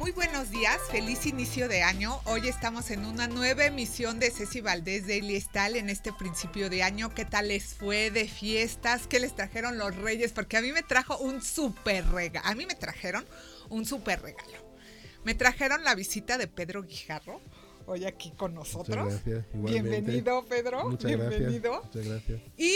Muy 0.00 0.12
buenos 0.12 0.50
días, 0.50 0.80
feliz 0.90 1.26
inicio 1.26 1.68
de 1.68 1.82
año. 1.82 2.22
Hoy 2.24 2.48
estamos 2.48 2.90
en 2.90 3.04
una 3.04 3.28
nueva 3.28 3.66
emisión 3.66 4.18
de 4.18 4.30
Ceci 4.30 4.62
Valdés 4.62 5.06
de 5.06 5.18
Eliestal 5.18 5.76
en 5.76 5.90
este 5.90 6.10
principio 6.10 6.70
de 6.70 6.82
año. 6.82 7.14
¿Qué 7.14 7.26
tal 7.26 7.48
les 7.48 7.74
fue 7.74 8.10
de 8.10 8.26
fiestas? 8.26 9.06
¿Qué 9.06 9.20
les 9.20 9.36
trajeron 9.36 9.76
los 9.76 9.94
reyes? 9.94 10.32
Porque 10.32 10.56
a 10.56 10.62
mí 10.62 10.72
me 10.72 10.82
trajo 10.82 11.18
un 11.18 11.42
súper 11.42 12.06
regalo. 12.06 12.48
A 12.48 12.54
mí 12.54 12.64
me 12.64 12.74
trajeron 12.74 13.26
un 13.68 13.84
súper 13.84 14.22
regalo. 14.22 14.74
Me 15.22 15.34
trajeron 15.34 15.84
la 15.84 15.94
visita 15.94 16.38
de 16.38 16.48
Pedro 16.48 16.82
Guijarro 16.82 17.42
hoy 17.84 18.06
aquí 18.06 18.32
con 18.38 18.54
nosotros. 18.54 19.20
Bienvenido, 19.52 20.46
Pedro. 20.46 20.88
Muchas 20.88 21.10
Bienvenido. 21.10 21.72
Gracias. 21.72 21.94
Muchas 21.94 22.06
gracias. 22.06 22.40
Y 22.56 22.74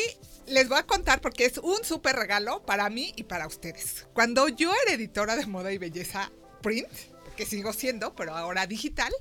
les 0.49 0.69
voy 0.69 0.79
a 0.79 0.83
contar 0.83 1.23
porque 1.23 1.47
es 1.47 1.57
un 1.57 1.85
súper 1.85 2.17
regalo 2.17 2.67
para 2.67 2.91
mí 2.91 3.15
y 3.17 3.23
para 3.23 3.47
ustedes. 3.47 4.07
Cuando 4.13 4.47
yo 4.49 4.71
era 4.85 4.93
editora 4.93 5.37
de 5.37 5.47
moda 5.47 5.73
y 5.73 5.79
belleza 5.79 6.31
print, 6.61 7.14
que 7.35 7.47
sigo 7.47 7.73
siendo, 7.73 8.15
pero 8.15 8.37
ahora 8.37 8.67
digital, 8.67 9.13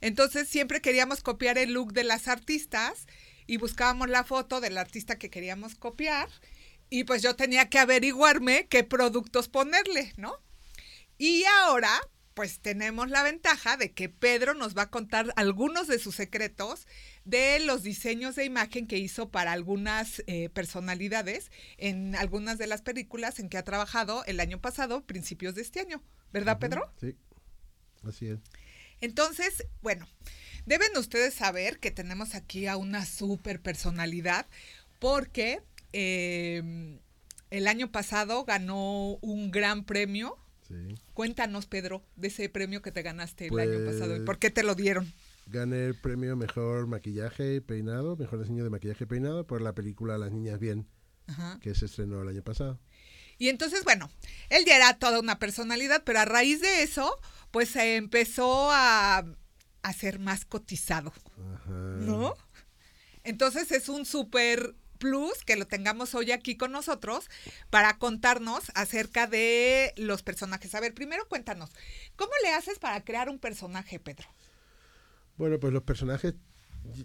entonces 0.00 0.48
siempre 0.48 0.80
queríamos 0.80 1.22
copiar 1.22 1.58
el 1.58 1.72
look 1.72 1.92
de 1.92 2.04
las 2.04 2.28
artistas 2.28 3.06
y 3.46 3.56
buscábamos 3.56 4.08
la 4.08 4.24
foto 4.24 4.60
del 4.60 4.78
artista 4.78 5.18
que 5.18 5.30
queríamos 5.30 5.74
copiar 5.74 6.28
y 6.88 7.04
pues 7.04 7.22
yo 7.22 7.36
tenía 7.36 7.68
que 7.68 7.78
averiguarme 7.78 8.66
qué 8.68 8.84
productos 8.84 9.48
ponerle, 9.48 10.12
¿no? 10.16 10.36
Y 11.18 11.44
ahora 11.62 12.00
pues 12.40 12.60
tenemos 12.60 13.10
la 13.10 13.22
ventaja 13.22 13.76
de 13.76 13.92
que 13.92 14.08
Pedro 14.08 14.54
nos 14.54 14.74
va 14.74 14.84
a 14.84 14.90
contar 14.90 15.30
algunos 15.36 15.88
de 15.88 15.98
sus 15.98 16.14
secretos 16.14 16.88
de 17.26 17.60
los 17.60 17.82
diseños 17.82 18.34
de 18.34 18.46
imagen 18.46 18.86
que 18.86 18.96
hizo 18.96 19.28
para 19.28 19.52
algunas 19.52 20.22
eh, 20.26 20.48
personalidades 20.48 21.50
en 21.76 22.16
algunas 22.16 22.56
de 22.56 22.66
las 22.66 22.80
películas 22.80 23.40
en 23.40 23.50
que 23.50 23.58
ha 23.58 23.62
trabajado 23.62 24.24
el 24.24 24.40
año 24.40 24.58
pasado, 24.58 25.04
principios 25.04 25.54
de 25.54 25.60
este 25.60 25.80
año. 25.80 26.02
¿Verdad, 26.32 26.58
Pedro? 26.58 26.90
Sí, 26.98 27.14
así 28.04 28.28
es. 28.28 28.38
Entonces, 29.02 29.66
bueno, 29.82 30.08
deben 30.64 30.96
ustedes 30.96 31.34
saber 31.34 31.78
que 31.78 31.90
tenemos 31.90 32.34
aquí 32.34 32.66
a 32.66 32.78
una 32.78 33.04
super 33.04 33.60
personalidad 33.60 34.46
porque 34.98 35.60
eh, 35.92 36.98
el 37.50 37.68
año 37.68 37.92
pasado 37.92 38.46
ganó 38.46 39.18
un 39.20 39.50
gran 39.50 39.84
premio 39.84 40.38
Cuéntanos, 41.14 41.66
Pedro, 41.66 42.02
de 42.16 42.28
ese 42.28 42.48
premio 42.48 42.82
que 42.82 42.92
te 42.92 43.02
ganaste 43.02 43.48
el 43.48 43.58
año 43.58 43.84
pasado. 43.84 44.16
¿Y 44.16 44.20
por 44.20 44.38
qué 44.38 44.50
te 44.50 44.62
lo 44.62 44.74
dieron? 44.74 45.12
Gané 45.46 45.86
el 45.86 45.94
premio 45.94 46.36
Mejor 46.36 46.86
Maquillaje 46.86 47.56
y 47.56 47.60
Peinado, 47.60 48.16
Mejor 48.16 48.40
Diseño 48.40 48.64
de 48.64 48.70
Maquillaje 48.70 49.04
y 49.04 49.06
Peinado 49.06 49.46
por 49.46 49.60
la 49.62 49.74
película 49.74 50.16
Las 50.18 50.30
Niñas 50.30 50.60
Bien, 50.60 50.86
que 51.60 51.74
se 51.74 51.86
estrenó 51.86 52.22
el 52.22 52.28
año 52.28 52.42
pasado. 52.42 52.78
Y 53.38 53.48
entonces, 53.48 53.84
bueno, 53.84 54.10
él 54.50 54.64
ya 54.66 54.76
era 54.76 54.98
toda 54.98 55.18
una 55.18 55.38
personalidad, 55.38 56.02
pero 56.04 56.20
a 56.20 56.24
raíz 56.24 56.60
de 56.60 56.82
eso, 56.82 57.18
pues 57.50 57.70
se 57.70 57.96
empezó 57.96 58.70
a, 58.70 59.24
a 59.82 59.92
ser 59.92 60.18
más 60.18 60.44
cotizado. 60.44 61.12
¿No? 61.66 62.34
Entonces 63.24 63.72
es 63.72 63.88
un 63.88 64.04
súper 64.04 64.74
plus 65.00 65.42
que 65.44 65.56
lo 65.56 65.66
tengamos 65.66 66.14
hoy 66.14 66.30
aquí 66.30 66.56
con 66.56 66.70
nosotros 66.70 67.28
para 67.70 67.98
contarnos 67.98 68.70
acerca 68.74 69.26
de 69.26 69.92
los 69.96 70.22
personajes. 70.22 70.74
A 70.76 70.80
ver, 70.80 70.94
primero 70.94 71.26
cuéntanos, 71.26 71.70
¿cómo 72.14 72.30
le 72.44 72.50
haces 72.50 72.78
para 72.78 73.02
crear 73.02 73.28
un 73.28 73.40
personaje, 73.40 73.98
Pedro? 73.98 74.28
Bueno, 75.36 75.58
pues 75.58 75.72
los 75.72 75.82
personajes 75.82 76.34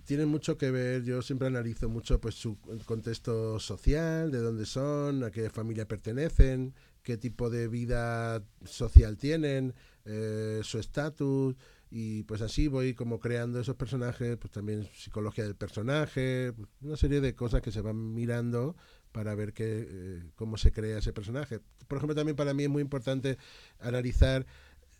tienen 0.06 0.28
mucho 0.28 0.58
que 0.58 0.72
ver, 0.72 1.04
yo 1.04 1.22
siempre 1.22 1.48
analizo 1.48 1.90
mucho 1.90 2.20
pues 2.20 2.36
su 2.36 2.58
contexto 2.86 3.60
social, 3.60 4.30
de 4.30 4.40
dónde 4.40 4.66
son, 4.66 5.24
a 5.24 5.32
qué 5.32 5.50
familia 5.50 5.88
pertenecen, 5.88 6.74
qué 7.02 7.18
tipo 7.18 7.50
de 7.50 7.68
vida 7.68 8.44
social 8.66 9.18
tienen, 9.18 9.74
eh, 10.06 10.60
su 10.64 10.80
estatus, 10.80 11.56
y 11.90 12.24
pues 12.24 12.42
así 12.42 12.68
voy 12.68 12.94
como 12.94 13.20
creando 13.20 13.60
esos 13.60 13.76
personajes, 13.76 14.38
pues 14.38 14.52
también 14.52 14.88
psicología 14.96 15.44
del 15.44 15.56
personaje, 15.56 16.54
una 16.82 16.98
serie 16.98 17.22
de 17.22 17.36
cosas 17.36 17.62
que 17.62 17.72
se 17.72 17.82
van 17.82 18.14
mirando 18.14 18.76
para 19.12 19.36
ver 19.36 19.54
qué, 19.54 19.88
eh, 19.90 20.24
cómo 20.36 20.58
se 20.58 20.72
crea 20.72 20.98
ese 20.98 21.14
personaje. 21.14 21.62
Por 21.88 21.98
ejemplo, 21.98 22.16
también 22.16 22.36
para 22.36 22.54
mí 22.54 22.64
es 22.64 22.70
muy 22.70 22.82
importante 22.82 23.38
analizar 23.80 24.46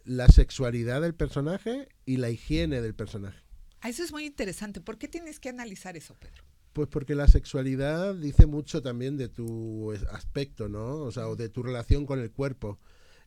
la 0.06 0.28
sexualidad 0.28 1.02
del 1.02 1.16
personaje 1.16 1.90
y 2.06 2.18
la 2.18 2.30
higiene 2.30 2.82
del 2.82 2.94
personaje. 2.94 3.40
Ah, 3.82 3.90
eso 3.90 4.04
es 4.04 4.12
muy 4.12 4.26
interesante. 4.26 4.80
¿Por 4.80 4.98
qué 4.98 5.08
tienes 5.08 5.40
que 5.40 5.50
analizar 5.50 5.98
eso, 5.98 6.16
Pedro? 6.20 6.44
Pues 6.74 6.88
porque 6.88 7.16
la 7.16 7.28
sexualidad 7.28 8.16
dice 8.16 8.46
mucho 8.46 8.82
también 8.82 9.18
de 9.18 9.30
tu 9.30 9.92
aspecto, 10.12 10.70
¿no? 10.70 10.98
O 10.98 11.12
sea, 11.12 11.28
o 11.28 11.36
de 11.36 11.50
tu 11.50 11.64
relación 11.64 12.06
con 12.06 12.20
el 12.20 12.32
cuerpo 12.32 12.80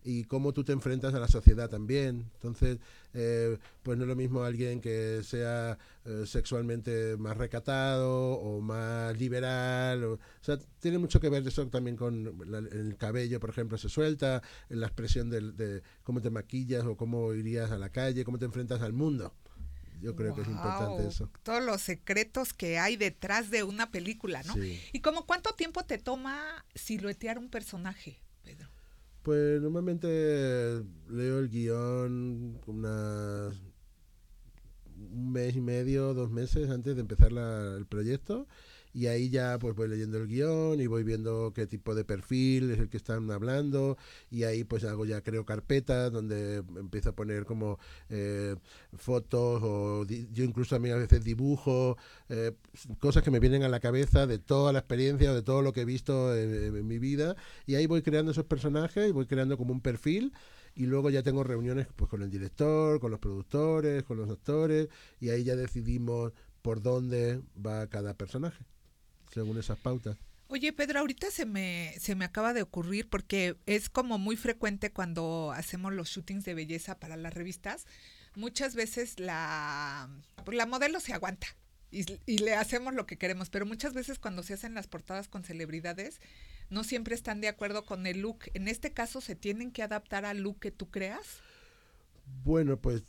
y 0.04 0.24
cómo 0.24 0.52
tú 0.52 0.64
te 0.64 0.72
enfrentas 0.72 1.14
a 1.14 1.18
la 1.18 1.28
sociedad 1.28 1.68
también. 1.68 2.30
Entonces, 2.34 2.78
eh, 3.14 3.58
pues 3.82 3.98
no 3.98 4.04
es 4.04 4.08
lo 4.08 4.16
mismo 4.16 4.42
alguien 4.42 4.80
que 4.80 5.22
sea 5.22 5.78
eh, 6.04 6.24
sexualmente 6.26 7.16
más 7.16 7.36
recatado 7.36 8.32
o 8.32 8.60
más 8.60 9.18
liberal. 9.18 10.04
O, 10.04 10.18
sea, 10.40 10.58
tiene 10.80 10.98
mucho 10.98 11.20
que 11.20 11.28
ver 11.28 11.46
eso 11.46 11.66
también 11.68 11.96
con 11.96 12.26
el 12.72 12.96
cabello, 12.96 13.40
por 13.40 13.50
ejemplo, 13.50 13.76
se 13.78 13.88
suelta, 13.88 14.42
la 14.68 14.86
expresión 14.86 15.30
de, 15.30 15.52
de, 15.52 15.82
cómo 16.02 16.20
te 16.20 16.30
maquillas 16.30 16.84
o 16.84 16.96
cómo 16.96 17.34
irías 17.34 17.70
a 17.70 17.78
la 17.78 17.90
calle, 17.90 18.24
cómo 18.24 18.38
te 18.38 18.44
enfrentas 18.44 18.82
al 18.82 18.92
mundo. 18.92 19.34
Yo 20.00 20.14
creo 20.14 20.34
que 20.34 20.42
es 20.42 20.48
importante 20.48 21.08
eso. 21.08 21.30
Todos 21.42 21.62
los 21.62 21.82
secretos 21.82 22.52
que 22.52 22.78
hay 22.78 22.96
detrás 22.96 23.50
de 23.50 23.64
una 23.64 23.90
película, 23.90 24.42
¿no? 24.44 24.54
¿Y 24.92 25.00
como 25.00 25.26
cuánto 25.26 25.52
tiempo 25.54 25.84
te 25.84 25.98
toma 25.98 26.64
siluetear 26.74 27.38
un 27.38 27.48
personaje, 27.48 28.20
Pedro? 28.44 28.68
Pues 29.28 29.60
normalmente 29.60 30.06
leo 31.10 31.38
el 31.38 31.50
guion 31.50 32.58
un 32.66 33.52
mes 35.30 35.54
y 35.54 35.60
medio, 35.60 36.14
dos 36.14 36.30
meses 36.30 36.70
antes 36.70 36.94
de 36.94 37.02
empezar 37.02 37.32
el 37.32 37.84
proyecto 37.84 38.46
y 38.98 39.06
ahí 39.06 39.30
ya 39.30 39.60
pues 39.60 39.76
voy 39.76 39.86
leyendo 39.86 40.18
el 40.18 40.26
guion 40.26 40.80
y 40.80 40.88
voy 40.88 41.04
viendo 41.04 41.52
qué 41.54 41.68
tipo 41.68 41.94
de 41.94 42.04
perfil 42.04 42.72
es 42.72 42.80
el 42.80 42.88
que 42.88 42.96
están 42.96 43.30
hablando 43.30 43.96
y 44.28 44.42
ahí 44.42 44.64
pues 44.64 44.82
hago 44.82 45.04
ya 45.04 45.20
creo 45.20 45.46
carpetas 45.46 46.10
donde 46.10 46.56
empiezo 46.56 47.10
a 47.10 47.12
poner 47.14 47.44
como 47.44 47.78
eh, 48.08 48.56
fotos 48.96 49.62
o 49.62 50.04
yo 50.04 50.42
incluso 50.42 50.74
también 50.74 50.96
a 50.96 50.98
veces 50.98 51.22
dibujo 51.22 51.96
eh, 52.28 52.56
cosas 52.98 53.22
que 53.22 53.30
me 53.30 53.38
vienen 53.38 53.62
a 53.62 53.68
la 53.68 53.78
cabeza 53.78 54.26
de 54.26 54.40
toda 54.40 54.72
la 54.72 54.80
experiencia 54.80 55.30
o 55.30 55.34
de 55.36 55.42
todo 55.42 55.62
lo 55.62 55.72
que 55.72 55.82
he 55.82 55.84
visto 55.84 56.36
en, 56.36 56.84
mi 56.88 56.98
vida 56.98 57.36
y 57.66 57.76
ahí 57.76 57.86
voy 57.86 58.02
creando 58.02 58.32
esos 58.32 58.46
personajes 58.46 59.08
y 59.08 59.12
voy 59.12 59.26
creando 59.26 59.56
como 59.56 59.72
un 59.72 59.80
perfil 59.80 60.32
y 60.74 60.86
luego 60.86 61.08
ya 61.10 61.22
tengo 61.22 61.44
reuniones 61.44 61.86
pues 61.94 62.10
con 62.10 62.22
el 62.22 62.30
director, 62.30 62.98
con 62.98 63.12
los 63.12 63.20
productores, 63.20 64.02
con 64.02 64.16
los 64.16 64.28
actores 64.28 64.88
y 65.20 65.28
ahí 65.28 65.44
ya 65.44 65.54
decidimos 65.54 66.32
por 66.62 66.82
dónde 66.82 67.40
va 67.64 67.86
cada 67.86 68.14
personaje 68.14 68.66
Oye, 70.50 70.72
Pedro, 70.72 71.00
ahorita 71.00 71.30
se 71.30 71.44
me, 71.44 71.94
se 72.00 72.14
me 72.14 72.24
acaba 72.24 72.54
de 72.54 72.62
ocurrir 72.62 73.08
porque 73.10 73.56
es 73.66 73.90
como 73.90 74.16
muy 74.16 74.36
frecuente 74.36 74.90
cuando 74.90 75.52
hacemos 75.54 75.92
los 75.92 76.08
shootings 76.08 76.44
de 76.44 76.54
belleza 76.54 76.98
para 76.98 77.16
las 77.16 77.34
revistas. 77.34 77.86
Muchas 78.34 78.74
veces 78.74 79.20
la, 79.20 80.08
pues, 80.44 80.56
la 80.56 80.64
modelo 80.64 81.00
se 81.00 81.12
aguanta 81.12 81.48
y, 81.90 82.06
y, 82.24 82.38
le 82.38 82.54
hacemos 82.54 82.94
lo 82.94 83.06
que 83.06 83.18
queremos, 83.18 83.50
pero 83.50 83.66
muchas 83.66 83.92
veces 83.92 84.18
cuando 84.18 84.42
se 84.42 84.54
hacen 84.54 84.74
las 84.74 84.86
portadas 84.86 85.28
con 85.28 85.44
celebridades, 85.44 86.20
no 86.70 86.82
siempre 86.82 87.14
están 87.14 87.42
de 87.42 87.48
acuerdo 87.48 87.84
con 87.84 88.06
el 88.06 88.20
look. 88.20 88.44
En 88.54 88.68
este 88.68 88.92
caso, 88.92 89.20
¿se 89.20 89.34
tienen 89.34 89.70
que 89.70 89.82
adaptar 89.82 90.24
al 90.24 90.38
look 90.38 90.60
que 90.60 90.70
tú 90.70 90.90
creas? 90.90 91.42
Bueno, 92.44 92.78
pues 92.80 93.02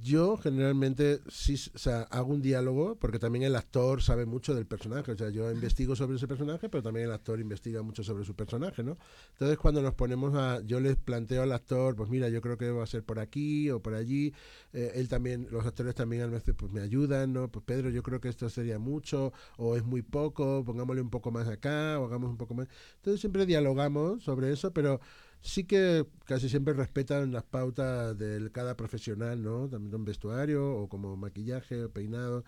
yo 0.00 0.36
generalmente 0.36 1.20
sí, 1.28 1.54
o 1.72 1.78
sea, 1.78 2.02
hago 2.10 2.32
un 2.32 2.42
diálogo 2.42 2.96
porque 2.96 3.20
también 3.20 3.44
el 3.44 3.54
actor 3.54 4.02
sabe 4.02 4.26
mucho 4.26 4.56
del 4.56 4.66
personaje, 4.66 5.12
o 5.12 5.16
sea, 5.16 5.30
yo 5.30 5.52
investigo 5.52 5.94
sobre 5.94 6.16
ese 6.16 6.26
personaje, 6.26 6.68
pero 6.68 6.82
también 6.82 7.06
el 7.06 7.12
actor 7.12 7.38
investiga 7.38 7.82
mucho 7.82 8.02
sobre 8.02 8.24
su 8.24 8.34
personaje, 8.34 8.82
¿no? 8.82 8.98
Entonces 9.34 9.56
cuando 9.58 9.82
nos 9.82 9.94
ponemos 9.94 10.34
a, 10.34 10.60
yo 10.62 10.80
les 10.80 10.96
planteo 10.96 11.44
al 11.44 11.52
actor, 11.52 11.94
pues 11.94 12.10
mira, 12.10 12.28
yo 12.28 12.40
creo 12.40 12.58
que 12.58 12.70
va 12.72 12.82
a 12.82 12.86
ser 12.86 13.04
por 13.04 13.20
aquí 13.20 13.70
o 13.70 13.80
por 13.80 13.94
allí, 13.94 14.34
eh, 14.72 14.90
él 14.96 15.08
también, 15.08 15.46
los 15.52 15.64
actores 15.64 15.94
también 15.94 16.22
a 16.22 16.26
veces 16.26 16.54
pues 16.58 16.72
me 16.72 16.80
ayudan, 16.80 17.32
¿no? 17.32 17.48
Pues 17.48 17.64
Pedro, 17.64 17.90
yo 17.90 18.02
creo 18.02 18.20
que 18.20 18.28
esto 18.28 18.50
sería 18.50 18.80
mucho 18.80 19.32
o 19.58 19.76
es 19.76 19.84
muy 19.84 20.02
poco, 20.02 20.64
pongámosle 20.64 21.02
un 21.02 21.10
poco 21.10 21.30
más 21.30 21.46
acá 21.46 22.00
o 22.00 22.06
hagamos 22.06 22.30
un 22.30 22.36
poco 22.36 22.54
más. 22.54 22.66
Entonces 22.96 23.20
siempre 23.20 23.46
dialogamos 23.46 24.24
sobre 24.24 24.52
eso, 24.52 24.72
pero 24.72 25.00
sí 25.42 25.64
que 25.64 26.06
casi 26.24 26.48
siempre 26.48 26.72
respetan 26.72 27.32
las 27.32 27.42
pautas 27.42 28.16
de 28.16 28.50
cada 28.52 28.76
profesional, 28.76 29.42
¿no? 29.42 29.68
También 29.68 29.94
un 29.94 30.04
vestuario 30.04 30.76
o 30.76 30.88
como 30.88 31.16
maquillaje 31.16 31.84
o 31.84 31.90
peinado, 31.90 32.44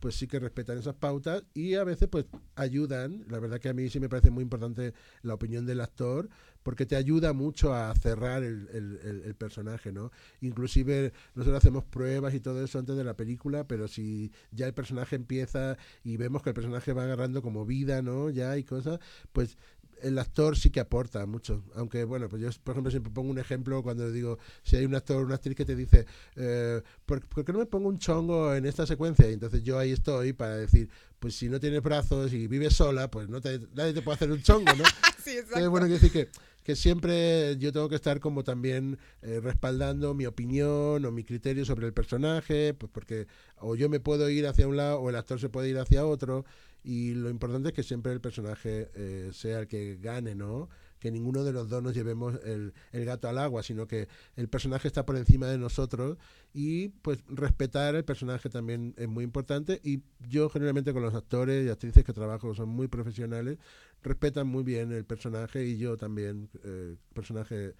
pues 0.00 0.14
sí 0.14 0.26
que 0.26 0.38
respetan 0.38 0.78
esas 0.78 0.94
pautas 0.94 1.44
y 1.54 1.74
a 1.74 1.84
veces 1.84 2.08
pues 2.08 2.26
ayudan. 2.54 3.24
La 3.28 3.38
verdad 3.38 3.60
que 3.60 3.68
a 3.68 3.74
mí 3.74 3.88
sí 3.90 4.00
me 4.00 4.08
parece 4.08 4.30
muy 4.30 4.42
importante 4.42 4.94
la 5.22 5.34
opinión 5.34 5.66
del 5.66 5.80
actor 5.80 6.28
porque 6.62 6.86
te 6.86 6.96
ayuda 6.96 7.32
mucho 7.32 7.72
a 7.74 7.94
cerrar 7.94 8.42
el, 8.42 8.68
el, 8.72 9.34
personaje, 9.36 9.92
¿no? 9.92 10.10
Inclusive 10.40 11.12
nosotros 11.34 11.56
hacemos 11.56 11.84
pruebas 11.84 12.34
y 12.34 12.40
todo 12.40 12.62
eso 12.62 12.78
antes 12.78 12.96
de 12.96 13.04
la 13.04 13.16
película, 13.16 13.66
pero 13.66 13.88
si 13.88 14.32
ya 14.50 14.66
el 14.66 14.74
personaje 14.74 15.16
empieza 15.16 15.78
y 16.04 16.16
vemos 16.16 16.42
que 16.42 16.50
el 16.50 16.54
personaje 16.54 16.92
va 16.92 17.04
agarrando 17.04 17.40
como 17.40 17.64
vida, 17.64 18.02
¿no? 18.02 18.28
Ya 18.28 18.56
y 18.58 18.64
cosas, 18.64 18.98
pues 19.32 19.56
el 20.02 20.18
actor 20.18 20.56
sí 20.56 20.70
que 20.70 20.80
aporta 20.80 21.24
mucho. 21.26 21.64
Aunque, 21.74 22.04
bueno, 22.04 22.28
pues 22.28 22.42
yo, 22.42 22.48
por 22.62 22.72
ejemplo, 22.72 22.90
siempre 22.90 23.12
pongo 23.12 23.30
un 23.30 23.38
ejemplo 23.38 23.82
cuando 23.82 24.10
digo, 24.10 24.38
si 24.62 24.76
hay 24.76 24.84
un 24.84 24.94
actor 24.94 25.22
o 25.22 25.26
una 25.26 25.36
actriz 25.36 25.56
que 25.56 25.64
te 25.64 25.76
dice, 25.76 26.06
eh, 26.36 26.82
¿por, 27.06 27.22
qué 27.44 27.52
no 27.52 27.58
me 27.58 27.66
pongo 27.66 27.88
un 27.88 27.98
chongo 27.98 28.54
en 28.54 28.66
esta 28.66 28.86
secuencia? 28.86 29.28
Y 29.28 29.34
entonces 29.34 29.62
yo 29.62 29.78
ahí 29.78 29.92
estoy 29.92 30.32
para 30.32 30.56
decir, 30.56 30.88
pues 31.18 31.34
si 31.34 31.48
no 31.48 31.60
tienes 31.60 31.82
brazos 31.82 32.32
y 32.32 32.46
vives 32.46 32.74
sola, 32.74 33.10
pues 33.10 33.28
no 33.28 33.40
te, 33.40 33.60
nadie 33.74 33.92
te 33.92 34.02
puede 34.02 34.16
hacer 34.16 34.30
un 34.30 34.42
chongo, 34.42 34.72
¿no? 34.74 34.84
sí, 35.22 35.38
exacto. 35.38 35.70
bueno, 35.70 35.86
quiero 35.86 36.00
decir 36.00 36.12
que 36.12 36.28
que 36.68 36.76
siempre 36.76 37.56
yo 37.56 37.72
tengo 37.72 37.88
que 37.88 37.94
estar 37.94 38.20
como 38.20 38.44
también 38.44 38.98
eh, 39.22 39.40
respaldando 39.42 40.12
mi 40.12 40.26
opinión 40.26 41.02
o 41.02 41.10
mi 41.10 41.24
criterio 41.24 41.64
sobre 41.64 41.86
el 41.86 41.94
personaje, 41.94 42.74
pues 42.74 42.92
porque 42.92 43.26
o 43.56 43.74
yo 43.74 43.88
me 43.88 44.00
puedo 44.00 44.28
ir 44.28 44.46
hacia 44.46 44.68
un 44.68 44.76
lado 44.76 45.00
o 45.00 45.08
el 45.08 45.16
actor 45.16 45.40
se 45.40 45.48
puede 45.48 45.70
ir 45.70 45.78
hacia 45.78 46.04
otro 46.04 46.44
y 46.84 47.14
lo 47.14 47.30
importante 47.30 47.68
es 47.70 47.74
que 47.74 47.82
siempre 47.82 48.12
el 48.12 48.20
personaje 48.20 48.90
eh, 48.94 49.30
sea 49.32 49.60
el 49.60 49.66
que 49.66 49.96
gane, 49.96 50.34
¿no? 50.34 50.68
Que 50.98 51.10
ninguno 51.10 51.44
de 51.44 51.52
los 51.52 51.68
dos 51.68 51.82
nos 51.82 51.94
llevemos 51.94 52.38
el, 52.44 52.72
gato 52.92 53.28
al 53.28 53.38
agua, 53.38 53.62
sino 53.62 53.86
que 53.86 54.08
el 54.36 54.48
personaje 54.48 54.88
está 54.88 55.06
por 55.06 55.16
encima 55.16 55.46
de 55.46 55.58
nosotros 55.58 56.18
y 56.52 56.88
pues 56.88 57.20
respetar 57.28 57.94
el 57.94 58.04
personaje 58.04 58.48
también 58.48 58.94
es 58.96 59.08
muy 59.08 59.24
importante 59.24 59.80
y 59.82 60.02
yo 60.28 60.48
generalmente 60.48 60.92
con 60.92 61.02
los 61.02 61.14
actores 61.14 61.66
y 61.66 61.70
actrices 61.70 62.04
que 62.04 62.12
trabajo 62.12 62.54
son 62.54 62.68
muy 62.68 62.88
profesionales, 62.88 63.58
respetan 64.02 64.46
muy 64.46 64.64
bien 64.64 64.92
el 64.92 65.04
personaje 65.04 65.64
y 65.64 65.78
yo 65.78 65.96
también, 65.96 66.50
eh, 66.64 66.88
el 66.90 66.98
personaje 67.14 67.74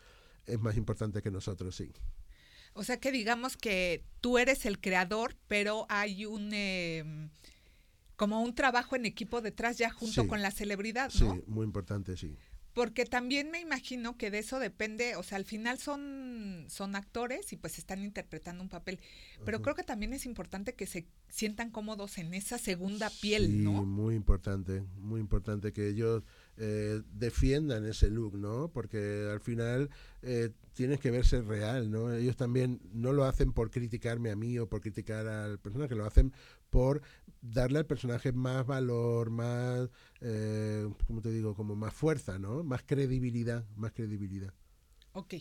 es 0.47 0.61
más 0.61 0.77
importante 0.77 1.23
que 1.23 1.31
nosotros, 1.31 1.77
sí. 1.77 1.93
O 2.75 2.85
sea 2.85 3.01
que 3.01 3.11
digamos 3.11 3.57
que 3.57 4.05
tú 4.21 4.39
eres 4.39 4.65
el 4.67 4.81
creador, 4.81 5.35
pero 5.49 5.87
hay 5.89 6.27
un... 6.27 6.53
Em, 6.53 7.31
como 8.19 8.43
un 8.43 8.53
trabajo 8.53 8.97
en 8.97 9.07
equipo 9.07 9.41
detrás 9.41 9.79
ya 9.79 9.91
junto 9.91 10.27
con 10.27 10.43
la 10.43 10.51
celebridad, 10.51 11.09
¿no? 11.21 11.35
Sí, 11.35 11.43
muy 11.47 11.65
importante, 11.65 12.17
sí. 12.17 12.37
Porque 12.75 13.07
también 13.07 13.51
me 13.51 13.61
imagino 13.61 14.17
que 14.17 14.31
de 14.31 14.39
eso 14.39 14.59
depende, 14.59 15.17
o 15.17 15.23
sea, 15.23 15.37
al 15.37 15.45
final 15.45 15.79
son, 15.79 16.67
son 16.69 16.95
actores 16.95 17.53
y 17.53 17.57
pues 17.57 17.79
están 17.79 18.05
interpretando 18.05 18.63
un 18.63 18.69
papel, 18.69 19.01
pero 19.45 19.63
creo 19.63 19.75
que 19.75 19.83
también 19.83 20.13
es 20.13 20.27
importante 20.27 20.75
que 20.75 20.87
se 20.87 21.07
sientan 21.29 21.71
cómodos 21.71 22.19
en 22.19 22.35
esa 22.35 22.59
segunda 22.59 23.11
piel, 23.21 23.47
sí, 23.47 23.59
¿no? 23.59 23.85
Muy 23.85 24.15
importante, 24.15 24.83
muy 25.01 25.21
importante 25.21 25.73
que 25.73 25.89
ellos 25.89 26.23
eh, 26.57 27.03
defiendan 27.13 27.85
ese 27.85 28.11
look, 28.11 28.37
¿no? 28.37 28.71
Porque 28.73 29.29
al 29.31 29.41
final 29.41 29.91
eh, 30.23 30.51
tienes 30.73 31.01
que 31.01 31.11
verse 31.11 31.43
real, 31.43 31.91
¿no? 31.91 32.13
Ellos 32.13 32.37
también 32.37 32.81
no 32.93 33.13
lo 33.13 33.25
hacen 33.25 33.53
por 33.53 33.71
criticarme 33.71 34.31
a 34.31 34.37
mí 34.37 34.59
o 34.59 34.69
por 34.69 34.81
criticar 34.81 35.27
al 35.27 35.59
personaje, 35.59 35.95
lo 35.95 36.05
hacen 36.05 36.33
por 36.71 37.03
darle 37.41 37.79
al 37.79 37.87
personaje 37.87 38.33
más 38.33 38.67
valor, 38.67 39.31
más, 39.31 39.89
eh, 40.21 40.89
¿cómo 41.07 41.21
te 41.21 41.31
digo? 41.31 41.55
Como 41.55 41.77
más 41.77 41.95
fuerza, 41.95 42.39
¿no? 42.39 42.63
Más 42.65 42.83
credibilidad, 42.83 43.65
más 43.77 43.93
credibilidad. 43.93 44.53
Ok, 45.13 45.35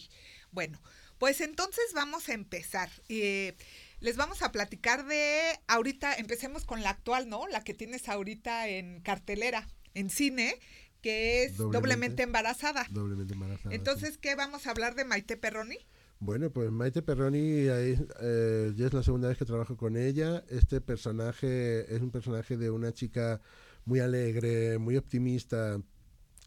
bueno, 0.52 0.82
pues 1.18 1.42
entonces 1.42 1.86
vamos 1.94 2.30
a 2.30 2.34
empezar. 2.34 2.90
Eh, 3.10 3.56
les 4.00 4.16
vamos 4.16 4.42
a 4.42 4.52
platicar 4.52 5.06
de, 5.06 5.60
ahorita 5.68 6.16
empecemos 6.16 6.66
con 6.66 6.82
la 6.82 6.92
actual, 6.92 7.30
¿no? 7.30 7.48
La 7.48 7.64
que 7.64 7.74
tienes 7.74 8.10
ahorita 8.10 8.68
en 8.70 9.02
cartelera, 9.02 9.68
en 9.94 10.10
cine, 10.10 10.58
que 11.02 11.44
es 11.44 11.58
doblemente, 11.58 12.24
embarazada. 12.24 12.88
Doblemente 12.90 13.34
embarazada. 13.34 13.76
Entonces, 13.76 14.18
¿qué 14.18 14.36
vamos 14.36 14.68
a 14.68 14.72
hablar 14.72 14.96
de 14.96 15.06
Maite 15.06 15.38
Perroni? 15.38 15.78
Bueno, 16.20 16.50
pues 16.50 16.72
Maite 16.72 17.04
Perroni, 17.04 17.38
eh, 17.40 18.74
ya 18.76 18.88
es 18.88 18.94
la 18.94 19.04
segunda 19.04 19.28
vez 19.28 19.38
que 19.38 19.46
trabajo 19.46 19.78
con 19.78 19.96
ella. 19.96 20.44
Este 20.50 20.82
personaje 20.82 21.94
es 21.94 22.02
un 22.02 22.10
personaje 22.10 22.58
de 22.58 22.72
una 22.72 22.92
chica 22.92 23.40
muy 23.86 24.00
alegre, 24.00 24.80
muy 24.80 24.98
optimista, 24.98 25.80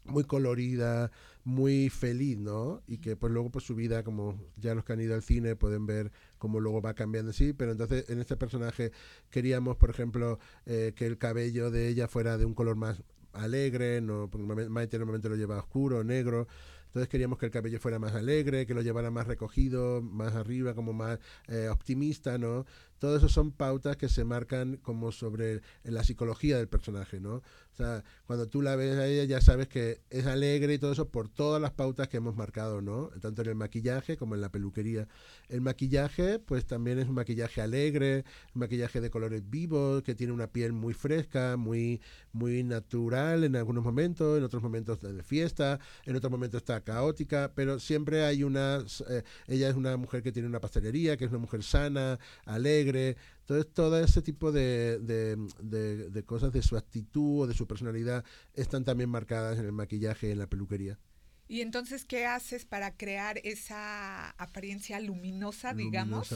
muy 0.05 0.25
colorida, 0.25 1.09
muy 1.45 1.89
feliz, 1.89 2.37
¿no? 2.37 2.83
Y 2.85 2.97
que 2.97 3.15
pues 3.15 3.31
luego 3.31 3.49
pues 3.49 3.63
su 3.65 3.73
vida, 3.73 4.03
como 4.03 4.37
ya 4.57 4.75
los 4.75 4.83
que 4.83 4.91
han 4.91 4.99
ido 4.99 5.15
al 5.15 5.23
cine 5.23 5.55
pueden 5.55 5.85
ver 5.85 6.11
cómo 6.37 6.59
luego 6.59 6.81
va 6.81 6.93
cambiando 6.93 7.31
así, 7.31 7.53
pero 7.53 7.71
entonces 7.71 8.09
en 8.09 8.19
este 8.19 8.35
personaje 8.35 8.91
queríamos, 9.29 9.77
por 9.77 9.89
ejemplo, 9.89 10.37
eh, 10.65 10.91
que 10.97 11.05
el 11.05 11.17
cabello 11.17 11.71
de 11.71 11.87
ella 11.87 12.09
fuera 12.09 12.37
de 12.37 12.43
un 12.43 12.53
color 12.55 12.75
más 12.75 13.03
alegre, 13.33 14.01
no, 14.01 14.29
Maite 14.69 14.97
normalmente 14.97 15.29
lo 15.29 15.37
lleva 15.37 15.59
oscuro, 15.59 16.03
negro, 16.03 16.47
entonces 16.91 17.07
queríamos 17.07 17.39
que 17.39 17.45
el 17.45 17.53
cabello 17.53 17.79
fuera 17.79 17.99
más 17.99 18.15
alegre, 18.15 18.65
que 18.65 18.73
lo 18.73 18.81
llevara 18.81 19.09
más 19.11 19.25
recogido, 19.25 20.01
más 20.01 20.35
arriba, 20.35 20.75
como 20.75 20.91
más 20.91 21.19
eh, 21.47 21.69
optimista, 21.69 22.37
¿no? 22.37 22.65
Todo 23.01 23.17
eso 23.17 23.29
son 23.29 23.51
pautas 23.51 23.97
que 23.97 24.07
se 24.07 24.23
marcan 24.23 24.77
como 24.77 25.11
sobre 25.11 25.63
la 25.83 26.03
psicología 26.03 26.59
del 26.59 26.67
personaje, 26.67 27.19
¿no? 27.19 27.37
O 27.37 27.75
sea, 27.75 28.03
cuando 28.27 28.47
tú 28.47 28.61
la 28.61 28.75
ves 28.75 28.95
a 28.99 29.07
ella 29.07 29.23
ya 29.23 29.41
sabes 29.41 29.67
que 29.67 30.01
es 30.11 30.27
alegre 30.27 30.75
y 30.75 30.77
todo 30.77 30.91
eso 30.91 31.09
por 31.09 31.27
todas 31.27 31.59
las 31.59 31.71
pautas 31.71 32.09
que 32.09 32.17
hemos 32.17 32.35
marcado, 32.35 32.79
¿no? 32.79 33.07
Tanto 33.19 33.41
en 33.41 33.47
el 33.49 33.55
maquillaje 33.55 34.17
como 34.17 34.35
en 34.35 34.41
la 34.41 34.51
peluquería. 34.51 35.07
El 35.49 35.61
maquillaje, 35.61 36.37
pues 36.37 36.67
también 36.67 36.99
es 36.99 37.07
un 37.07 37.15
maquillaje 37.15 37.61
alegre, 37.61 38.23
un 38.53 38.59
maquillaje 38.59 39.01
de 39.01 39.09
colores 39.09 39.49
vivos, 39.49 40.03
que 40.03 40.13
tiene 40.13 40.31
una 40.31 40.45
piel 40.45 40.71
muy 40.71 40.93
fresca, 40.93 41.57
muy, 41.57 42.01
muy 42.33 42.63
natural 42.63 43.43
en 43.45 43.55
algunos 43.55 43.83
momentos, 43.83 44.37
en 44.37 44.43
otros 44.43 44.61
momentos 44.61 45.01
de 45.01 45.23
fiesta, 45.23 45.79
en 46.05 46.15
otros 46.15 46.29
momentos 46.29 46.59
está 46.59 46.81
caótica, 46.81 47.51
pero 47.55 47.79
siempre 47.79 48.25
hay 48.25 48.43
una... 48.43 48.85
Eh, 49.09 49.23
ella 49.47 49.69
es 49.69 49.75
una 49.75 49.97
mujer 49.97 50.21
que 50.21 50.31
tiene 50.31 50.47
una 50.47 50.59
pastelería, 50.59 51.17
que 51.17 51.25
es 51.25 51.31
una 51.31 51.39
mujer 51.39 51.63
sana, 51.63 52.19
alegre, 52.45 52.90
entonces, 52.95 53.73
todo 53.73 53.99
ese 54.03 54.21
tipo 54.21 54.51
de, 54.51 54.99
de, 54.99 56.23
cosas 56.25 56.51
de 56.51 56.61
su 56.61 56.77
actitud 56.77 57.41
o 57.41 57.47
de 57.47 57.53
su 57.53 57.67
personalidad 57.67 58.23
están 58.53 58.83
también 58.83 59.09
marcadas 59.09 59.59
en 59.59 59.65
el 59.65 59.71
maquillaje 59.71 60.29
y 60.29 60.31
en 60.31 60.39
la 60.39 60.47
peluquería. 60.47 60.99
¿Y 61.47 61.59
entonces 61.61 62.05
qué 62.05 62.25
haces 62.25 62.65
para 62.65 62.95
crear 62.95 63.39
esa 63.43 64.29
apariencia 64.31 64.99
luminosa, 65.01 65.73
digamos? 65.73 66.33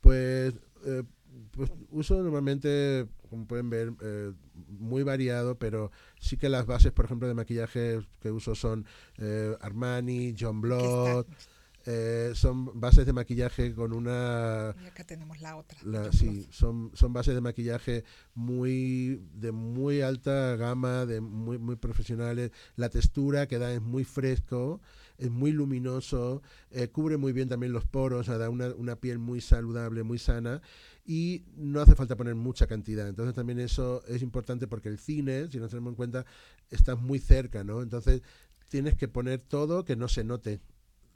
Pues, 0.00 0.54
eh, 0.84 1.02
pues 1.50 1.70
uso 1.90 2.22
normalmente, 2.22 3.08
como 3.28 3.46
pueden 3.46 3.70
ver, 3.70 3.92
eh, 4.00 4.32
muy 4.68 5.02
variado, 5.02 5.58
pero 5.58 5.90
sí 6.20 6.36
que 6.36 6.48
las 6.48 6.66
bases, 6.66 6.92
por 6.92 7.06
ejemplo, 7.06 7.26
de 7.26 7.34
maquillaje 7.34 8.00
que 8.20 8.30
uso 8.30 8.54
son 8.54 8.86
eh, 9.18 9.56
Armani, 9.60 10.34
John 10.38 10.60
Blood. 10.60 11.26
Eh, 11.86 12.32
son 12.34 12.78
bases 12.78 13.06
de 13.06 13.12
maquillaje 13.12 13.74
con 13.74 13.92
una... 13.92 14.74
Y 14.82 14.86
acá 14.86 15.04
tenemos 15.04 15.40
la 15.40 15.56
otra. 15.56 15.78
sí, 16.12 16.46
son, 16.50 16.90
son 16.94 17.12
bases 17.12 17.34
de 17.34 17.40
maquillaje 17.40 18.04
muy 18.34 19.22
de 19.34 19.52
muy 19.52 20.00
alta 20.00 20.56
gama, 20.56 21.06
de 21.06 21.20
muy, 21.20 21.58
muy 21.58 21.76
profesionales. 21.76 22.52
La 22.76 22.88
textura 22.88 23.46
que 23.46 23.58
da 23.58 23.72
es 23.72 23.82
muy 23.82 24.04
fresco, 24.04 24.80
es 25.18 25.30
muy 25.30 25.52
luminoso, 25.52 26.42
eh, 26.70 26.88
cubre 26.88 27.16
muy 27.16 27.32
bien 27.32 27.48
también 27.48 27.72
los 27.72 27.84
poros, 27.84 28.26
da 28.26 28.48
una, 28.48 28.68
una 28.74 28.96
piel 28.96 29.18
muy 29.18 29.40
saludable, 29.40 30.02
muy 30.02 30.18
sana 30.18 30.62
y 31.04 31.44
no 31.56 31.80
hace 31.80 31.94
falta 31.94 32.16
poner 32.16 32.34
mucha 32.34 32.66
cantidad. 32.66 33.08
Entonces 33.08 33.34
también 33.34 33.58
eso 33.58 34.04
es 34.06 34.22
importante 34.22 34.66
porque 34.66 34.88
el 34.88 34.98
cine, 34.98 35.48
si 35.50 35.58
nos 35.58 35.70
tenemos 35.70 35.92
en 35.92 35.96
cuenta, 35.96 36.26
está 36.70 36.94
muy 36.94 37.18
cerca, 37.18 37.64
¿no? 37.64 37.82
Entonces 37.82 38.22
tienes 38.68 38.94
que 38.94 39.08
poner 39.08 39.40
todo 39.40 39.84
que 39.84 39.96
no 39.96 40.08
se 40.08 40.24
note. 40.24 40.60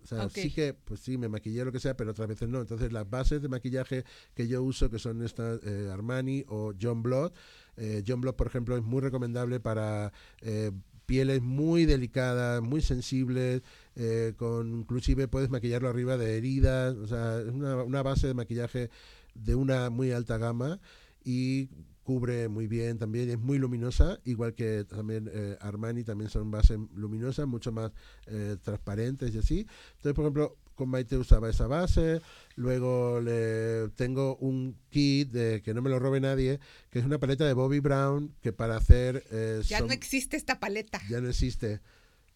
O 0.03 0.07
sea, 0.07 0.29
sí 0.29 0.53
que, 0.53 0.73
pues 0.73 1.00
sí, 1.00 1.19
me 1.19 1.29
maquillé 1.29 1.65
lo 1.65 1.73
que 1.73 1.81
sea, 1.81 1.97
pero 1.97 2.12
otras 2.12 2.29
veces 2.29 2.49
no. 2.49 2.61
Entonces, 2.61 2.93
las 2.93 3.09
bases 3.09 3.43
de 3.43 3.49
maquillaje 3.49 4.05
que 4.35 4.47
yo 4.47 4.62
uso, 4.62 4.88
que 4.88 4.99
son 4.99 5.23
estas 5.23 5.61
eh, 5.65 5.91
Armani 5.93 6.45
o 6.49 6.73
John 6.81 7.03
Blood, 7.03 7.33
eh, 7.76 8.05
John 8.07 8.21
Blood, 8.21 8.35
por 8.35 8.47
ejemplo, 8.47 8.76
es 8.76 8.85
muy 8.85 9.00
recomendable 9.00 9.59
para 9.59 10.12
eh, 10.43 10.71
pieles 11.07 11.43
muy 11.43 11.87
delicadas, 11.87 12.62
muy 12.62 12.81
sensibles, 12.81 13.62
con 14.37 14.81
inclusive 14.81 15.29
puedes 15.29 15.50
maquillarlo 15.50 15.88
arriba 15.88 16.17
de 16.17 16.37
heridas. 16.37 16.95
O 16.97 17.07
sea, 17.07 17.41
es 17.41 17.49
una, 17.49 17.83
una 17.83 18.03
base 18.03 18.26
de 18.26 18.35
maquillaje 18.35 18.91
de 19.35 19.55
una 19.55 19.91
muy 19.91 20.12
alta 20.12 20.38
gama 20.38 20.81
y 21.25 21.69
cubre 22.07 22.49
muy 22.49 22.69
bien 22.69 22.99
también, 22.99 23.29
es 23.29 23.39
muy 23.41 23.59
luminosa, 23.59 24.21
igual 24.25 24.55
que 24.55 24.85
también 24.85 25.29
eh, 25.33 25.59
Armani 25.61 26.05
también 26.05 26.31
son 26.31 26.53
bases 26.53 26.79
luminosas, 26.95 27.49
mucho 27.49 27.73
más 27.73 27.91
eh, 28.29 28.57
transparentes 28.63 29.35
y 29.35 29.39
así. 29.39 29.67
Entonces, 29.97 30.15
por 30.15 30.25
ejemplo, 30.25 30.57
con 30.77 30.89
Maite 30.89 31.17
usaba 31.17 31.51
esa 31.51 31.67
base, 31.67 32.23
luego 32.55 33.21
le 33.21 33.89
tengo 33.97 34.37
un 34.37 34.79
kit 34.89 35.33
de 35.33 35.63
que 35.63 35.75
no 35.75 35.83
me 35.83 35.91
lo 35.91 35.99
robe 35.99 36.21
nadie, 36.21 36.61
que 36.91 37.01
es 37.01 37.05
una 37.05 37.19
paleta 37.19 37.45
de 37.45 37.55
Bobby 37.55 37.81
Brown 37.81 38.33
que 38.41 38.53
para 38.53 38.77
hacer... 38.77 39.25
Eh, 39.33 39.63
ya 39.67 39.81
no 39.81 39.93
existe 39.93 40.37
esta 40.37 40.61
paleta. 40.61 41.01
Ya 41.11 41.21
no 41.21 41.29
existe. 41.29 41.81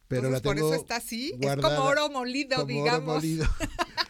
Pero 0.08 0.30
la 0.30 0.40
tengo 0.40 0.56
por 0.56 0.72
eso 0.72 0.74
está 0.74 0.96
así, 0.96 1.32
es 1.40 1.56
como 1.56 1.84
oro 1.84 2.10
molido, 2.10 2.64
digamos. 2.64 3.22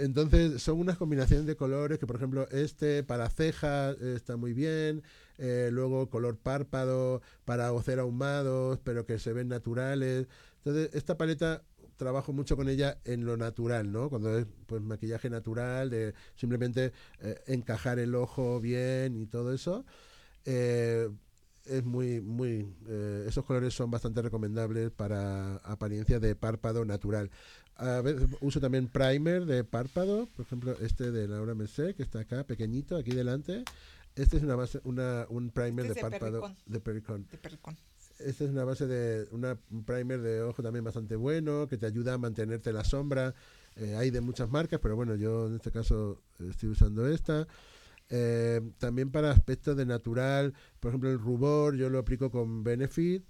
Entonces 0.00 0.62
son 0.62 0.78
unas 0.80 0.96
combinaciones 0.96 1.46
de 1.46 1.56
colores 1.56 1.98
que, 1.98 2.06
por 2.06 2.16
ejemplo, 2.16 2.48
este 2.50 3.02
para 3.02 3.28
cejas 3.28 4.00
está 4.00 4.36
muy 4.36 4.52
bien, 4.52 5.02
eh, 5.38 5.68
luego 5.72 6.08
color 6.08 6.38
párpado 6.38 7.22
para 7.44 7.68
hacer 7.68 7.98
ahumados, 7.98 8.80
pero 8.82 9.04
que 9.06 9.18
se 9.18 9.32
ven 9.32 9.48
naturales. 9.48 10.26
Entonces, 10.58 10.90
esta 10.94 11.16
paleta 11.16 11.62
trabajo 11.96 12.32
mucho 12.32 12.56
con 12.56 12.68
ella 12.68 12.98
en 13.04 13.26
lo 13.26 13.36
natural, 13.36 13.92
¿no? 13.92 14.08
Cuando 14.08 14.38
es 14.38 14.46
pues 14.66 14.80
maquillaje 14.82 15.28
natural, 15.28 15.90
de 15.90 16.14
simplemente 16.34 16.92
eh, 17.20 17.40
encajar 17.46 17.98
el 17.98 18.14
ojo 18.14 18.58
bien 18.60 19.16
y 19.20 19.26
todo 19.26 19.52
eso. 19.52 19.84
Eh, 20.46 21.10
es 21.66 21.84
muy, 21.84 22.20
muy, 22.20 22.74
eh, 22.88 23.26
esos 23.28 23.44
colores 23.44 23.74
son 23.74 23.90
bastante 23.90 24.22
recomendables 24.22 24.90
para 24.90 25.56
apariencia 25.56 26.18
de 26.18 26.34
párpado 26.34 26.84
natural. 26.84 27.30
A 27.80 28.02
veces 28.02 28.28
uso 28.40 28.60
también 28.60 28.88
primer 28.88 29.46
de 29.46 29.64
párpado, 29.64 30.28
por 30.36 30.44
ejemplo, 30.44 30.76
este 30.82 31.10
de 31.10 31.26
Laura 31.26 31.54
Merced, 31.54 31.94
que 31.94 32.02
está 32.02 32.20
acá, 32.20 32.44
pequeñito, 32.44 32.96
aquí 32.96 33.12
delante. 33.12 33.64
Este 34.16 34.36
es 34.36 34.42
una 34.42 34.54
base, 34.54 34.80
una, 34.84 35.24
un 35.30 35.50
primer 35.50 35.86
Este 35.86 35.94
de, 35.94 36.04
de 36.04 36.10
párpado 36.10 36.40
Perricón. 36.42 36.56
de 36.66 36.80
Perricón. 36.80 37.26
De 37.30 37.38
perricón. 37.38 37.76
Esta 38.18 38.44
es 38.44 38.50
una 38.50 38.64
base 38.64 38.86
de 38.86 39.26
una, 39.30 39.58
un 39.70 39.84
primer 39.84 40.20
de 40.20 40.42
ojo 40.42 40.62
también 40.62 40.84
bastante 40.84 41.16
bueno, 41.16 41.66
que 41.68 41.78
te 41.78 41.86
ayuda 41.86 42.14
a 42.14 42.18
mantenerte 42.18 42.70
la 42.70 42.84
sombra. 42.84 43.34
Eh, 43.76 43.96
hay 43.96 44.10
de 44.10 44.20
muchas 44.20 44.50
marcas, 44.50 44.78
pero 44.82 44.94
bueno, 44.94 45.14
yo 45.14 45.46
en 45.46 45.54
este 45.54 45.70
caso 45.70 46.20
eh, 46.38 46.48
estoy 46.50 46.68
usando 46.68 47.08
esta. 47.08 47.48
Eh, 48.10 48.60
también 48.78 49.10
para 49.10 49.30
aspectos 49.30 49.74
de 49.76 49.86
natural, 49.86 50.52
por 50.80 50.90
ejemplo 50.90 51.10
el 51.10 51.18
rubor, 51.18 51.76
yo 51.76 51.88
lo 51.88 51.98
aplico 51.98 52.30
con 52.30 52.62
Benefit. 52.62 53.24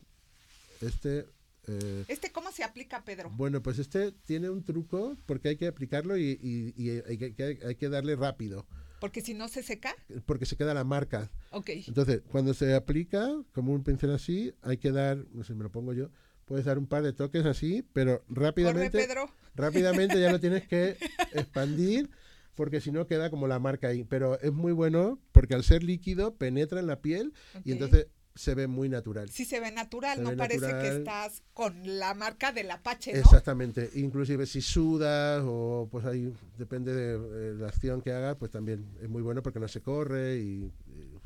Este, 0.80 1.26
eh, 1.66 2.04
¿Este 2.08 2.29
se 2.60 2.64
aplica, 2.64 3.02
Pedro? 3.04 3.30
bueno, 3.30 3.62
pues 3.62 3.78
este 3.78 4.12
tiene 4.12 4.50
un 4.50 4.62
truco 4.64 5.16
porque 5.26 5.48
hay 5.48 5.56
que 5.56 5.66
aplicarlo 5.66 6.16
y, 6.18 6.38
y- 6.42 6.74
y 6.76 6.90
hay, 7.08 7.16
que, 7.18 7.34
que- 7.34 7.58
hay 7.66 7.74
que 7.76 7.88
darle 7.88 8.16
rápido, 8.16 8.66
Porque 9.00 9.22
si 9.22 9.32
no 9.34 9.48
se 9.48 9.62
seca. 9.62 9.94
porque 10.26 10.44
se 10.46 10.56
queda 10.56 10.74
la 10.74 10.84
marca. 10.84 11.30
Ok. 11.52 11.70
Entonces, 11.88 12.20
cuando 12.30 12.52
se 12.54 12.74
aplica, 12.74 13.28
como 13.52 13.72
un 13.72 13.82
pincel 13.82 14.10
así, 14.10 14.52
hay 14.62 14.76
que 14.76 14.92
dar, 14.92 15.24
no 15.32 15.42
sé, 15.42 15.54
me 15.54 15.62
lo 15.64 15.70
pongo 15.72 15.92
yo, 15.94 16.10
puedes 16.44 16.64
dar 16.66 16.78
un 16.78 16.86
par 16.86 17.02
de 17.02 17.12
toques 17.14 17.46
así, 17.46 17.82
pero 17.94 18.20
Corre, 18.28 18.44
rápidamente, 18.46 18.98
Pedro. 18.98 19.30
rápidamente 19.54 20.20
ya 20.20 20.30
lo 20.30 20.38
tienes 20.40 20.68
que 20.68 20.96
expandir, 21.32 22.10
porque 22.54 22.80
si 22.80 22.92
no 22.92 23.06
queda 23.06 23.30
como 23.30 23.46
la 23.48 23.58
marca 23.58 23.88
ahí. 23.88 24.04
Pero 24.04 24.38
es 24.40 24.52
muy 24.52 24.72
bueno 24.72 25.18
porque 25.32 25.54
al 25.54 25.64
ser 25.64 25.82
líquido 25.82 26.34
penetra 26.36 26.80
en 26.80 26.86
la 26.86 27.00
piel 27.00 27.32
y 27.64 27.72
entonces 27.72 28.08
se 28.40 28.54
ve 28.54 28.66
muy 28.66 28.88
natural. 28.88 29.28
Sí 29.28 29.44
se 29.44 29.60
ve 29.60 29.70
natural, 29.70 30.16
Se 30.16 30.22
no 30.22 30.30
ve 30.30 30.36
parece 30.36 30.72
que 30.80 30.88
estás 30.88 31.42
con 31.52 31.98
la 31.98 32.14
marca 32.14 32.52
del 32.52 32.70
Apache, 32.70 33.12
¿no? 33.12 33.18
Exactamente, 33.18 33.90
inclusive 33.96 34.46
si 34.46 34.62
sudas 34.62 35.42
o 35.44 35.88
pues 35.90 36.06
ahí 36.06 36.32
depende 36.56 36.94
de 36.94 37.50
eh, 37.50 37.54
la 37.54 37.68
acción 37.68 38.00
que 38.00 38.12
hagas, 38.12 38.36
pues 38.36 38.50
también 38.50 38.86
es 39.02 39.10
muy 39.10 39.20
bueno 39.20 39.42
porque 39.42 39.60
no 39.60 39.68
se 39.68 39.82
corre 39.82 40.38
y, 40.38 40.72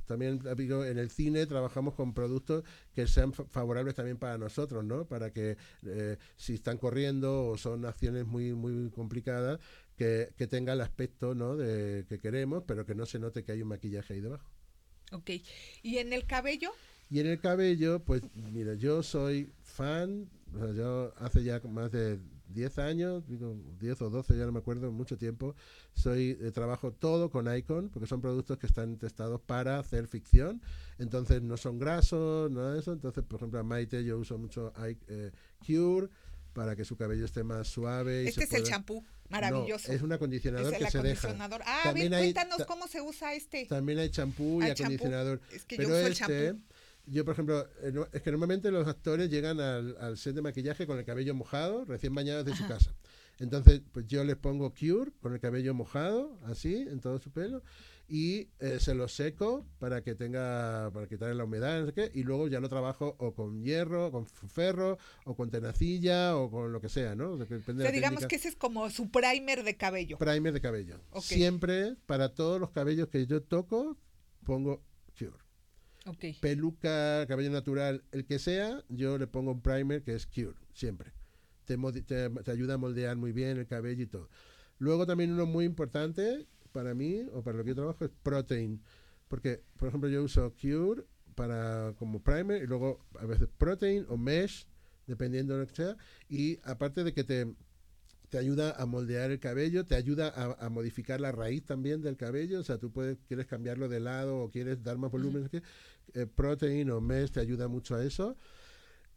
también 0.07 0.41
en 0.45 0.99
el 0.99 1.09
cine 1.11 1.47
trabajamos 1.47 1.95
con 1.95 2.13
productos 2.13 2.65
que 2.95 3.07
sean 3.07 3.33
fa- 3.33 3.45
favorables 3.47 3.95
también 3.95 4.19
para 4.19 4.37
nosotros, 4.37 4.85
¿no? 4.85 5.07
Para 5.07 5.33
que 5.33 5.57
eh, 5.87 6.19
si 6.37 6.55
están 6.55 6.79
corriendo 6.79 7.47
o 7.47 7.57
son 7.57 7.87
acciones 7.87 8.27
muy 8.27 8.53
muy 8.55 8.91
complicadas 8.91 9.61
que, 9.97 10.35
que 10.37 10.47
tenga 10.47 10.73
el 10.73 10.81
aspecto, 10.81 11.35
¿no? 11.35 11.57
De 11.57 12.05
que 12.09 12.19
queremos, 12.19 12.65
pero 12.67 12.85
que 12.85 12.95
no 12.95 13.07
se 13.07 13.19
note 13.19 13.45
que 13.45 13.53
hay 13.53 13.63
un 13.63 13.69
maquillaje 13.69 14.15
ahí 14.15 14.21
debajo. 14.21 14.51
Ok. 15.13 15.31
¿Y 15.83 15.99
en 15.99 16.13
el 16.13 16.27
cabello? 16.27 16.73
Y 17.11 17.21
en 17.21 17.27
el 17.27 17.39
cabello, 17.41 18.01
pues 18.01 18.23
mira, 18.53 18.75
yo 18.75 19.03
soy 19.03 19.51
fan, 19.63 20.29
o 20.55 20.59
sea, 20.59 20.73
yo 20.75 21.13
hace 21.19 21.43
ya 21.45 21.61
más 21.69 21.93
de 21.93 22.19
10 22.49 22.79
años, 22.79 23.27
digo 23.29 23.57
10 23.79 24.01
o 24.03 24.11
12, 24.11 24.37
ya 24.37 24.47
no 24.47 24.53
me 24.53 24.59
acuerdo, 24.61 24.91
mucho 24.93 25.17
tiempo, 25.19 25.55
soy 25.93 26.37
eh, 26.41 26.51
trabajo 26.53 26.93
todo 26.93 27.31
con 27.31 27.53
Icon, 27.55 27.89
porque 27.91 28.07
son 28.07 28.21
productos 28.21 28.59
que 28.59 28.67
están 28.67 28.97
testados 28.99 29.41
para 29.41 29.79
hacer 29.79 30.07
ficción, 30.09 30.61
entonces 30.99 31.43
no 31.43 31.57
son 31.57 31.79
grasos, 31.79 32.51
nada 32.51 32.75
de 32.75 32.81
eso, 32.81 32.93
entonces 32.93 33.25
por 33.25 33.39
ejemplo 33.41 33.61
a 33.61 33.63
Maite 33.63 34.05
yo 34.05 34.19
uso 34.19 34.39
mucho 34.39 34.73
I- 34.79 34.97
eh, 35.09 35.31
Cure 35.67 36.09
para 36.53 36.77
que 36.77 36.85
su 36.85 36.97
cabello 36.97 37.25
esté 37.25 37.43
más 37.43 37.67
suave. 37.67 38.25
y 38.25 38.29
Este 38.29 38.47
se 38.47 38.55
es 38.57 38.63
el 38.63 38.67
champú, 38.69 39.03
No, 39.03 39.31
maravilloso. 39.31 39.91
es 39.91 40.03
un 40.03 40.13
acondicionador 40.13 40.73
Es 40.73 40.79
el 40.81 40.85
que 40.87 40.91
se 40.93 41.03
deja. 41.03 41.37
Ah, 41.67 41.81
También 41.83 42.15
a 42.15 42.19
ver, 42.19 42.27
cuéntanos 42.33 42.59
ta- 42.59 42.67
cómo 42.67 42.87
se 42.87 43.01
usa 43.01 43.35
este. 43.35 43.67
También 43.67 43.99
hay 43.99 44.11
champú 44.11 44.61
y 44.61 44.65
Ah, 44.65 44.67
el 44.69 44.73
acondicionador. 44.73 45.41
Es 45.53 45.65
que 45.65 45.77
Pero 45.79 45.89
yo 45.89 45.95
uso 45.97 46.07
el 46.07 46.13
este, 46.13 46.25
champú. 46.51 46.63
Yo 47.07 47.25
por 47.25 47.33
ejemplo, 47.35 47.67
eh, 47.83 47.93
es 48.13 48.23
que 48.23 48.31
normalmente 48.31 48.71
los 48.71 48.87
actores 48.89 49.31
llegan 49.31 49.61
al, 49.61 49.97
al 50.01 50.17
set 50.17 50.35
de 50.35 50.43
maquillaje 50.43 50.87
con 50.87 50.99
el 50.99 51.05
cabello 51.05 51.35
mojado, 51.35 51.85
recién 51.85 52.15
bañados 52.15 52.45
de 52.45 52.55
su 52.57 52.67
casa. 52.67 52.95
Entonces, 53.41 53.83
pues 53.93 54.07
yo 54.07 54.23
les 54.23 54.37
pongo 54.37 54.73
Cure 54.73 55.11
con 55.21 55.33
el 55.35 55.41
cabello 55.41 55.75
mojado, 55.75 56.39
así, 56.45 56.77
en 56.77 57.01
todo 57.01 57.19
su 57.19 57.33
pelo, 57.33 57.63
y 58.07 58.49
eh, 58.61 58.79
se 58.79 58.95
lo 58.95 59.09
seco 59.09 59.67
para 59.81 60.03
que 60.03 60.15
tenga, 60.15 60.91
para 60.93 61.09
quitarle 61.09 61.35
la 61.35 61.43
humedad, 61.45 61.81
no 61.81 61.87
sé 61.87 61.93
qué, 61.95 62.11
y 62.15 62.23
luego 62.23 62.47
ya 62.47 62.61
lo 62.61 62.69
trabajo 62.69 63.17
o 63.19 63.35
con 63.35 63.65
hierro, 63.65 64.13
con 64.13 64.23
f- 64.23 64.47
ferro, 64.47 64.99
o 65.25 65.35
con 65.35 65.51
tenacilla, 65.51 66.37
o 66.37 66.49
con 66.49 66.73
lo 66.73 66.81
que 66.81 66.89
sea, 66.89 67.17
¿no? 67.17 67.33
O 67.33 67.37
sea, 67.37 67.47
depende 67.47 67.73
O 67.73 67.75
de 67.79 67.83
sea, 67.83 67.91
la 67.91 67.95
digamos 67.97 68.21
técnica. 68.21 68.29
que 68.29 68.37
ese 68.37 68.49
es 68.51 68.57
como 68.57 68.89
su 68.91 69.11
primer 69.11 69.65
de 69.65 69.77
cabello. 69.77 70.17
Primer 70.17 70.53
de 70.53 70.61
cabello. 70.61 71.01
Siempre, 71.21 71.97
para 72.07 72.35
todos 72.35 72.61
los 72.61 72.71
cabellos 72.71 73.09
que 73.09 73.27
yo 73.27 73.43
toco, 73.43 73.97
pongo 74.45 74.81
Cure 75.19 75.43
Peluca, 76.41 77.27
cabello 77.27 77.51
natural, 77.51 78.05
el 78.13 78.27
que 78.27 78.39
sea, 78.39 78.85
yo 78.89 79.17
le 79.17 79.27
pongo 79.27 79.53
un 79.53 79.63
primer 79.63 80.03
que 80.03 80.15
es 80.15 80.27
Cure, 80.27 80.55
siempre. 80.75 81.13
Te 81.65 82.51
ayuda 82.51 82.75
a 82.75 82.79
moldear 82.79 83.17
muy 83.17 83.33
bien 83.33 83.57
el 83.57 83.67
cabello 83.67 84.03
y 84.03 84.07
todo. 84.07 84.29
Luego 84.79 85.07
también 85.07 85.33
uno 85.33 85.47
muy 85.47 85.65
importante 85.65 86.47
para 86.73 86.93
mí, 86.95 87.23
o 87.33 87.43
para 87.43 87.57
lo 87.57 87.65
que 87.65 87.71
yo 87.71 87.77
trabajo, 87.77 88.05
es 88.05 88.11
Protein. 88.23 88.83
Porque, 89.29 89.63
por 89.79 89.89
ejemplo, 89.89 90.11
yo 90.11 90.23
uso 90.23 90.55
Cure 90.61 91.05
para 91.35 91.95
como 91.99 92.23
primer 92.23 92.63
y 92.63 92.67
luego 92.67 93.07
a 93.19 93.25
veces 93.25 93.49
Protein 93.57 94.05
o 94.09 94.19
Mesh, 94.19 94.67
dependiendo 95.07 95.55
de 95.55 95.61
lo 95.61 95.67
que 95.67 95.75
sea. 95.75 95.97
Y 96.29 96.59
aparte 96.65 97.03
de 97.03 97.15
que 97.15 97.25
te, 97.25 97.55
te 98.35 98.39
ayuda 98.41 98.73
a 98.73 98.85
moldear 98.85 99.31
el 99.31 99.39
cabello, 99.39 99.87
te 99.87 99.95
ayuda 99.95 100.27
a, 100.27 100.67
a 100.67 100.69
modificar 100.69 101.21
la 101.21 101.31
raíz 101.31 101.65
también 101.65 102.03
del 102.03 102.17
cabello. 102.17 102.59
O 102.59 102.65
sea, 102.65 102.79
tú 102.79 102.91
puedes, 102.91 103.17
quieres 103.29 103.47
cambiarlo 103.47 103.89
de 103.89 104.01
lado 104.01 104.39
o 104.41 104.51
quieres 104.51 104.83
dar 104.83 104.99
más 104.99 105.13
volumen. 105.13 105.49
eh, 106.15 106.27
protein 106.27 106.91
o 106.91 107.01
mesh 107.01 107.31
te 107.31 107.39
ayuda 107.39 107.69
mucho 107.69 107.95
a 107.95 108.05
eso. 108.05 108.37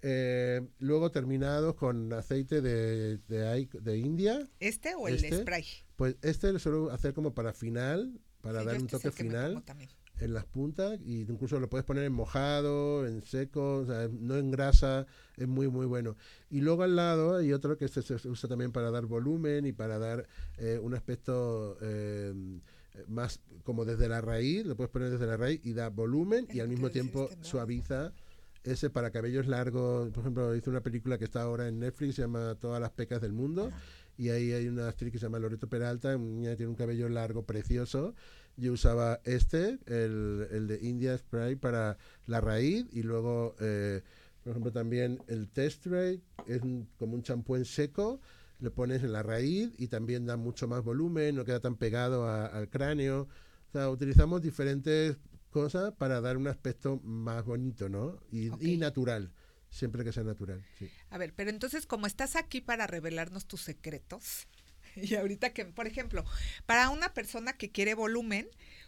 Eh, 0.04 0.62
luego 0.78 1.10
terminados 1.10 1.74
con 1.74 2.14
aceite 2.14 2.62
de, 2.62 3.18
de, 3.18 3.98
India. 3.98 4.48
¿Este 4.60 4.94
o 4.94 5.08
el 5.08 5.16
Este, 5.16 5.42
spray? 5.42 5.66
Pues 5.96 6.16
este 6.22 6.54
lo 6.54 6.60
suelo 6.60 6.92
hacer 6.92 7.16
como 7.16 7.34
para 7.34 7.54
final, 7.54 8.20
para 8.42 8.60
Sí, 8.60 8.66
dar 8.68 8.80
un 8.80 8.86
toque 8.88 9.12
final. 9.12 9.64
En 10.20 10.34
las 10.34 10.46
puntas 10.46 11.00
y 11.06 11.22
incluso 11.22 11.60
lo 11.60 11.70
puedes 11.70 11.86
poner 11.86 12.04
en 12.04 12.14
mojado, 12.14 13.06
en 13.08 13.24
seco, 13.24 13.80
o 13.80 13.86
sea, 13.86 14.10
no 14.12 14.38
en 14.38 14.52
grasa, 14.52 15.06
es 15.36 15.48
muy 15.48 15.68
muy 15.68 15.86
bueno. 15.86 16.16
Y 16.50 16.62
luego 16.62 16.84
al 16.84 16.96
lado 16.96 17.36
hay 17.36 17.54
otro 17.54 17.78
que 17.78 17.88
se 17.88 18.02
se 18.02 18.16
usa 18.28 18.50
también 18.50 18.72
para 18.72 18.92
dar 18.92 19.06
volumen 19.06 19.66
y 19.66 19.74
para 19.74 20.00
dar 20.00 20.28
eh, 20.58 20.80
un 20.82 20.94
aspecto 20.94 21.78
eh, 21.82 22.34
más 23.08 23.40
como 23.64 23.86
desde 23.86 24.10
la 24.10 24.22
raíz, 24.22 24.66
lo 24.66 24.76
puedes 24.76 24.92
poner 24.92 25.10
desde 25.10 25.28
la 25.28 25.38
raíz 25.38 25.62
y 25.64 25.74
da 25.74 25.90
volumen 25.90 26.48
y 26.52 26.60
al 26.60 26.68
mismo 26.68 26.90
tiempo 26.90 27.30
suaviza. 27.42 28.14
Ese 28.64 28.90
para 28.90 29.12
cabellos 29.12 29.48
largos, 29.48 30.10
por 30.10 30.22
ejemplo, 30.22 30.54
hice 30.54 30.70
una 30.70 30.82
película 30.82 31.18
que 31.18 31.24
está 31.24 31.42
ahora 31.44 31.70
en 31.70 31.80
Netflix, 31.80 32.16
se 32.16 32.24
llama 32.24 32.56
Todas 32.60 32.82
las 32.82 32.92
pecas 32.92 33.22
del 33.22 33.32
mundo, 33.32 33.72
y 34.18 34.30
ahí 34.30 34.52
hay 34.52 34.68
una 34.68 34.90
actriz 34.90 35.14
que 35.14 35.20
se 35.20 35.26
llama 35.26 35.40
Loreto 35.40 35.70
Peralta, 35.70 36.18
una 36.18 36.26
niña 36.26 36.50
que 36.52 36.58
tiene 36.58 36.72
un 36.72 36.76
cabello 36.76 37.08
largo, 37.08 37.44
precioso, 37.46 38.14
yo 38.58 38.74
usaba 38.74 39.22
este, 39.24 39.80
el, 39.86 40.48
el 40.52 40.68
de 40.68 40.80
India 40.82 41.18
Spray 41.18 41.56
para 41.56 41.98
la 42.26 42.42
raíz 42.42 42.86
y 42.92 43.04
luego, 43.04 43.56
eh, 43.60 44.02
por 44.44 44.52
ejemplo, 44.52 44.72
también 44.72 45.22
el 45.28 45.48
Test 45.50 45.86
Spray 45.86 46.22
es 46.48 46.62
un- 46.62 46.88
como 46.98 47.16
un 47.16 47.24
champú 47.24 47.56
en 47.56 47.66
seco, 47.66 48.20
le 48.60 48.72
pones 48.72 49.04
en 49.04 49.12
la 49.14 49.22
raíz 49.24 49.70
y 49.78 49.88
también 49.88 50.26
da 50.26 50.36
mucho 50.38 50.68
más 50.68 50.84
volumen, 50.84 51.36
no 51.36 51.46
queda 51.46 51.60
tan 51.60 51.76
pegado 51.76 52.26
a- 52.28 52.48
al 52.48 52.70
cráneo. 52.70 53.28
O 53.70 53.72
sea, 53.72 53.90
utilizamos 53.90 54.42
diferentes 54.42 55.18
cosas 55.52 55.94
para 55.94 56.22
dar 56.22 56.38
un 56.38 56.48
aspecto 56.48 57.00
más 57.04 57.46
bonito, 57.46 57.90
¿no? 57.90 58.20
Y, 58.32 58.50
y 58.74 58.78
natural, 58.78 59.32
siempre 59.70 60.04
que 60.04 60.12
sea 60.12 60.24
natural. 60.24 60.64
Sí. 60.80 60.90
A 61.10 61.18
ver, 61.18 61.34
pero 61.36 61.50
entonces, 61.52 61.86
como 61.86 62.08
estás 62.08 62.36
aquí 62.36 62.62
para 62.62 62.88
revelarnos 62.88 63.46
tus 63.46 63.62
secretos, 63.62 64.48
y 65.02 65.16
ahorita 65.16 65.54
que, 65.54 65.66
por 65.66 65.88
ejemplo, 65.88 66.26
para 66.66 66.90
una 66.90 67.14
persona 67.14 67.54
que 67.58 67.72
quiere 67.72 67.94
volumen, 67.94 68.48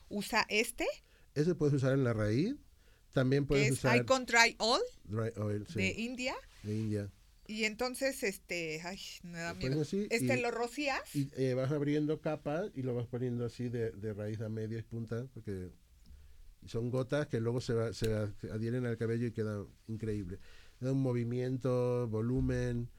usa 0.10 0.46
este, 0.50 0.86
Ese 1.36 1.56
puedes 1.56 1.76
usar 1.76 1.94
en 1.94 2.04
la 2.04 2.14
raíz, 2.14 2.56
también 3.14 3.46
puedes 3.46 3.66
es 3.68 3.72
usar 3.74 3.98
Icon 3.98 4.26
Dry 4.26 4.56
All 4.60 4.82
dry 5.06 5.32
oil 5.38 5.66
sí, 5.68 5.76
de 5.80 5.90
India, 5.98 6.36
de 6.64 6.76
India. 6.76 7.10
y 7.48 7.64
entonces, 7.66 8.22
este, 8.24 8.82
ay, 8.84 9.00
me 9.24 9.40
da 9.40 9.54
miedo. 9.54 9.82
así 9.82 10.08
Este 10.10 10.38
y- 10.38 10.42
lo 10.42 10.52
rocías, 10.52 11.02
Y 11.16 11.30
eh, 11.38 11.54
vas 11.56 11.72
abriendo 11.72 12.22
capas 12.22 12.70
y 12.76 12.84
lo 12.84 12.94
vas 12.94 13.08
poniendo 13.08 13.46
así 13.46 13.70
de, 13.70 13.92
de 13.92 14.14
raíz 14.14 14.40
a 14.42 14.50
media 14.50 14.78
y 14.80 14.84
punta, 14.84 15.26
porque 15.34 15.70
son 16.66 16.92
gotas 16.92 17.28
que 17.28 17.40
luego 17.40 17.62
se, 17.62 17.74
va- 17.74 17.94
se 17.94 18.14
adhieren 18.52 18.86
al 18.86 18.98
cabello 18.98 19.28
y 19.28 19.32
quedan 19.32 19.68
increíble. 19.88 20.40
Da 20.80 20.92
un 20.92 21.02
movimiento, 21.02 22.08
volumen. 22.08 22.90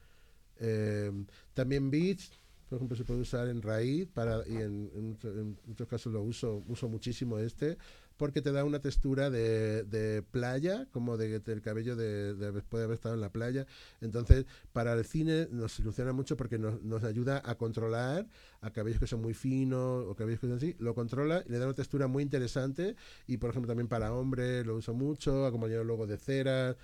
eh, 0.59 1.11
también 1.53 1.91
beach, 1.91 2.31
por 2.71 2.77
ejemplo, 2.77 2.95
se 2.95 3.03
puede 3.03 3.19
usar 3.19 3.49
en 3.49 3.61
raíz 3.61 4.07
para, 4.07 4.47
y 4.47 4.55
en, 4.55 4.89
en 4.95 5.17
en 5.23 5.57
muchos 5.65 5.89
casos 5.89 6.13
lo 6.13 6.23
uso, 6.23 6.63
uso 6.69 6.87
muchísimo 6.87 7.37
este 7.37 7.77
porque 8.21 8.43
te 8.43 8.51
da 8.51 8.63
una 8.63 8.77
textura 8.77 9.31
de, 9.31 9.83
de 9.83 10.21
playa, 10.21 10.87
como 10.91 11.17
de, 11.17 11.39
del 11.39 11.59
cabello 11.63 11.95
de, 11.95 12.35
de, 12.35 12.51
después 12.51 12.79
de 12.79 12.83
haber 12.85 12.93
estado 12.93 13.15
en 13.15 13.21
la 13.21 13.31
playa. 13.31 13.65
Entonces, 13.99 14.45
para 14.73 14.93
el 14.93 15.03
cine 15.05 15.47
nos 15.49 15.79
ilusiona 15.79 16.13
mucho 16.13 16.37
porque 16.37 16.59
nos, 16.59 16.83
nos 16.83 17.03
ayuda 17.03 17.41
a 17.43 17.55
controlar 17.55 18.27
a 18.61 18.69
cabellos 18.69 18.99
que 18.99 19.07
son 19.07 19.23
muy 19.23 19.33
finos 19.33 20.05
o 20.07 20.13
cabellos 20.13 20.39
que 20.39 20.45
son 20.45 20.57
así, 20.57 20.75
lo 20.77 20.93
controla 20.93 21.43
y 21.47 21.51
le 21.51 21.57
da 21.57 21.65
una 21.65 21.73
textura 21.73 22.05
muy 22.05 22.21
interesante 22.21 22.95
y 23.25 23.37
por 23.37 23.49
ejemplo 23.49 23.67
también 23.67 23.87
para 23.87 24.13
hombres 24.13 24.67
lo 24.67 24.75
uso 24.75 24.93
mucho, 24.93 25.47
acompañado 25.47 25.83
luego 25.83 26.05
de 26.05 26.17
cera, 26.17 26.77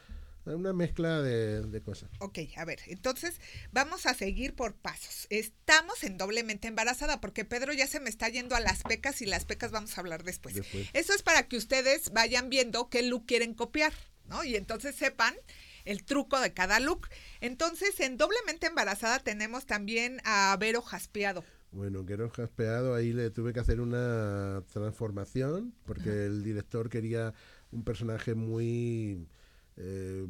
una 0.56 0.74
mezcla 0.74 1.22
de, 1.22 1.62
de, 1.62 1.82
cosas. 1.82 2.10
Ok, 2.20 2.39
a 2.56 2.66
ver, 2.66 2.80
entonces 2.88 3.39
vamos 3.72 4.06
a 4.06 4.13
seguir 4.13 4.56
por 4.56 4.75
pasos. 4.75 5.27
Estamos 5.30 6.04
en 6.04 6.18
doblemente 6.18 6.68
embarazada 6.68 7.20
porque 7.22 7.46
Pedro 7.46 7.74
ya 7.74 7.88
se 7.88 8.00
me 8.00 8.10
está 8.10 8.30
yendo 8.30 8.56
a 8.56 8.60
las 8.60 8.84
pecas 8.84 9.22
y 9.22 9.25
las 9.25 9.46
pecas 9.46 9.72
vamos 9.72 9.98
a 9.98 10.01
hablar 10.01 10.24
después. 10.24 10.56
después. 10.56 10.89
Eso 10.94 11.13
es 11.13 11.24
para 11.24 11.48
que 11.48 11.58
ustedes 11.58 12.12
vayan 12.12 12.50
viendo 12.50 12.89
qué 12.89 13.01
look 13.04 13.25
quieren 13.25 13.54
copiar, 13.54 13.94
¿no? 14.25 14.44
Y 14.44 14.56
entonces 14.56 14.96
sepan 14.96 15.36
el 15.88 16.04
truco 16.04 16.39
de 16.39 16.54
cada 16.54 16.80
look. 16.80 17.08
Entonces, 17.39 18.00
en 18.00 18.18
doblemente 18.18 18.68
embarazada 18.68 19.20
tenemos 19.20 19.66
también 19.66 20.22
a 20.25 20.56
Vero 20.60 20.82
Jaspeado. 20.82 21.44
Bueno, 21.72 22.04
Vero 22.04 22.30
Jaspeado, 22.30 22.94
ahí 22.94 23.13
le 23.13 23.30
tuve 23.30 23.54
que 23.54 23.60
hacer 23.60 23.82
una 23.82 24.63
transformación 24.72 25.74
porque 25.86 26.25
el 26.25 26.44
director 26.44 26.89
quería 26.89 27.34
un 27.72 27.84
personaje 27.84 28.36
muy 28.36 29.27
eh, 29.77 30.25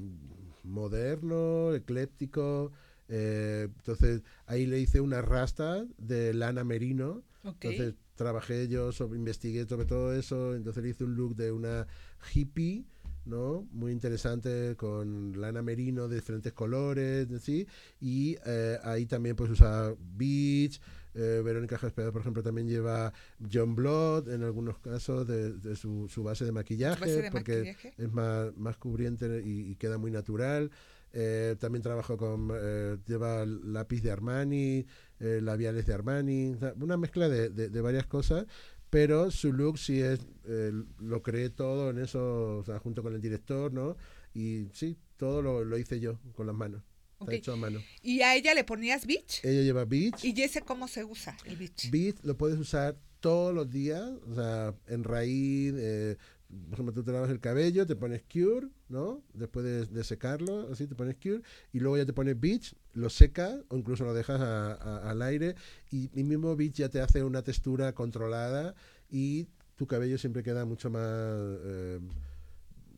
moderno, 0.63 1.73
ecléptico. 1.73 2.71
Eh, 3.09 3.69
entonces 3.77 4.23
ahí 4.45 4.65
le 4.65 4.79
hice 4.79 4.99
una 5.01 5.21
rasta 5.21 5.85
de 5.97 6.33
lana 6.33 6.63
merino. 6.63 7.23
Okay. 7.43 7.71
Entonces 7.71 7.95
trabajé 8.15 8.67
yo, 8.67 8.91
sobre, 8.91 9.17
investigué 9.17 9.65
sobre 9.65 9.85
todo 9.85 10.13
eso. 10.13 10.55
Entonces 10.55 10.83
le 10.83 10.89
hice 10.89 11.03
un 11.03 11.15
look 11.15 11.35
de 11.35 11.51
una 11.51 11.87
hippie. 12.33 12.85
¿No? 13.27 13.67
Muy 13.71 13.91
interesante 13.91 14.75
con 14.75 15.39
lana 15.39 15.61
merino 15.61 16.07
de 16.07 16.15
diferentes 16.15 16.53
colores, 16.53 17.27
¿sí? 17.41 17.67
Y 17.99 18.37
eh, 18.45 18.77
ahí 18.83 19.05
también 19.05 19.35
pues 19.35 19.51
usa 19.51 19.93
beach, 20.15 20.79
eh, 21.13 21.41
Verónica 21.43 21.77
Jaspeado, 21.77 22.11
por 22.11 22.21
ejemplo, 22.21 22.43
también 22.43 22.67
lleva 22.67 23.11
John 23.51 23.75
Blood 23.75 24.29
en 24.29 24.43
algunos 24.43 24.77
casos 24.79 25.27
de, 25.27 25.53
de 25.53 25.75
su, 25.75 26.07
su, 26.09 26.23
base 26.23 26.45
de 26.45 26.51
maquillaje, 26.51 27.01
¿Base 27.01 27.21
de 27.23 27.31
porque 27.31 27.57
maquillaje? 27.57 27.93
es 27.97 28.11
más, 28.11 28.55
más 28.55 28.77
cubriente 28.77 29.41
y, 29.43 29.71
y 29.71 29.75
queda 29.75 29.97
muy 29.97 30.11
natural. 30.11 30.71
Eh, 31.13 31.55
también 31.59 31.81
trabajo 31.81 32.17
con, 32.17 32.51
eh, 32.53 32.97
lleva 33.07 33.45
lápiz 33.45 34.01
de 34.03 34.11
Armani, 34.11 34.85
eh, 35.19 35.39
labiales 35.41 35.85
de 35.87 35.93
Armani, 35.93 36.55
una 36.79 36.97
mezcla 36.97 37.29
de, 37.29 37.49
de, 37.49 37.69
de, 37.69 37.81
varias 37.81 38.05
cosas, 38.05 38.45
pero 38.89 39.31
su 39.31 39.53
look 39.53 39.77
sí 39.77 39.99
es, 39.99 40.19
eh, 40.45 40.71
lo 40.99 41.21
creé 41.21 41.49
todo 41.49 41.89
en 41.89 41.99
eso, 41.99 42.57
o 42.57 42.63
sea, 42.63 42.79
junto 42.79 43.03
con 43.03 43.13
el 43.13 43.21
director, 43.21 43.73
¿no? 43.73 43.97
Y 44.33 44.67
sí, 44.73 44.97
todo 45.17 45.41
lo, 45.41 45.63
lo 45.65 45.77
hice 45.77 45.99
yo 45.99 46.19
con 46.35 46.47
las 46.47 46.55
manos. 46.55 46.81
Está 47.13 47.23
Okay. 47.25 47.39
hecho 47.39 47.53
a 47.53 47.55
mano. 47.55 47.79
¿Y 48.03 48.21
a 48.21 48.35
ella 48.35 48.53
le 48.53 48.63
ponías 48.63 49.07
beach? 49.07 49.43
Ella 49.43 49.63
lleva 49.63 49.85
beach. 49.85 50.23
¿Y 50.23 50.39
ese 50.39 50.61
cómo 50.61 50.87
se 50.87 51.03
usa, 51.03 51.35
el 51.45 51.55
beach? 51.57 51.89
Beach 51.89 52.17
lo 52.23 52.37
puedes 52.37 52.59
usar 52.59 52.95
todos 53.19 53.55
los 53.55 53.69
días, 53.71 54.07
o 54.29 54.35
sea, 54.35 54.75
en 54.87 55.03
raíz, 55.03 55.73
eh, 55.75 56.17
por 56.47 56.73
ejemplo, 56.73 56.93
tú 56.93 57.03
te 57.03 57.11
lavas 57.11 57.29
el 57.29 57.39
cabello, 57.39 57.85
te 57.85 57.95
pones 57.95 58.23
cure, 58.23 58.69
¿no? 58.87 59.21
Después 59.33 59.89
de, 59.89 60.03
secarlo, 60.03 60.69
así 60.71 60.87
te 60.87 60.95
pones 60.95 61.15
cure, 61.15 61.41
y 61.73 61.79
luego 61.79 61.97
ya 61.97 62.05
te 62.05 62.13
pones 62.13 62.39
beach, 62.39 62.73
lo 62.93 63.09
secas 63.09 63.59
o 63.67 63.77
incluso 63.77 64.05
lo 64.05 64.13
dejas 64.13 64.39
al 64.39 65.21
aire, 65.21 65.55
y 65.91 66.09
el 66.17 66.25
mismo 66.25 66.55
beach 66.55 66.75
ya 66.75 66.89
te 66.89 67.01
hace 67.01 67.23
una 67.23 67.41
textura 67.41 67.93
controlada 67.93 68.75
y 69.09 69.47
tu 69.75 69.87
cabello 69.87 70.17
siempre 70.17 70.43
queda 70.43 70.65
mucho 70.65 70.89
más... 70.89 71.03
Eh, 71.05 71.99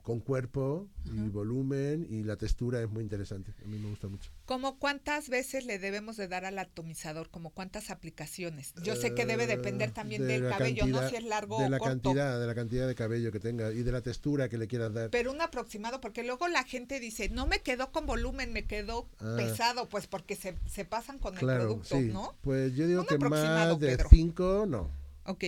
con 0.09 0.21
cuerpo 0.21 0.89
uh 1.05 1.07
-huh. 1.07 1.27
y 1.27 1.29
volumen 1.29 2.07
y 2.09 2.23
la 2.23 2.35
textura 2.35 2.81
es 2.81 2.89
muy 2.89 3.03
interesante. 3.03 3.53
A 3.63 3.67
mí 3.67 3.77
me 3.77 3.89
gusta 3.91 4.07
mucho. 4.07 4.31
¿Cómo 4.45 4.79
cuántas 4.79 5.29
veces 5.29 5.67
le 5.67 5.77
debemos 5.77 6.17
de 6.17 6.27
dar 6.27 6.45
al 6.45 6.57
atomizador? 6.57 7.29
¿Como 7.29 7.51
cuántas 7.51 7.91
aplicaciones? 7.91 8.73
Yo 8.81 8.95
sé 8.95 9.13
que 9.13 9.27
debe 9.27 9.45
depender 9.45 9.91
también 9.91 10.23
Eh, 10.23 10.25
de 10.25 10.41
del 10.41 10.49
cabello, 10.49 10.79
cantidad, 10.79 11.03
no 11.03 11.09
si 11.09 11.15
es 11.15 11.23
largo 11.25 11.61
de 11.61 11.69
la 11.69 11.77
o 11.77 11.79
corto. 11.79 12.01
cantidad, 12.01 12.39
de 12.39 12.47
la 12.47 12.55
cantidad 12.55 12.87
de 12.87 12.95
cabello 12.95 13.31
que 13.31 13.39
tenga 13.39 13.71
y 13.71 13.83
de 13.83 13.91
la 13.91 14.01
textura 14.01 14.49
que 14.49 14.57
le 14.57 14.67
quieras 14.67 14.91
dar. 14.95 15.11
Pero 15.11 15.31
un 15.31 15.41
aproximado, 15.41 16.01
porque 16.01 16.23
luego 16.23 16.47
la 16.47 16.63
gente 16.63 16.99
dice, 16.99 17.29
no 17.29 17.45
me 17.45 17.59
quedó 17.59 17.91
con 17.91 18.07
volumen, 18.07 18.51
me 18.51 18.65
quedó 18.65 19.07
ah. 19.19 19.35
pesado, 19.37 19.89
pues 19.89 20.07
porque 20.07 20.35
se, 20.35 20.55
se 20.65 20.85
pasan 20.85 21.19
con 21.19 21.35
claro, 21.35 21.61
el 21.61 21.67
producto, 21.67 21.97
sí. 21.99 22.05
¿no? 22.11 22.33
Pues 22.41 22.75
yo 22.75 22.87
digo 22.87 23.01
un 23.01 23.05
que 23.05 23.19
más 23.19 23.79
de 23.79 23.95
5, 24.10 24.65
no. 24.67 24.89
Ok. 25.25 25.43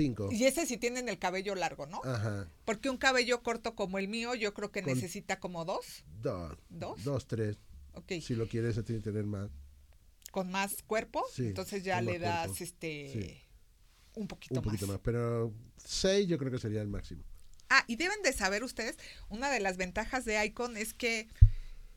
Cinco. 0.00 0.28
Y 0.30 0.44
ese 0.44 0.66
sí 0.66 0.76
tienen 0.76 1.08
el 1.08 1.18
cabello 1.18 1.54
largo, 1.54 1.86
¿no? 1.86 2.00
Ajá. 2.04 2.48
Porque 2.64 2.90
un 2.90 2.96
cabello 2.96 3.42
corto 3.42 3.74
como 3.74 3.98
el 3.98 4.08
mío, 4.08 4.34
yo 4.34 4.54
creo 4.54 4.70
que 4.70 4.82
Con 4.82 4.94
necesita 4.94 5.40
como 5.40 5.64
dos. 5.64 6.04
Dos. 6.22 6.56
Dos. 6.68 7.04
Dos, 7.04 7.26
tres. 7.26 7.58
Ok. 7.94 8.12
Si 8.22 8.34
lo 8.34 8.46
quieres, 8.46 8.74
se 8.74 8.82
tiene 8.82 9.02
que 9.02 9.10
tener 9.10 9.24
más. 9.24 9.50
Con 10.30 10.50
más 10.50 10.82
cuerpo, 10.84 11.24
sí, 11.32 11.48
entonces 11.48 11.82
ya 11.82 12.00
le 12.00 12.20
das 12.20 12.46
cuerpo. 12.46 12.64
este 12.64 13.10
sí. 13.12 13.40
un 14.14 14.28
poquito 14.28 14.54
más. 14.54 14.64
Un 14.64 14.70
poquito 14.70 14.86
más. 14.86 14.94
más. 14.94 15.00
Pero 15.02 15.52
seis 15.76 16.28
yo 16.28 16.38
creo 16.38 16.52
que 16.52 16.58
sería 16.58 16.82
el 16.82 16.88
máximo. 16.88 17.24
Ah, 17.68 17.84
y 17.86 17.96
deben 17.96 18.22
de 18.22 18.32
saber 18.32 18.64
ustedes, 18.64 18.96
una 19.28 19.50
de 19.50 19.60
las 19.60 19.76
ventajas 19.76 20.24
de 20.24 20.44
Icon 20.44 20.76
es 20.76 20.94
que 20.94 21.28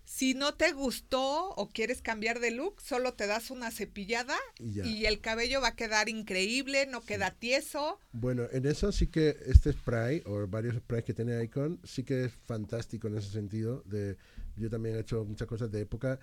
si 0.05 0.33
no 0.33 0.53
te 0.55 0.71
gustó 0.73 1.49
o 1.49 1.69
quieres 1.69 2.01
cambiar 2.01 2.39
de 2.39 2.51
look, 2.51 2.81
solo 2.81 3.13
te 3.13 3.27
das 3.27 3.51
una 3.51 3.71
cepillada 3.71 4.35
y, 4.59 4.81
y 4.81 5.05
el 5.05 5.21
cabello 5.21 5.61
va 5.61 5.69
a 5.69 5.75
quedar 5.75 6.09
increíble, 6.09 6.85
no 6.87 7.01
queda 7.01 7.31
tieso. 7.31 7.99
Bueno, 8.11 8.47
en 8.51 8.65
eso 8.65 8.91
sí 8.91 9.07
que 9.07 9.37
este 9.45 9.71
spray 9.71 10.21
o 10.25 10.47
varios 10.47 10.75
sprays 10.75 11.05
que 11.05 11.13
tiene 11.13 11.43
Icon 11.43 11.79
sí 11.83 12.03
que 12.03 12.25
es 12.25 12.33
fantástico 12.33 13.07
en 13.07 13.17
ese 13.17 13.31
sentido. 13.31 13.83
De, 13.85 14.17
yo 14.55 14.69
también 14.69 14.95
he 14.95 14.99
hecho 14.99 15.23
muchas 15.25 15.47
cosas 15.47 15.71
de 15.71 15.81
época. 15.81 16.19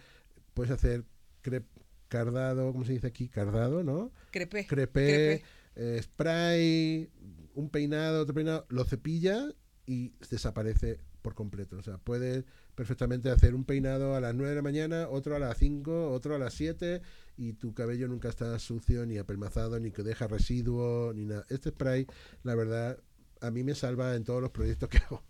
Puedes 0.54 0.72
hacer 0.72 1.04
crep 1.42 1.66
cardado, 2.08 2.72
¿cómo 2.72 2.84
se 2.84 2.92
dice 2.92 3.06
aquí? 3.06 3.28
Cardado, 3.28 3.82
¿no? 3.82 4.12
Crepé. 4.30 4.66
Crepé, 4.66 5.42
eh, 5.76 6.00
spray, 6.02 7.08
un 7.54 7.70
peinado, 7.70 8.22
otro 8.22 8.34
peinado, 8.34 8.66
lo 8.68 8.84
cepilla 8.84 9.48
y 9.86 10.12
desaparece 10.28 11.00
por 11.20 11.34
completo. 11.34 11.76
O 11.76 11.82
sea, 11.82 11.98
puedes 11.98 12.44
perfectamente 12.74 13.30
hacer 13.30 13.54
un 13.54 13.64
peinado 13.64 14.14
a 14.14 14.20
las 14.20 14.34
9 14.34 14.50
de 14.50 14.56
la 14.56 14.62
mañana, 14.62 15.08
otro 15.08 15.36
a 15.36 15.38
las 15.38 15.58
5, 15.58 16.10
otro 16.10 16.34
a 16.34 16.38
las 16.38 16.54
7 16.54 17.02
y 17.36 17.54
tu 17.54 17.72
cabello 17.74 18.08
nunca 18.08 18.28
está 18.28 18.58
sucio, 18.58 19.06
ni 19.06 19.18
apelmazado, 19.18 19.80
ni 19.80 19.90
que 19.90 20.02
deja 20.02 20.26
residuo, 20.26 21.12
ni 21.14 21.24
nada. 21.24 21.46
Este 21.48 21.70
spray, 21.70 22.06
la 22.42 22.54
verdad, 22.54 22.98
a 23.40 23.50
mí 23.50 23.64
me 23.64 23.74
salva 23.74 24.14
en 24.14 24.24
todos 24.24 24.42
los 24.42 24.50
proyectos 24.50 24.88
que 24.88 24.98
hago. 24.98 25.22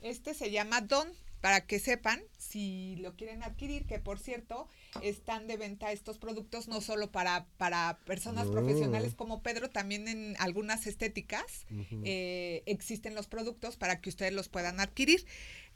Este 0.00 0.34
se 0.34 0.50
llama 0.50 0.80
Don, 0.80 1.08
para 1.42 1.66
que 1.66 1.80
sepan 1.80 2.22
si 2.38 2.94
lo 3.00 3.16
quieren 3.16 3.42
adquirir, 3.42 3.84
que 3.84 3.98
por 3.98 4.20
cierto, 4.20 4.68
están 5.02 5.48
de 5.48 5.56
venta 5.56 5.90
estos 5.90 6.16
productos 6.16 6.68
no 6.68 6.80
solo 6.80 7.10
para, 7.10 7.46
para 7.58 7.98
personas 8.06 8.46
profesionales 8.46 9.14
como 9.16 9.42
Pedro, 9.42 9.68
también 9.68 10.06
en 10.06 10.36
algunas 10.38 10.86
estéticas 10.86 11.66
uh 11.70 11.74
-huh. 11.74 12.02
eh, 12.04 12.62
existen 12.66 13.16
los 13.16 13.26
productos 13.26 13.76
para 13.76 14.00
que 14.00 14.08
ustedes 14.08 14.32
los 14.32 14.48
puedan 14.48 14.78
adquirir. 14.78 15.26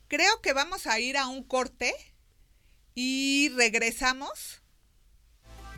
Creo 0.06 0.40
que 0.40 0.52
vamos 0.52 0.86
a 0.86 1.00
ir 1.00 1.16
a 1.16 1.26
un 1.26 1.42
corte 1.42 1.92
y 2.94 3.48
regresamos 3.56 4.62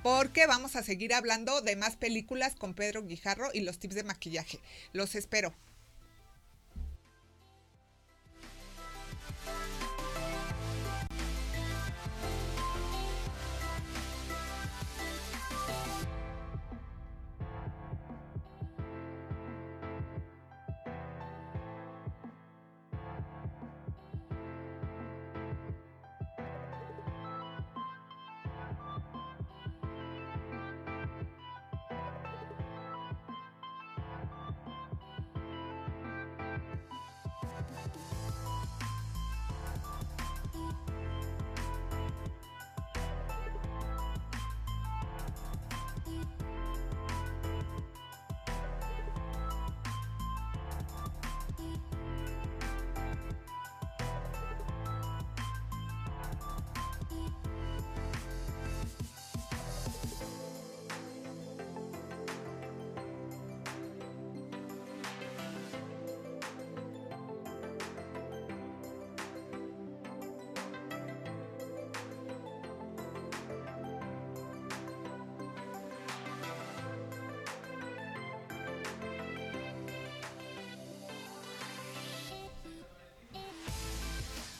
porque 0.02 0.46
vamos 0.46 0.76
a 0.76 0.82
seguir 0.82 1.14
hablando 1.14 1.62
de 1.62 1.76
más 1.76 1.96
películas 1.96 2.56
con 2.56 2.74
Pedro 2.74 3.04
Guijarro 3.04 3.48
y 3.54 3.60
los 3.60 3.78
tips 3.78 3.94
de 3.94 4.04
maquillaje. 4.04 4.58
Los 4.92 5.14
espero. 5.14 5.54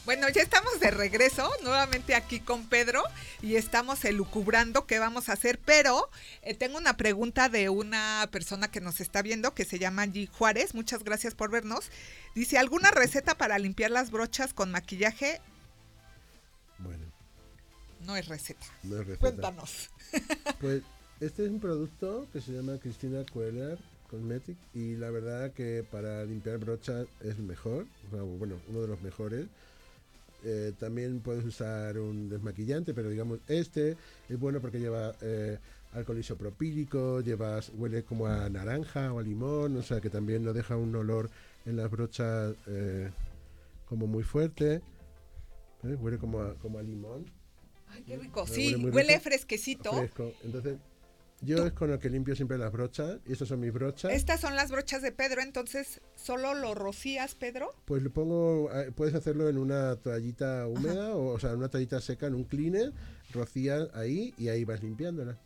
Bueno, 0.09 0.27
ya 0.31 0.41
estamos 0.41 0.81
de 0.81 0.91
regreso 0.91 1.51
nuevamente 1.63 2.15
aquí 2.15 2.41
con 2.41 2.67
Pedro 2.67 3.03
y 3.43 3.57
estamos 3.57 4.07
elucubrando 4.07 4.87
qué 4.87 4.99
vamos 4.99 5.29
a 5.29 5.35
hacer, 5.35 5.61
pero 5.63 6.09
eh, 6.41 6.55
tengo 6.55 6.79
una 6.79 6.97
pregunta 6.97 7.51
de 7.51 7.69
una 7.69 8.27
persona 8.33 8.71
que 8.71 8.81
nos 8.81 9.03
está 9.03 9.21
viendo 9.21 9.53
que 9.53 9.67
se 9.67 9.79
llama 9.79 10.07
G. 10.07 10.27
Juárez. 10.31 10.75
Muchas 10.75 11.05
gracias 11.05 11.35
por 11.35 11.51
vernos. 11.51 11.91
Dice, 12.35 12.57
¿alguna 12.57 12.91
receta 12.91 13.37
para 13.37 13.59
limpiar 13.59 13.91
las 13.91 14.11
brochas 14.11 14.55
con 14.55 14.71
maquillaje? 14.71 15.43
Bueno, 16.79 17.05
No 18.01 18.17
es 18.17 18.29
receta. 18.29 18.65
no 18.85 19.03
es 19.03 19.07
receta. 19.07 19.21
Cuéntanos. 19.21 19.91
Pues 20.59 20.85
este 21.21 21.45
es 21.45 21.51
un 21.51 21.61
producto 21.61 22.27
que 22.33 22.41
se 22.41 22.53
llama 22.53 22.79
Cristina 22.79 23.27
Queller 23.27 23.79
Cosmetic 24.09 24.57
y 24.73 24.97
la 24.97 25.11
verdad 25.11 25.53
que 25.53 25.85
para 25.91 26.25
limpiar 26.25 26.57
brochas 26.57 27.07
es 27.21 27.37
mejor, 27.37 27.85
bueno, 28.11 28.59
uno 28.69 28.81
de 28.81 28.89
los 28.89 29.03
mejores. 29.03 29.49
Eh, 30.45 30.73
también 30.79 31.21
puedes 31.21 31.45
usar 31.45 31.99
un 31.99 32.29
desmaquillante, 32.29 32.95
pero 32.95 33.11
digamos 33.11 33.41
este 33.49 33.97
es 34.29 34.39
bueno 34.39 34.61
porque 34.61 34.79
lleva 34.79 35.15
eh, 35.21 35.59
alcohol 35.93 36.19
isopropílico, 36.19 37.21
llevas, 37.21 37.73
huele 37.75 38.05
como 38.05 38.27
a 38.27 38.49
naranja 38.49 39.13
o 39.13 39.19
a 39.19 39.23
limón, 39.23 39.77
o 39.77 39.83
sea 39.83 40.01
que 40.01 40.11
también 40.11 40.45
no 40.45 40.53
deja 40.53 40.77
un 40.77 40.95
olor 40.95 41.31
en 41.67 41.77
las 41.77 41.91
brochas 41.91 42.55
eh, 42.67 43.11
como 43.89 44.07
muy 44.07 44.23
fuerte. 44.23 44.81
Huele 45.83 46.19
como 46.19 46.41
a, 46.41 46.55
como 46.55 46.79
a 46.79 46.83
limón. 46.83 47.25
Ay, 47.89 48.03
qué 48.03 48.17
rico. 48.17 48.47
Sí, 48.47 48.75
huele 48.75 49.19
fresquecito. 49.21 49.93
Fresco. 49.93 50.33
Entonces, 50.45 50.77
yo 51.41 51.67
es 51.67 51.73
con 51.73 51.91
lo 51.91 51.99
que 51.99 52.11
limpio 52.11 52.35
siempre 52.37 52.59
las 52.59 52.73
brochas. 52.73 53.19
Y 53.27 53.33
estas 53.33 53.49
son 53.49 53.61
mis 53.61 53.73
brochas. 53.73 54.13
Estas 54.13 54.41
son 54.41 54.57
las 54.57 54.71
brochas 54.71 55.03
de 55.03 55.13
Pedro, 55.13 55.41
entonces, 55.43 56.01
¿solo 56.17 56.55
lo 56.55 56.75
rocías, 56.75 57.35
Pedro? 57.35 57.75
Pues 57.85 58.03
lo 58.03 58.11
pongo, 58.13 58.71
eh, 58.73 58.91
puedes 58.93 59.15
hacerlo 59.15 59.49
en 59.49 59.59
una 59.59 59.97
toallita 59.97 60.67
húmeda 60.67 61.15
o, 61.15 61.35
o 61.35 61.39
sea, 61.41 61.51
en 61.51 61.57
una 61.59 61.69
toallita 61.69 62.01
seca, 62.01 62.27
en 62.27 62.35
un 62.35 62.45
cleaner, 62.45 62.93
rocías 63.33 63.89
ahí 63.95 64.35
y 64.39 64.49
ahí 64.49 64.65
vas 64.65 64.83
limpiándola. 64.83 65.39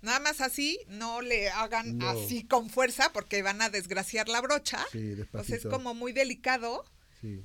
Nada 0.00 0.20
más 0.20 0.40
así, 0.40 0.78
no 0.88 1.22
le 1.22 1.48
hagan 1.50 1.98
No. 1.98 2.08
así 2.10 2.44
con 2.44 2.70
fuerza 2.70 3.10
porque 3.12 3.42
van 3.42 3.60
a 3.62 3.68
desgraciar 3.68 4.28
la 4.28 4.40
brocha. 4.40 4.78
Sí, 4.92 4.98
Entonces 4.98 5.18
despacito. 5.18 5.56
es 5.68 5.74
como 5.74 5.92
muy 5.94 6.12
delicado 6.12 6.84
Sí. 7.20 7.44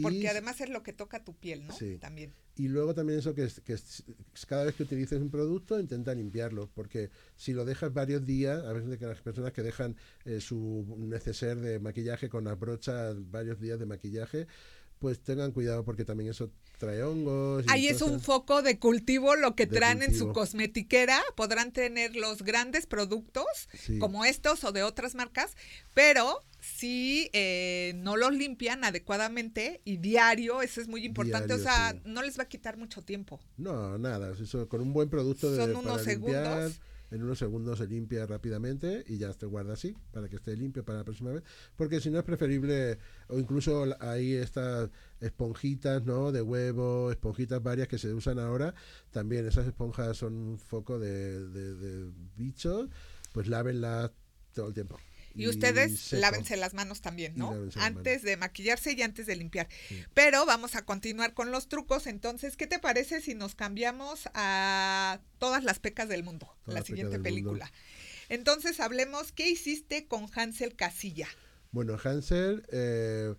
Porque 0.00 0.18
Y- 0.18 0.26
además 0.26 0.60
es 0.60 0.70
lo 0.70 0.82
que 0.82 0.92
toca 0.92 1.24
tu 1.24 1.34
piel, 1.36 1.66
¿no? 1.66 1.74
Sí. 1.74 1.98
También. 1.98 2.32
Y 2.56 2.68
luego 2.68 2.94
también 2.94 3.18
eso 3.18 3.34
que, 3.34 3.44
es- 3.44 3.60
que 3.62 3.76
cada 4.46 4.64
vez 4.64 4.74
que 4.74 4.82
utilices 4.82 5.20
un 5.20 5.30
producto 5.30 5.80
intenta 5.80 6.14
limpiarlo, 6.14 6.70
porque 6.74 7.10
si 7.34 7.52
lo 7.54 7.64
dejas 7.64 7.92
varios 7.94 8.24
días, 8.26 8.62
a 8.64 8.72
veces 8.74 8.98
que 8.98 9.06
las 9.06 9.20
personas 9.22 9.52
que 9.52 9.62
dejan 9.62 9.96
eh, 10.24 10.38
su 10.40 10.86
neceser 10.98 11.58
de 11.58 11.78
maquillaje 11.80 12.28
con 12.28 12.44
las 12.44 12.58
brochas 12.58 13.16
varios 13.30 13.58
días 13.58 13.78
de 13.78 13.86
maquillaje, 13.86 14.46
pues 15.02 15.20
tengan 15.20 15.50
cuidado 15.50 15.84
porque 15.84 16.04
también 16.04 16.30
eso 16.30 16.48
trae 16.78 17.02
hongos. 17.02 17.64
y 17.66 17.70
Ahí 17.70 17.88
es 17.88 18.00
un 18.02 18.20
foco 18.20 18.62
de 18.62 18.78
cultivo 18.78 19.34
lo 19.34 19.56
que 19.56 19.66
De 19.66 19.76
traen 19.76 20.00
en 20.02 20.14
su 20.16 20.32
cosmetiquera. 20.32 21.20
Podrán 21.36 21.72
tener 21.72 22.14
los 22.16 22.42
grandes 22.42 22.86
productos 22.86 23.44
Sí. 23.78 23.98
como 23.98 24.24
estos 24.24 24.62
o 24.62 24.70
de 24.70 24.84
otras 24.84 25.14
marcas, 25.16 25.56
pero 25.92 26.40
si 26.60 27.28
eh, 27.32 27.92
no 27.96 28.16
los 28.16 28.32
limpian 28.32 28.84
adecuadamente 28.84 29.80
y 29.84 29.96
diario, 29.96 30.62
eso 30.62 30.80
es 30.80 30.86
muy 30.86 31.04
importante. 31.04 31.52
o 31.52 31.58
sea, 31.58 31.90
sí. 31.92 32.00
no 32.04 32.22
les 32.22 32.38
va 32.38 32.44
a 32.44 32.48
quitar 32.48 32.76
mucho 32.76 33.02
tiempo. 33.02 33.40
No, 33.56 33.98
nada, 33.98 34.32
eso 34.40 34.68
con 34.68 34.80
un 34.80 34.92
buen 34.92 35.08
producto 35.10 35.50
de, 35.50 35.56
Son 35.56 35.72
para 35.72 35.78
unos 35.80 36.06
limpiar, 36.06 36.44
segundos. 36.44 36.80
En 37.12 37.22
unos 37.22 37.38
segundos 37.38 37.78
se 37.78 37.86
limpia 37.86 38.26
rápidamente 38.26 39.04
y 39.06 39.18
ya 39.18 39.32
te 39.34 39.46
guarda 39.46 39.74
así 39.74 39.94
para 40.12 40.28
que 40.28 40.36
esté 40.36 40.56
limpio 40.56 40.84
para 40.84 40.98
la 40.98 41.04
próxima 41.04 41.30
vez, 41.30 41.42
porque 41.76 42.00
si 42.00 42.10
no 42.10 42.18
es 42.18 42.24
preferible 42.24 42.98
o 43.28 43.38
incluso 43.38 43.84
hay 44.00 44.32
estas 44.34 44.90
esponjitas, 45.20 46.04
¿no? 46.04 46.32
De 46.32 46.42
huevo, 46.42 47.10
esponjitas 47.10 47.62
varias 47.62 47.86
que 47.88 47.98
se 47.98 48.12
usan 48.12 48.38
ahora, 48.38 48.74
también 49.10 49.46
esas 49.46 49.66
esponjas 49.66 50.16
son 50.16 50.34
un 50.34 50.58
foco 50.58 50.98
de, 50.98 51.48
de- 51.48 51.74
de 51.74 52.10
bichos, 52.36 52.88
pues 53.32 53.46
lávenlas 53.46 54.10
todo 54.54 54.68
el 54.68 54.74
tiempo. 54.74 54.98
Y, 55.34 55.48
ustedes 55.48 55.98
seco. 55.98 56.20
lávense 56.20 56.56
las 56.56 56.74
manos 56.74 57.00
también, 57.00 57.32
¿no? 57.36 57.54
Antes 57.76 58.22
de 58.22 58.36
maquillarse 58.36 58.92
y 58.92 59.02
antes 59.02 59.26
de 59.26 59.36
limpiar. 59.36 59.68
Sí. 59.88 60.02
Pero 60.14 60.44
vamos 60.46 60.74
a 60.76 60.84
continuar 60.84 61.34
con 61.34 61.50
los 61.50 61.68
trucos. 61.68 62.06
Entonces, 62.06 62.56
¿qué 62.56 62.66
te 62.66 62.78
parece 62.78 63.20
si 63.20 63.34
nos 63.34 63.54
cambiamos 63.54 64.28
a 64.34 65.20
todas 65.38 65.64
las 65.64 65.78
pecas 65.78 66.08
del 66.08 66.22
mundo? 66.24 66.54
Todas 66.64 66.80
la 66.80 66.84
siguiente 66.86 67.16
mundo. 67.18 67.22
película. 67.24 67.72
Entonces, 68.28 68.80
hablemos, 68.80 69.32
¿qué 69.32 69.48
hiciste 69.50 70.06
con 70.06 70.26
Hansel 70.34 70.74
Casilla? 70.76 71.28
Bueno, 71.70 71.96
Hansel, 72.02 72.64
eh, 72.72 73.34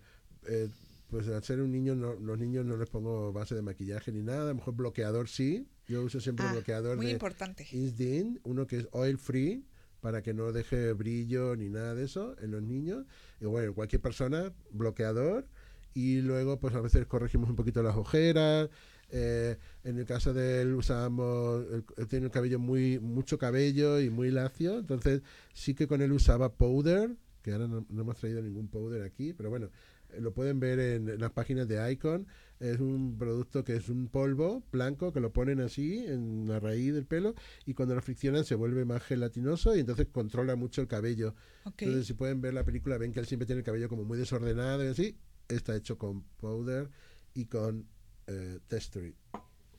eh, 0.46 0.68
pues 1.10 1.28
al 1.28 1.42
ser 1.44 1.60
un 1.60 1.70
niño, 1.72 1.94
no- 1.94 2.14
los 2.14 2.38
niños 2.38 2.64
no 2.64 2.76
les 2.76 2.88
pongo 2.90 3.32
base 3.32 3.54
de 3.54 3.62
maquillaje 3.62 4.10
ni 4.12 4.22
nada, 4.22 4.42
a 4.42 4.46
lo 4.46 4.54
mejor 4.56 4.74
bloqueador 4.74 5.28
sí. 5.28 5.68
Yo 5.86 6.02
uso 6.02 6.18
siempre 6.18 6.46
Ah, 6.48 6.52
bloqueador 6.52 6.96
muy 6.96 7.06
de 7.06 7.12
importante. 7.12 7.66
Isdin, 7.70 8.40
uno 8.44 8.66
que 8.66 8.78
es 8.78 8.88
oil 8.92 9.18
free, 9.18 9.64
para 10.04 10.20
que 10.20 10.34
no 10.34 10.52
deje 10.52 10.92
brillo 10.92 11.56
ni 11.56 11.70
nada 11.70 11.94
de 11.94 12.04
eso 12.04 12.36
en 12.42 12.50
los 12.50 12.62
niños. 12.62 13.06
Y 13.40 13.46
bueno, 13.46 13.72
cualquier 13.72 14.02
persona, 14.02 14.52
bloqueador. 14.70 15.46
Y 15.94 16.20
luego, 16.20 16.60
pues 16.60 16.74
a 16.74 16.82
veces 16.82 17.06
corregimos 17.06 17.48
un 17.48 17.56
poquito 17.56 17.82
las 17.82 17.96
ojeras. 17.96 18.68
Eh, 19.08 19.56
en 19.82 19.98
el 19.98 20.04
caso 20.04 20.34
de 20.34 20.60
él 20.60 20.74
usábamos, 20.74 21.64
él, 21.96 22.06
tiene 22.06 22.26
el 22.26 22.30
cabello 22.30 22.58
muy, 22.58 22.98
mucho 22.98 23.38
cabello 23.38 23.98
y 23.98 24.10
muy 24.10 24.30
lacio, 24.30 24.78
entonces 24.78 25.22
sí 25.54 25.74
que 25.74 25.86
con 25.86 26.02
él 26.02 26.12
usaba 26.12 26.52
powder, 26.52 27.16
que 27.40 27.52
ahora 27.52 27.66
no, 27.66 27.86
no 27.88 28.02
hemos 28.02 28.18
traído 28.18 28.42
ningún 28.42 28.68
powder 28.68 29.04
aquí, 29.04 29.32
pero 29.32 29.48
bueno, 29.48 29.70
lo 30.18 30.32
pueden 30.32 30.60
ver 30.60 30.78
en, 30.78 31.20
las 31.20 31.32
páginas 31.32 31.68
de 31.68 31.92
Icon. 31.92 32.26
Es 32.60 32.78
un 32.80 33.16
producto 33.18 33.64
que 33.64 33.76
es 33.76 33.88
un 33.88 34.08
polvo 34.08 34.62
blanco 34.72 35.12
que 35.12 35.20
lo 35.20 35.32
ponen 35.32 35.60
así 35.60 36.04
en 36.06 36.46
la 36.48 36.60
raíz 36.60 36.94
del 36.94 37.04
pelo 37.04 37.34
y 37.66 37.74
cuando 37.74 37.94
lo 37.94 38.00
friccionan 38.00 38.44
se 38.44 38.54
vuelve 38.54 38.84
más 38.84 39.02
gelatinoso 39.02 39.76
y 39.76 39.80
entonces 39.80 40.06
controla 40.12 40.56
mucho 40.56 40.80
el 40.80 40.88
cabello. 40.88 41.34
Entonces, 41.64 42.06
si 42.06 42.14
pueden 42.14 42.40
ver 42.40 42.54
la 42.54 42.64
película, 42.64 42.96
ven 42.96 43.12
que 43.12 43.20
él 43.20 43.26
siempre 43.26 43.46
tiene 43.46 43.60
el 43.60 43.64
cabello 43.64 43.88
como 43.88 44.04
muy 44.04 44.18
desordenado 44.18 44.84
y 44.84 44.88
así. 44.88 45.16
Está 45.48 45.76
hecho 45.76 45.98
con 45.98 46.22
powder 46.38 46.88
y 47.34 47.46
con 47.46 47.86
eh, 48.26 48.60
texture. 48.68 49.14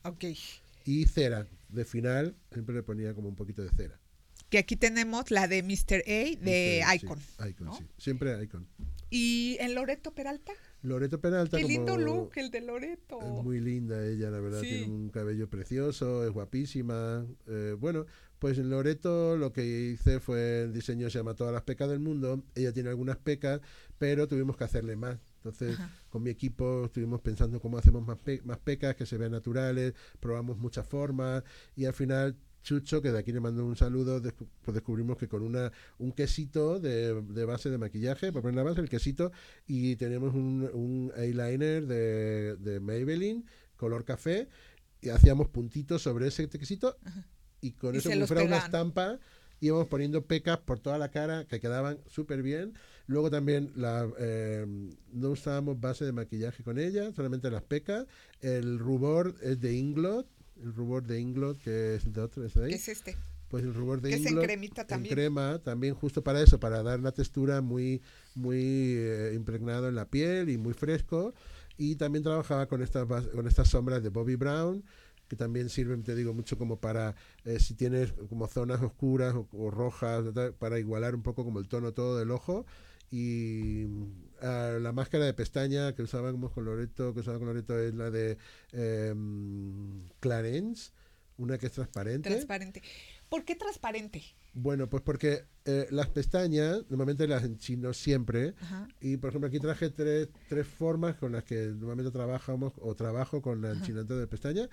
ok. 0.03 0.25
Y 0.85 1.05
cera. 1.05 1.47
De 1.69 1.83
final, 1.83 2.35
siempre 2.51 2.75
le 2.75 2.83
ponía 2.83 3.15
como 3.15 3.27
un 3.27 3.35
poquito 3.35 3.63
de 3.63 3.69
cera. 3.69 3.99
Que 4.49 4.57
aquí 4.59 4.75
tenemos 4.75 5.31
la 5.31 5.47
de 5.47 5.63
Mr. 5.63 6.03
A 6.05 6.43
de 6.43 6.83
Icon. 6.95 7.19
Icon, 7.49 7.65
¿no? 7.67 7.77
sí. 7.77 7.83
Siempre 7.97 8.41
Icon. 8.43 8.67
¿Y 9.09 9.57
en 9.59 9.75
Loreto 9.75 10.13
Peralta? 10.13 10.51
Loreto 10.81 11.19
Peralta. 11.19 11.57
Qué 11.57 11.63
lindo 11.63 11.93
como- 11.93 12.05
look 12.05 12.31
el 12.35 12.51
de 12.51 12.61
Loreto. 12.61 13.19
Es 13.21 13.43
muy 13.43 13.59
linda 13.59 14.05
ella, 14.05 14.29
la 14.29 14.39
verdad. 14.39 14.61
Sí. 14.61 14.67
Tiene 14.69 14.93
un 14.93 15.09
cabello 15.09 15.49
precioso, 15.49 16.25
es 16.25 16.31
guapísima. 16.31 17.25
Eh, 17.47 17.75
bueno, 17.79 18.05
pues 18.39 18.57
en 18.59 18.69
Loreto 18.69 19.35
lo 19.37 19.51
que 19.51 19.65
hice 19.65 20.19
fue 20.19 20.63
el 20.63 20.73
diseño 20.73 21.09
se 21.09 21.17
llama 21.19 21.33
Todas 21.33 21.53
las 21.53 21.63
pecas 21.63 21.89
del 21.89 21.99
mundo. 21.99 22.43
Ella 22.55 22.71
tiene 22.73 22.89
algunas 22.89 23.17
pecas, 23.17 23.61
pero 23.97 24.27
tuvimos 24.27 24.57
que 24.57 24.63
hacerle 24.65 24.95
más. 24.95 25.17
Entonces, 25.37 25.75
Ajá. 25.79 25.89
con 26.09 26.21
mi 26.23 26.29
equipo 26.29 26.85
estuvimos 26.85 27.21
pensando 27.21 27.59
cómo 27.59 27.77
hacemos 27.77 28.05
más, 28.05 28.17
pe- 28.17 28.41
más 28.43 28.59
pecas 28.59 28.95
que 28.95 29.05
se 29.05 29.17
vean 29.17 29.31
naturales, 29.31 29.93
probamos 30.19 30.57
muchas 30.57 30.85
formas 30.87 31.43
y 31.75 31.85
al 31.85 31.93
final 31.93 32.35
Chucho, 32.65 32.99
que 32.99 33.11
de 33.11 33.19
aquí 33.19 33.31
le 33.31 33.39
mando 33.39 33.63
un 33.63 33.75
saludo, 33.75 34.19
pues 34.63 34.73
descubrimos 34.73 35.17
que 35.17 35.27
con 35.27 35.43
una 35.43 35.71
un 35.99 36.11
quesito 36.11 36.79
de, 36.79 37.21
de 37.21 37.45
base 37.45 37.69
de 37.69 37.77
maquillaje, 37.77 38.31
para 38.31 38.41
poner 38.41 38.55
la 38.55 38.63
base, 38.63 38.81
el 38.81 38.89
quesito, 38.89 39.31
y 39.67 39.95
tenemos 39.97 40.33
un, 40.33 40.67
un 40.73 41.11
eyeliner 41.15 41.85
de, 41.85 42.55
de 42.55 42.79
Maybelline, 42.79 43.45
color 43.77 44.03
café, 44.03 44.49
y 44.99 45.09
hacíamos 45.09 45.47
puntitos 45.49 46.01
sobre 46.01 46.27
ese 46.27 46.49
quesito, 46.49 46.97
y 47.61 47.73
con 47.73 47.93
Y 47.93 47.99
eso 47.99 48.09
como 48.09 48.25
fuera 48.25 48.43
una 48.43 48.57
estampa, 48.57 49.19
íbamos 49.59 49.87
poniendo 49.87 50.25
pecas 50.25 50.57
por 50.57 50.79
toda 50.79 50.97
la 50.97 51.11
cara 51.11 51.45
que 51.45 51.59
quedaban 51.59 51.99
súper 52.07 52.41
bien. 52.41 52.73
Luego 53.07 53.29
también 53.29 53.71
la, 53.75 54.09
eh, 54.17 54.65
no 55.13 55.29
usábamos 55.29 55.79
base 55.79 56.03
de 56.03 56.11
maquillaje 56.11 56.63
con 56.63 56.79
ella, 56.79 57.13
solamente 57.13 57.51
las 57.51 57.61
pecas. 57.61 58.07
El 58.41 58.79
rubor 58.79 59.35
es 59.41 59.59
de 59.61 59.73
Inglot, 59.73 60.27
el 60.61 60.73
rubor 60.73 61.05
de 61.05 61.19
Inglot, 61.19 61.57
que 61.59 61.95
es 61.95 62.11
de 62.11 62.21
otro, 62.21 62.45
es 62.45 62.53
de 62.53 62.65
ahí. 62.65 62.69
¿Qué 62.69 62.75
es 62.75 62.87
este? 62.87 63.17
Pues 63.49 63.63
el 63.63 63.73
rubor 63.73 64.01
de 64.01 64.09
Que 64.09 64.15
es 64.15 64.21
en 64.21 64.29
Inglot. 64.29 64.45
cremita 64.45 64.81
en 64.81 64.87
también. 64.87 65.13
crema, 65.13 65.59
también 65.59 65.93
justo 65.93 66.23
para 66.23 66.41
eso, 66.41 66.59
para 66.59 66.81
dar 66.83 66.99
una 66.99 67.11
textura 67.11 67.61
muy, 67.61 68.01
muy 68.33 68.57
eh, 68.97 69.33
impregnado 69.35 69.87
en 69.87 69.95
la 69.95 70.09
piel 70.09 70.49
y 70.49 70.57
muy 70.57 70.73
fresco. 70.73 71.33
Y 71.77 71.95
también 71.95 72.23
trabajaba 72.23 72.67
con 72.67 72.81
estas, 72.81 73.05
con 73.27 73.47
estas 73.47 73.67
sombras 73.67 74.01
de 74.01 74.09
Bobby 74.09 74.35
Brown, 74.35 74.83
que 75.27 75.35
también 75.35 75.69
sirven, 75.69 76.03
te 76.03 76.15
digo, 76.15 76.33
mucho 76.33 76.57
como 76.57 76.79
para, 76.79 77.15
eh, 77.43 77.59
si 77.59 77.73
tienes 77.73 78.13
como 78.29 78.47
zonas 78.47 78.81
oscuras 78.81 79.35
o, 79.35 79.47
o 79.51 79.69
rojas, 79.71 80.25
para 80.57 80.79
igualar 80.79 81.15
un 81.15 81.21
poco 81.21 81.43
como 81.43 81.59
el 81.59 81.67
tono 81.67 81.93
todo 81.93 82.17
del 82.17 82.31
ojo. 82.31 82.65
Y 83.11 83.85
ah, 84.41 84.77
la 84.81 84.91
máscara 84.91 85.25
de 85.25 85.33
pestaña 85.33 85.93
que 85.93 86.03
usábamos 86.03 86.51
con 86.51 86.65
Loreto, 86.65 87.13
que 87.13 87.19
usaba 87.21 87.37
con 87.37 87.47
Loreto 87.47 87.77
es 87.79 87.93
la 87.93 88.09
de 88.09 88.37
em, 88.71 90.03
Clarence, 90.19 90.91
una 91.37 91.57
que 91.57 91.67
es 91.67 91.71
transparente. 91.71 92.29
Transparente. 92.29 92.81
¿Por 93.29 93.43
qué 93.43 93.55
transparente? 93.55 94.23
Bueno, 94.53 94.89
pues 94.89 95.03
porque 95.03 95.43
eh, 95.65 95.87
las 95.91 96.07
pestañas, 96.07 96.83
normalmente 96.89 97.27
las 97.27 97.43
enchino 97.43 97.93
siempre. 97.93 98.53
Ajá. 98.61 98.87
Y 99.01 99.17
por 99.17 99.29
ejemplo, 99.29 99.47
aquí 99.47 99.59
traje 99.59 99.89
tres, 99.89 100.29
tres 100.47 100.65
formas 100.65 101.15
con 101.15 101.33
las 101.33 101.43
que 101.43 101.67
normalmente 101.67 102.11
trabajamos 102.11 102.73
o 102.77 102.95
trabajo 102.95 103.41
con 103.41 103.61
la 103.61 103.71
enchinante 103.71 104.13
de 104.13 104.27
pestañas. 104.27 104.69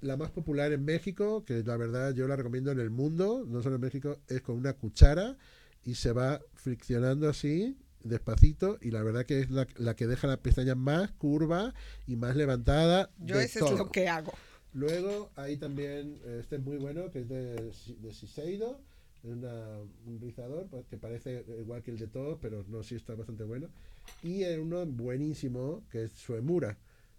La 0.00 0.16
más 0.16 0.30
popular 0.30 0.72
en 0.72 0.84
México, 0.84 1.44
que 1.44 1.62
la 1.62 1.76
verdad 1.76 2.12
yo 2.12 2.26
la 2.26 2.34
recomiendo 2.34 2.72
en 2.72 2.80
el 2.80 2.90
mundo, 2.90 3.44
no 3.46 3.62
solo 3.62 3.76
en 3.76 3.82
México, 3.82 4.18
es 4.26 4.42
con 4.42 4.56
una 4.56 4.72
cuchara 4.72 5.36
y 5.84 5.94
se 5.94 6.12
va 6.12 6.40
friccionando 6.54 7.28
así, 7.28 7.76
despacito, 8.04 8.78
y 8.80 8.90
la 8.90 9.02
verdad 9.02 9.24
que 9.26 9.40
es 9.40 9.50
la, 9.50 9.66
la 9.76 9.94
que 9.96 10.06
deja 10.06 10.26
la 10.26 10.36
pestaña 10.42 10.74
más 10.74 11.10
curva 11.12 11.74
y 12.06 12.16
más 12.16 12.36
levantada. 12.36 13.10
Yo 13.18 13.36
de 13.38 13.44
eso 13.44 13.60
todo. 13.60 13.72
es 13.72 13.78
lo 13.78 13.90
que 13.90 14.08
hago. 14.08 14.32
Luego 14.74 15.30
hay 15.36 15.56
también, 15.58 16.18
este 16.40 16.56
es 16.56 16.62
muy 16.62 16.78
bueno, 16.78 17.10
que 17.10 17.20
es 17.20 17.28
de, 17.28 17.54
de 17.56 18.10
Shiseido, 18.10 18.80
es 19.22 19.30
una- 19.30 19.78
un 20.06 20.18
rizador 20.20 20.66
pues, 20.68 20.86
que 20.86 20.96
parece 20.96 21.44
igual 21.60 21.82
que 21.82 21.90
el 21.92 21.98
de 21.98 22.06
todos, 22.08 22.38
pero 22.40 22.64
no, 22.68 22.82
sí 22.82 22.94
está 22.96 23.14
bastante 23.14 23.44
bueno. 23.44 23.68
Y 24.22 24.42
uno 24.54 24.84
buenísimo, 24.86 25.84
que 25.90 26.04
es 26.04 26.12
Suemura. 26.12 26.76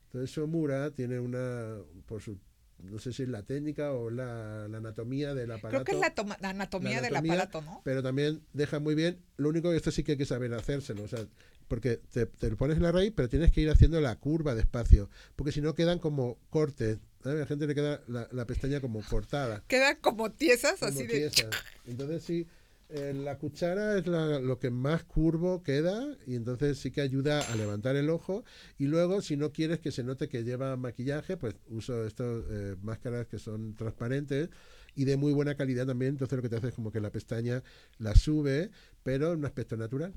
Entonces 0.08 0.32
Suemura 0.32 0.92
tiene 0.92 1.20
una, 1.20 1.78
por 2.08 2.22
su, 2.22 2.38
no 2.84 3.00
sé 3.00 3.12
si 3.14 3.24
es 3.24 3.30
la 3.30 3.44
técnica 3.44 3.92
o 3.94 4.10
la, 4.10 4.68
la 4.68 4.78
anatomía 4.78 5.34
del 5.34 5.52
aparato. 5.52 5.84
Creo 5.84 5.86
que 5.86 5.92
es 5.94 6.00
la, 6.00 6.14
toma- 6.14 6.38
la 6.42 6.50
anatomía, 6.50 6.98
la 6.98 7.02
del 7.02 7.16
anatomía, 7.16 7.34
aparato, 7.34 7.62
¿no? 7.62 7.82
Pero 7.84 8.04
también 8.04 8.42
deja 8.54 8.80
muy 8.80 8.94
bien. 8.96 9.20
Lo 9.38 9.50
único 9.50 9.70
que 9.72 9.78
esto 9.78 9.92
sí 9.92 10.04
que 10.04 10.14
hay 10.14 10.18
que 10.18 10.26
saber 10.26 10.54
hacérselo. 10.54 11.04
O 11.04 11.08
sea, 11.08 11.26
porque 11.68 11.98
te, 12.12 12.26
te 12.26 12.50
lo 12.50 12.58
pones 12.58 12.78
en 12.78 12.84
la 12.84 12.92
raíz, 12.92 13.14
pero 13.16 13.30
tienes 13.30 13.52
que 13.52 13.62
ir 13.62 13.70
haciendo 13.70 14.00
la 14.02 14.16
curva 14.18 14.54
despacio. 14.54 15.10
Porque 15.36 15.52
si 15.52 15.62
no 15.62 15.74
quedan 15.74 16.00
como 16.00 16.38
cortes. 16.50 17.00
A 17.24 17.30
la 17.30 17.46
gente 17.46 17.66
le 17.68 17.74
queda 17.74 18.02
la, 18.08 18.28
la 18.34 18.46
pestaña 18.46 18.82
como 18.82 19.02
cortada. 19.02 19.64
Quedan 19.68 19.96
como 20.02 20.32
tiesas, 20.32 20.78
como 20.80 20.92
así 20.92 21.08
de... 21.08 21.14
tiesas. 21.32 21.52
Entonces 21.86 22.22
sí, 22.24 22.48
eh, 22.90 23.14
la 23.16 23.38
cuchara 23.38 23.98
es 23.98 24.08
la- 24.08 24.40
lo 24.40 24.60
que 24.60 24.70
más 24.72 25.04
curvo 25.04 25.64
queda 25.64 26.16
y 26.28 26.36
entonces 26.36 26.78
sí 26.80 26.92
que 26.92 27.02
ayuda 27.02 27.40
a 27.42 27.56
levantar 27.56 27.96
el 27.96 28.10
ojo. 28.10 28.44
Y 28.78 28.86
luego, 28.88 29.22
si 29.22 29.38
no 29.38 29.52
quieres 29.52 29.80
que 29.80 29.92
se 29.92 30.04
note 30.04 30.30
que 30.30 30.44
lleva 30.44 30.76
maquillaje, 30.78 31.38
pues 31.38 31.56
uso 31.70 32.06
estas 32.06 32.44
eh, 32.52 32.76
máscaras 32.82 33.28
que 33.28 33.40
son 33.40 33.76
transparentes 33.76 34.50
y 34.96 35.06
de 35.06 35.18
muy 35.18 35.34
buena 35.34 35.56
calidad 35.56 35.86
también. 35.88 36.12
Entonces 36.14 36.36
lo 36.38 36.42
que 36.44 36.50
te 36.50 36.58
hace 36.58 36.68
es 36.70 36.74
como 36.76 36.92
que 36.92 37.00
la 37.02 37.12
pestaña 37.12 37.64
la 37.98 38.16
sube, 38.16 38.70
pero 39.04 39.34
en 39.34 39.40
un 39.40 39.46
aspecto 39.46 39.76
natural. 39.78 40.14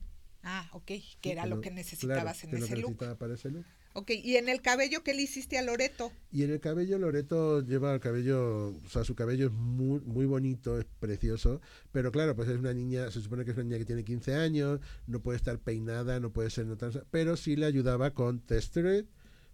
Ah, 0.48 0.68
ok, 0.74 0.92
que 1.20 1.32
era 1.32 1.44
lo 1.44 1.60
que 1.60 1.72
necesitabas 1.72 2.44
en 2.44 2.52
lo 2.52 2.58
ese 2.58 2.66
que 2.68 2.76
look. 2.76 2.90
necesitaba 2.90 3.18
para 3.18 3.34
ese 3.34 3.50
look. 3.50 3.64
Ok, 3.94 4.10
y 4.10 4.36
en 4.36 4.48
el 4.48 4.60
cabello, 4.62 5.02
¿qué 5.02 5.12
le 5.14 5.22
hiciste 5.22 5.58
a 5.58 5.62
Loreto? 5.62 6.12
Y 6.30 6.44
en 6.44 6.52
el 6.52 6.60
cabello, 6.60 6.98
Loreto 6.98 7.62
lleva 7.62 7.92
el 7.94 7.98
cabello, 8.00 8.68
o 8.68 8.88
sea, 8.88 9.02
su 9.04 9.14
cabello 9.16 9.46
es 9.46 9.52
muy, 9.52 10.00
muy 10.02 10.24
bonito, 10.26 10.78
es 10.78 10.84
precioso, 11.00 11.60
pero 11.92 12.12
claro, 12.12 12.36
pues 12.36 12.48
es 12.48 12.58
una 12.58 12.72
niña, 12.74 13.10
se 13.10 13.20
supone 13.22 13.44
que 13.44 13.50
es 13.52 13.56
una 13.56 13.64
niña 13.64 13.78
que 13.78 13.86
tiene 13.86 14.04
15 14.04 14.34
años, 14.34 14.80
no 15.06 15.20
puede 15.20 15.36
estar 15.38 15.58
peinada, 15.58 16.20
no 16.20 16.30
puede 16.32 16.50
ser 16.50 16.66
notarse, 16.66 17.02
pero 17.10 17.36
sí 17.36 17.56
le 17.56 17.66
ayudaba 17.66 18.12
con 18.12 18.38
texture 18.40 19.06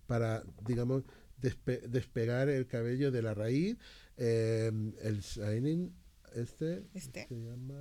para, 0.06 0.42
digamos, 0.66 1.04
despe- 1.40 1.82
despegar 1.86 2.48
el 2.50 2.66
cabello 2.66 3.10
de 3.12 3.22
la 3.22 3.32
raíz. 3.34 3.76
Eh, 4.18 4.70
el 5.02 5.20
shining, 5.20 5.90
este, 6.34 6.82
Este. 6.94 7.28
se 7.28 7.34
llama. 7.40 7.80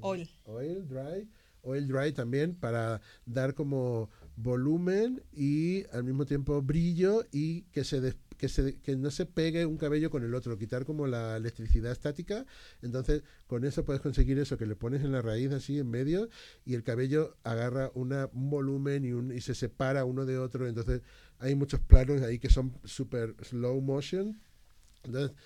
Oil. 0.00 0.28
Oil 0.44 0.86
dry. 0.88 1.28
Oil 1.64 1.88
dry 1.88 2.12
también 2.12 2.54
para 2.54 3.00
dar 3.26 3.54
como 3.54 4.10
volumen 4.36 5.22
y 5.32 5.84
al 5.92 6.04
mismo 6.04 6.26
tiempo 6.26 6.60
brillo 6.62 7.24
y 7.32 7.62
que 7.72 7.84
se 7.84 8.00
des- 8.00 8.16
que, 8.36 8.48
se, 8.48 8.80
que 8.80 8.96
no 8.96 9.10
se 9.10 9.26
pegue 9.26 9.64
un 9.64 9.76
cabello 9.78 10.10
con 10.10 10.24
el 10.24 10.34
otro, 10.34 10.58
quitar 10.58 10.84
como 10.84 11.06
la 11.06 11.36
electricidad 11.36 11.92
estática. 11.92 12.44
Entonces, 12.82 13.22
con 13.46 13.64
eso 13.64 13.84
puedes 13.84 14.02
conseguir 14.02 14.38
eso, 14.38 14.58
que 14.58 14.66
le 14.66 14.74
pones 14.76 15.02
en 15.04 15.12
la 15.12 15.22
raíz 15.22 15.52
así 15.52 15.78
en 15.78 15.88
medio 15.88 16.28
y 16.66 16.74
el 16.74 16.82
cabello 16.82 17.36
agarra 17.44 17.90
una, 17.94 18.28
un 18.32 18.50
volumen 18.50 19.04
y, 19.04 19.12
un, 19.12 19.32
y 19.32 19.40
se 19.40 19.54
separa 19.54 20.04
uno 20.04 20.26
de 20.26 20.38
otro. 20.38 20.66
Entonces, 20.66 21.02
hay 21.38 21.54
muchos 21.54 21.80
planos 21.80 22.22
ahí 22.22 22.38
que 22.38 22.50
son 22.50 22.72
super 22.84 23.34
slow 23.42 23.80
motion. 23.80 24.40
Entonces, 25.04 25.36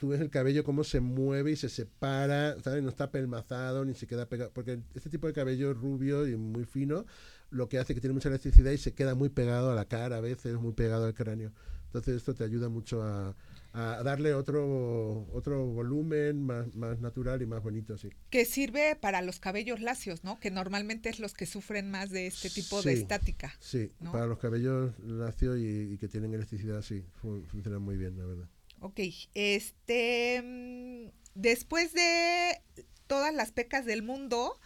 tú 0.00 0.08
ves 0.08 0.20
el 0.20 0.30
cabello 0.30 0.64
cómo 0.64 0.82
se 0.82 0.98
mueve 1.00 1.52
y 1.52 1.56
se 1.56 1.68
separa, 1.68 2.56
¿sabes? 2.64 2.82
No 2.82 2.88
está 2.88 3.10
pelmazado 3.10 3.84
ni 3.84 3.94
se 3.94 4.06
queda 4.06 4.28
pegado. 4.28 4.50
Porque 4.52 4.80
este 4.94 5.10
tipo 5.10 5.26
de 5.26 5.34
cabello 5.34 5.74
rubio 5.74 6.26
y 6.26 6.36
muy 6.36 6.64
fino, 6.64 7.04
lo 7.50 7.68
que 7.68 7.78
hace 7.78 7.94
que 7.94 8.00
tiene 8.00 8.14
mucha 8.14 8.28
elasticidad 8.30 8.72
y 8.72 8.78
se 8.78 8.94
queda 8.94 9.14
muy 9.14 9.28
pegado 9.28 9.70
a 9.70 9.74
la 9.74 9.84
cara 9.84 10.16
a 10.16 10.20
veces, 10.20 10.56
muy 10.56 10.72
pegado 10.72 11.04
al 11.04 11.14
cráneo. 11.14 11.52
Entonces 11.86 12.16
esto 12.16 12.34
te 12.34 12.44
ayuda 12.44 12.68
mucho 12.68 13.02
a, 13.02 13.34
a 13.72 14.02
darle 14.04 14.32
otro, 14.32 15.26
otro 15.32 15.66
volumen 15.66 16.40
más, 16.46 16.72
más 16.76 17.00
natural 17.00 17.42
y 17.42 17.46
más 17.46 17.62
bonito, 17.62 17.98
sí. 17.98 18.08
Que 18.30 18.44
sirve 18.44 18.96
para 18.96 19.20
los 19.22 19.40
cabellos 19.40 19.80
lacios, 19.80 20.22
¿no? 20.24 20.38
Que 20.40 20.50
normalmente 20.52 21.08
es 21.08 21.18
los 21.20 21.34
que 21.34 21.46
sufren 21.46 21.90
más 21.90 22.10
de 22.10 22.26
este 22.28 22.48
tipo 22.48 22.80
de 22.80 22.94
Sí. 22.94 23.02
estática. 23.02 23.52
Sí, 23.58 23.90
¿No? 24.00 24.12
para 24.12 24.26
los 24.26 24.38
cabellos 24.38 24.98
lacios 25.00 25.58
y, 25.58 25.92
y 25.94 25.98
que 25.98 26.06
tienen 26.08 26.32
elasticidad, 26.32 26.80
sí, 26.82 27.04
fu- 27.20 27.42
funciona 27.48 27.78
muy 27.80 27.96
bien, 27.96 28.16
la 28.16 28.24
verdad. 28.24 28.48
Ok, 28.80 29.00
este, 29.34 30.42
mm, 30.42 31.10
después 31.34 31.92
de 31.92 32.60
todas 33.06 33.34
las 33.34 33.52
pecas 33.52 33.84
del 33.84 34.02
mundo, 34.02 34.58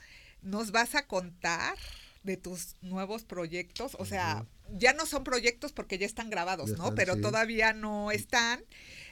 nos 0.42 0.70
vas 0.70 0.94
a 0.94 1.07
contar 1.07 1.77
de 2.22 2.37
tus 2.37 2.74
nuevos 2.81 3.24
proyectos, 3.24 3.96
o 3.98 4.05
sea, 4.07 4.46
ya 4.72 4.94
no 4.94 5.05
son 5.05 5.24
proyectos 5.24 5.72
porque 5.72 5.98
ya 5.98 6.07
están 6.07 6.31
grabados, 6.31 6.70
Ya 6.70 6.77
¿no? 6.77 6.85
están, 6.85 6.94
Pero 6.94 7.14
sí. 7.16 7.20
todavía 7.20 7.74
no 7.74 8.11
están. 8.11 8.64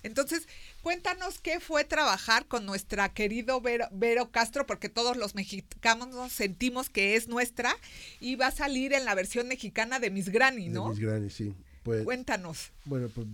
Entonces, 0.02 0.48
cuéntanos 0.82 1.38
qué 1.40 1.60
fue 1.60 1.84
trabajar 1.84 2.46
con 2.46 2.64
nuestra 2.64 3.12
querido 3.12 3.60
Vero, 3.60 3.86
Vero 3.92 4.30
Castro, 4.30 4.66
porque 4.66 4.88
todos 4.88 5.16
los 5.18 5.34
mexicanos 5.34 6.08
nos 6.08 6.32
sentimos 6.32 6.88
que 6.88 7.16
es 7.16 7.28
nuestra 7.28 7.76
y 8.18 8.36
va 8.36 8.46
a 8.46 8.50
salir 8.50 8.94
en 8.94 9.04
la 9.04 9.14
versión 9.14 9.46
mexicana 9.46 9.98
de 10.00 10.10
Miss 10.10 10.30
Granny, 10.30 10.68
De 10.68 10.74
¿no? 10.74 10.88
Miss 10.88 10.98
Granny, 10.98 11.28
sí. 11.28 11.54
Pues, 11.82 12.04
Cuéntanos. 12.04 12.70
Bueno, 12.86 13.08
pues 13.14 13.26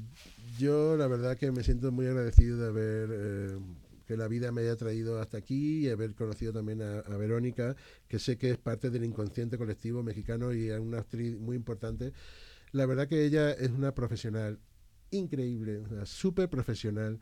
yo 0.59 0.97
la 0.97 1.07
verdad 1.07 1.37
que 1.37 1.51
me 1.53 1.63
siento 1.63 1.93
muy 1.93 2.07
agradecido 2.07 2.59
de 2.59 2.67
haber 2.67 3.09
eh, 3.13 3.59
que 4.07 4.17
la 4.17 4.27
vida 4.27 4.51
me 4.51 4.63
haya 4.63 4.77
traído 4.77 5.21
hasta 5.21 5.39
aquí 5.39 5.87
y 5.87 5.89
haber 5.89 6.15
conocido 6.15 6.53
también 6.53 6.83
a, 6.83 7.03
Verónica, 7.17 7.77
que 8.09 8.19
sé 8.19 8.37
que 8.37 8.51
es 8.51 8.59
parte 8.59 8.91
del 8.91 9.05
inconsciente 9.05 9.57
colectivo 9.57 10.03
mexicano 10.03 10.53
y 10.53 10.69
es 10.69 10.81
una 10.81 10.99
actriz 10.99 11.39
muy 11.39 11.57
importante. 11.57 12.13
La 12.73 12.87
verdad 12.87 13.07
que 13.07 13.25
ella 13.25 13.53
es 13.53 13.71
una 13.71 13.95
profesional 13.95 14.59
increíble, 15.11 15.83
súper 16.05 16.51
profesional, 16.51 17.21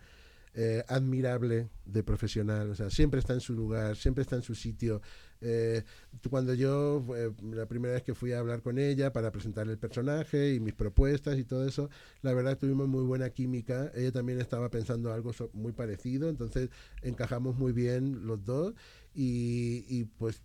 eh, 0.55 0.83
admirable 0.89 1.69
de 1.85 2.03
profesional, 2.03 2.71
o 2.71 2.75
sea, 2.75 2.89
siempre 2.89 3.21
está 3.21 3.35
en 3.35 3.41
su 3.41 3.53
lugar, 3.53 3.97
siempre 3.97 4.23
está 4.23 4.37
en 4.37 4.43
su 4.43 4.55
sitio. 4.55 5.03
Eh, 5.49 5.85
cuando 6.31 6.55
yo, 6.55 7.05
eh, 7.17 7.33
la 7.53 7.67
primera 7.67 7.95
vez 7.95 8.03
que 8.03 8.15
fui 8.15 8.33
a 8.33 8.39
hablar 8.41 8.63
con 8.63 8.79
ella 8.79 9.13
para 9.13 9.31
presentar 9.31 9.69
el 9.69 9.79
personaje 9.79 10.55
y 10.55 10.61
mis 10.61 10.75
propuestas 10.75 11.39
y 11.39 11.45
todo 11.45 11.67
eso, 11.67 11.89
la 12.23 12.33
verdad 12.35 12.59
tuvimos 12.59 12.89
muy 12.89 13.05
buena 13.05 13.31
química. 13.31 13.91
Ella 13.95 14.13
también 14.13 14.41
estaba 14.41 14.71
pensando 14.71 15.13
algo 15.13 15.33
so- 15.33 15.51
muy 15.53 15.73
parecido, 15.73 16.29
entonces 16.29 16.71
encajamos 17.03 17.57
muy 17.57 17.73
bien 17.73 18.27
los 18.27 18.45
dos 18.45 18.75
y, 19.15 19.85
y 19.89 20.05
pues 20.05 20.43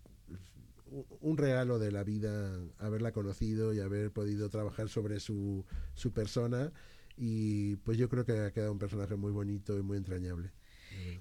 un 1.20 1.36
regalo 1.38 1.78
de 1.78 1.90
la 1.90 2.04
vida 2.04 2.58
haberla 2.78 3.12
conocido 3.12 3.72
y 3.72 3.80
haber 3.80 4.10
podido 4.12 4.50
trabajar 4.50 4.88
sobre 4.88 5.20
su, 5.20 5.64
su 5.94 6.12
persona 6.12 6.72
y 7.16 7.76
pues 7.76 7.96
yo 7.98 8.08
creo 8.08 8.24
que 8.24 8.32
ha 8.38 8.52
quedado 8.52 8.72
un 8.72 8.78
personaje 8.78 9.16
muy 9.16 9.32
bonito 9.32 9.78
y 9.78 9.82
muy 9.82 9.96
entrañable. 9.98 10.52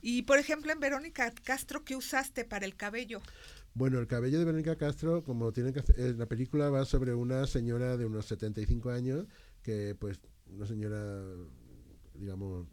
Y 0.02 0.24
por 0.24 0.38
ejemplo, 0.40 0.72
en 0.72 0.80
Verónica 0.80 1.32
Castro, 1.44 1.84
¿qué 1.84 1.96
usaste 1.96 2.46
para 2.46 2.66
el 2.66 2.76
cabello? 2.76 3.22
Bueno, 3.74 4.00
el 4.00 4.08
cabello 4.08 4.40
de 4.40 4.46
Verónica 4.46 4.76
Castro, 4.76 5.24
como 5.24 5.52
tiene 5.54 5.72
que 5.74 5.80
hacer- 5.80 6.16
la 6.18 6.26
película 6.28 6.70
va 6.70 6.86
sobre 6.86 7.14
una 7.14 7.48
señora 7.48 7.98
de 7.98 8.06
unos 8.06 8.26
75 8.26 8.90
años, 8.92 9.26
que 9.64 9.96
pues 9.98 10.20
una 10.48 10.66
señora, 10.66 11.24
digamos, 12.16 12.68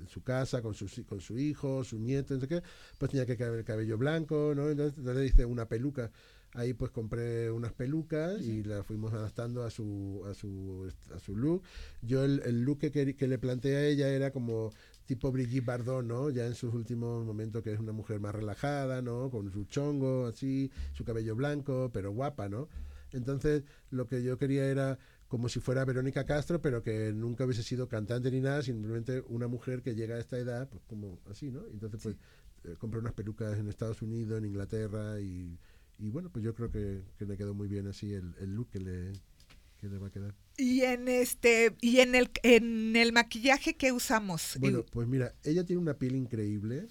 en 0.00 0.08
su 0.08 0.22
casa 0.22 0.62
con, 0.62 0.74
hi- 0.74 1.04
con 1.04 1.20
su 1.20 1.38
hijo, 1.38 1.84
su 1.84 1.98
nieto, 1.98 2.34
no 2.34 2.40
sé 2.40 2.48
qué, 2.48 2.62
pues 2.98 3.10
tenía 3.10 3.26
que 3.26 3.36
caer 3.36 3.52
el 3.54 3.64
cabello 3.64 3.98
blanco, 3.98 4.52
¿no? 4.54 4.68
Entonces, 4.70 4.98
entonces 4.98 5.22
le 5.22 5.28
hice 5.28 5.44
una 5.44 5.68
peluca. 5.68 6.10
Ahí 6.52 6.74
pues 6.74 6.90
compré 6.90 7.48
unas 7.52 7.72
pelucas 7.72 8.40
y 8.42 8.64
las 8.64 8.84
fuimos 8.84 9.12
adaptando 9.12 9.62
a 9.62 9.70
su, 9.70 10.24
a 10.28 10.34
su, 10.34 10.92
a 11.14 11.20
su 11.20 11.36
look. 11.36 11.62
Yo 12.02 12.24
el, 12.24 12.42
el 12.44 12.62
look 12.62 12.80
que, 12.80 13.14
que 13.14 13.28
le 13.28 13.38
planteé 13.38 13.76
a 13.76 13.86
ella 13.86 14.08
era 14.08 14.32
como 14.32 14.72
tipo 15.10 15.32
Brigitte 15.32 15.64
Bardot, 15.64 16.04
¿no? 16.04 16.30
Ya 16.30 16.46
en 16.46 16.54
sus 16.54 16.72
últimos 16.72 17.26
momentos 17.26 17.64
que 17.64 17.72
es 17.72 17.80
una 17.80 17.90
mujer 17.90 18.20
más 18.20 18.32
relajada, 18.32 19.02
¿no? 19.02 19.28
Con 19.28 19.50
su 19.50 19.64
chongo 19.64 20.26
así, 20.26 20.70
su 20.92 21.04
cabello 21.04 21.34
blanco, 21.34 21.90
pero 21.92 22.12
guapa, 22.12 22.48
¿no? 22.48 22.68
Entonces 23.10 23.64
lo 23.90 24.06
que 24.06 24.22
yo 24.22 24.38
quería 24.38 24.66
era 24.66 25.00
como 25.26 25.48
si 25.48 25.58
fuera 25.58 25.84
Verónica 25.84 26.24
Castro, 26.24 26.62
pero 26.62 26.84
que 26.84 27.12
nunca 27.12 27.44
hubiese 27.44 27.64
sido 27.64 27.88
cantante 27.88 28.30
ni 28.30 28.38
nada, 28.40 28.62
simplemente 28.62 29.24
una 29.26 29.48
mujer 29.48 29.82
que 29.82 29.96
llega 29.96 30.14
a 30.14 30.20
esta 30.20 30.38
edad, 30.38 30.68
pues 30.68 30.84
como 30.86 31.18
así, 31.28 31.50
¿no? 31.50 31.66
Entonces 31.66 32.00
pues 32.00 32.16
eh, 32.62 32.76
compré 32.78 33.00
unas 33.00 33.12
pelucas 33.12 33.58
en 33.58 33.66
Estados 33.66 34.02
Unidos, 34.02 34.38
en 34.38 34.44
Inglaterra 34.44 35.18
y, 35.18 35.58
y 35.98 36.10
bueno, 36.10 36.30
pues 36.30 36.44
yo 36.44 36.54
creo 36.54 36.70
que, 36.70 37.02
que 37.18 37.24
le 37.24 37.36
quedó 37.36 37.52
muy 37.52 37.66
bien 37.66 37.88
así 37.88 38.14
el, 38.14 38.32
el 38.38 38.54
look 38.54 38.70
que 38.70 38.78
le, 38.78 39.12
que 39.80 39.88
le 39.88 39.98
va 39.98 40.06
a 40.06 40.10
quedar. 40.10 40.36
Y 40.60 40.82
en 40.82 41.08
este, 41.08 41.74
y 41.80 42.00
en 42.00 42.14
el, 42.14 42.30
en 42.42 42.94
el 42.94 43.12
maquillaje 43.12 43.76
que 43.76 43.92
usamos. 43.92 44.56
Bueno, 44.60 44.84
pues 44.92 45.08
mira, 45.08 45.34
ella 45.42 45.64
tiene 45.64 45.80
una 45.80 45.94
piel 45.94 46.14
increíble. 46.16 46.86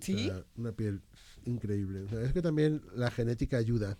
Sí. 0.00 0.30
una 0.56 0.72
piel 0.72 1.00
increíble. 1.46 2.04
es 2.22 2.32
que 2.34 2.42
también 2.42 2.82
la 2.94 3.10
genética 3.10 3.56
ayuda. 3.56 3.98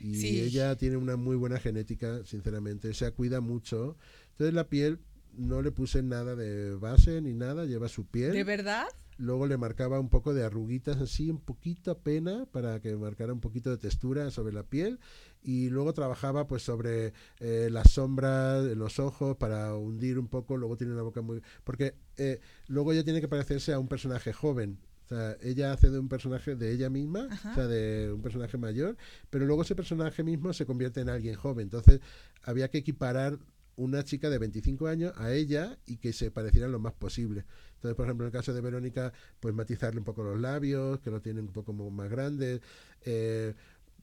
Y 0.00 0.40
ella 0.40 0.76
tiene 0.76 0.96
una 0.96 1.16
muy 1.16 1.36
buena 1.36 1.58
genética, 1.58 2.24
sinceramente. 2.24 2.94
Se 2.94 3.10
cuida 3.12 3.42
mucho. 3.42 3.98
Entonces 4.30 4.54
la 4.54 4.70
piel 4.70 5.00
no 5.36 5.60
le 5.60 5.70
puse 5.70 6.02
nada 6.02 6.34
de 6.34 6.74
base 6.76 7.20
ni 7.20 7.34
nada, 7.34 7.66
lleva 7.66 7.88
su 7.88 8.06
piel. 8.06 8.32
¿De 8.32 8.44
verdad? 8.44 8.86
Luego 9.18 9.46
le 9.46 9.58
marcaba 9.58 10.00
un 10.00 10.08
poco 10.08 10.32
de 10.32 10.44
arruguitas 10.44 10.96
así, 10.96 11.28
un 11.28 11.40
poquito 11.40 11.98
pena 11.98 12.46
para 12.46 12.80
que 12.80 12.96
marcara 12.96 13.34
un 13.34 13.40
poquito 13.40 13.68
de 13.68 13.76
textura 13.76 14.30
sobre 14.30 14.54
la 14.54 14.62
piel. 14.62 14.98
Y 15.42 15.70
luego 15.70 15.94
trabajaba 15.94 16.46
pues 16.46 16.62
sobre 16.62 17.12
eh, 17.38 17.68
las 17.70 17.90
sombras, 17.90 18.64
los 18.76 18.98
ojos 18.98 19.36
para 19.36 19.74
hundir 19.74 20.18
un 20.18 20.28
poco. 20.28 20.56
Luego 20.56 20.76
tiene 20.76 20.92
una 20.92 21.02
boca 21.02 21.22
muy... 21.22 21.42
Porque 21.64 21.94
eh, 22.16 22.40
luego 22.68 22.92
ella 22.92 23.04
tiene 23.04 23.20
que 23.20 23.28
parecerse 23.28 23.72
a 23.72 23.78
un 23.78 23.88
personaje 23.88 24.32
joven. 24.32 24.78
O 25.04 25.08
sea, 25.08 25.36
ella 25.42 25.72
hace 25.72 25.90
de 25.90 25.98
un 25.98 26.08
personaje 26.08 26.54
de 26.54 26.72
ella 26.72 26.88
misma, 26.88 27.26
o 27.50 27.54
sea, 27.54 27.66
de 27.66 28.12
un 28.12 28.22
personaje 28.22 28.56
mayor, 28.58 28.96
pero 29.28 29.44
luego 29.44 29.62
ese 29.62 29.74
personaje 29.74 30.22
mismo 30.22 30.52
se 30.52 30.66
convierte 30.66 31.00
en 31.00 31.08
alguien 31.08 31.34
joven. 31.34 31.64
Entonces 31.64 32.00
había 32.44 32.68
que 32.68 32.78
equiparar 32.78 33.38
una 33.80 34.04
chica 34.04 34.28
de 34.28 34.38
25 34.38 34.88
años 34.88 35.12
a 35.16 35.32
ella 35.32 35.78
y 35.86 35.96
que 35.96 36.12
se 36.12 36.30
parecieran 36.30 36.70
lo 36.70 36.78
más 36.78 36.92
posible. 36.92 37.46
Entonces, 37.76 37.96
por 37.96 38.04
ejemplo, 38.04 38.26
en 38.26 38.28
el 38.28 38.32
caso 38.32 38.52
de 38.52 38.60
Verónica, 38.60 39.12
pues 39.40 39.54
matizarle 39.54 40.00
un 40.00 40.04
poco 40.04 40.22
los 40.22 40.38
labios, 40.38 41.00
que 41.00 41.10
lo 41.10 41.22
tienen 41.22 41.46
un 41.46 41.52
poco 41.52 41.72
más 41.72 42.10
grandes, 42.10 42.60
eh, 43.06 43.54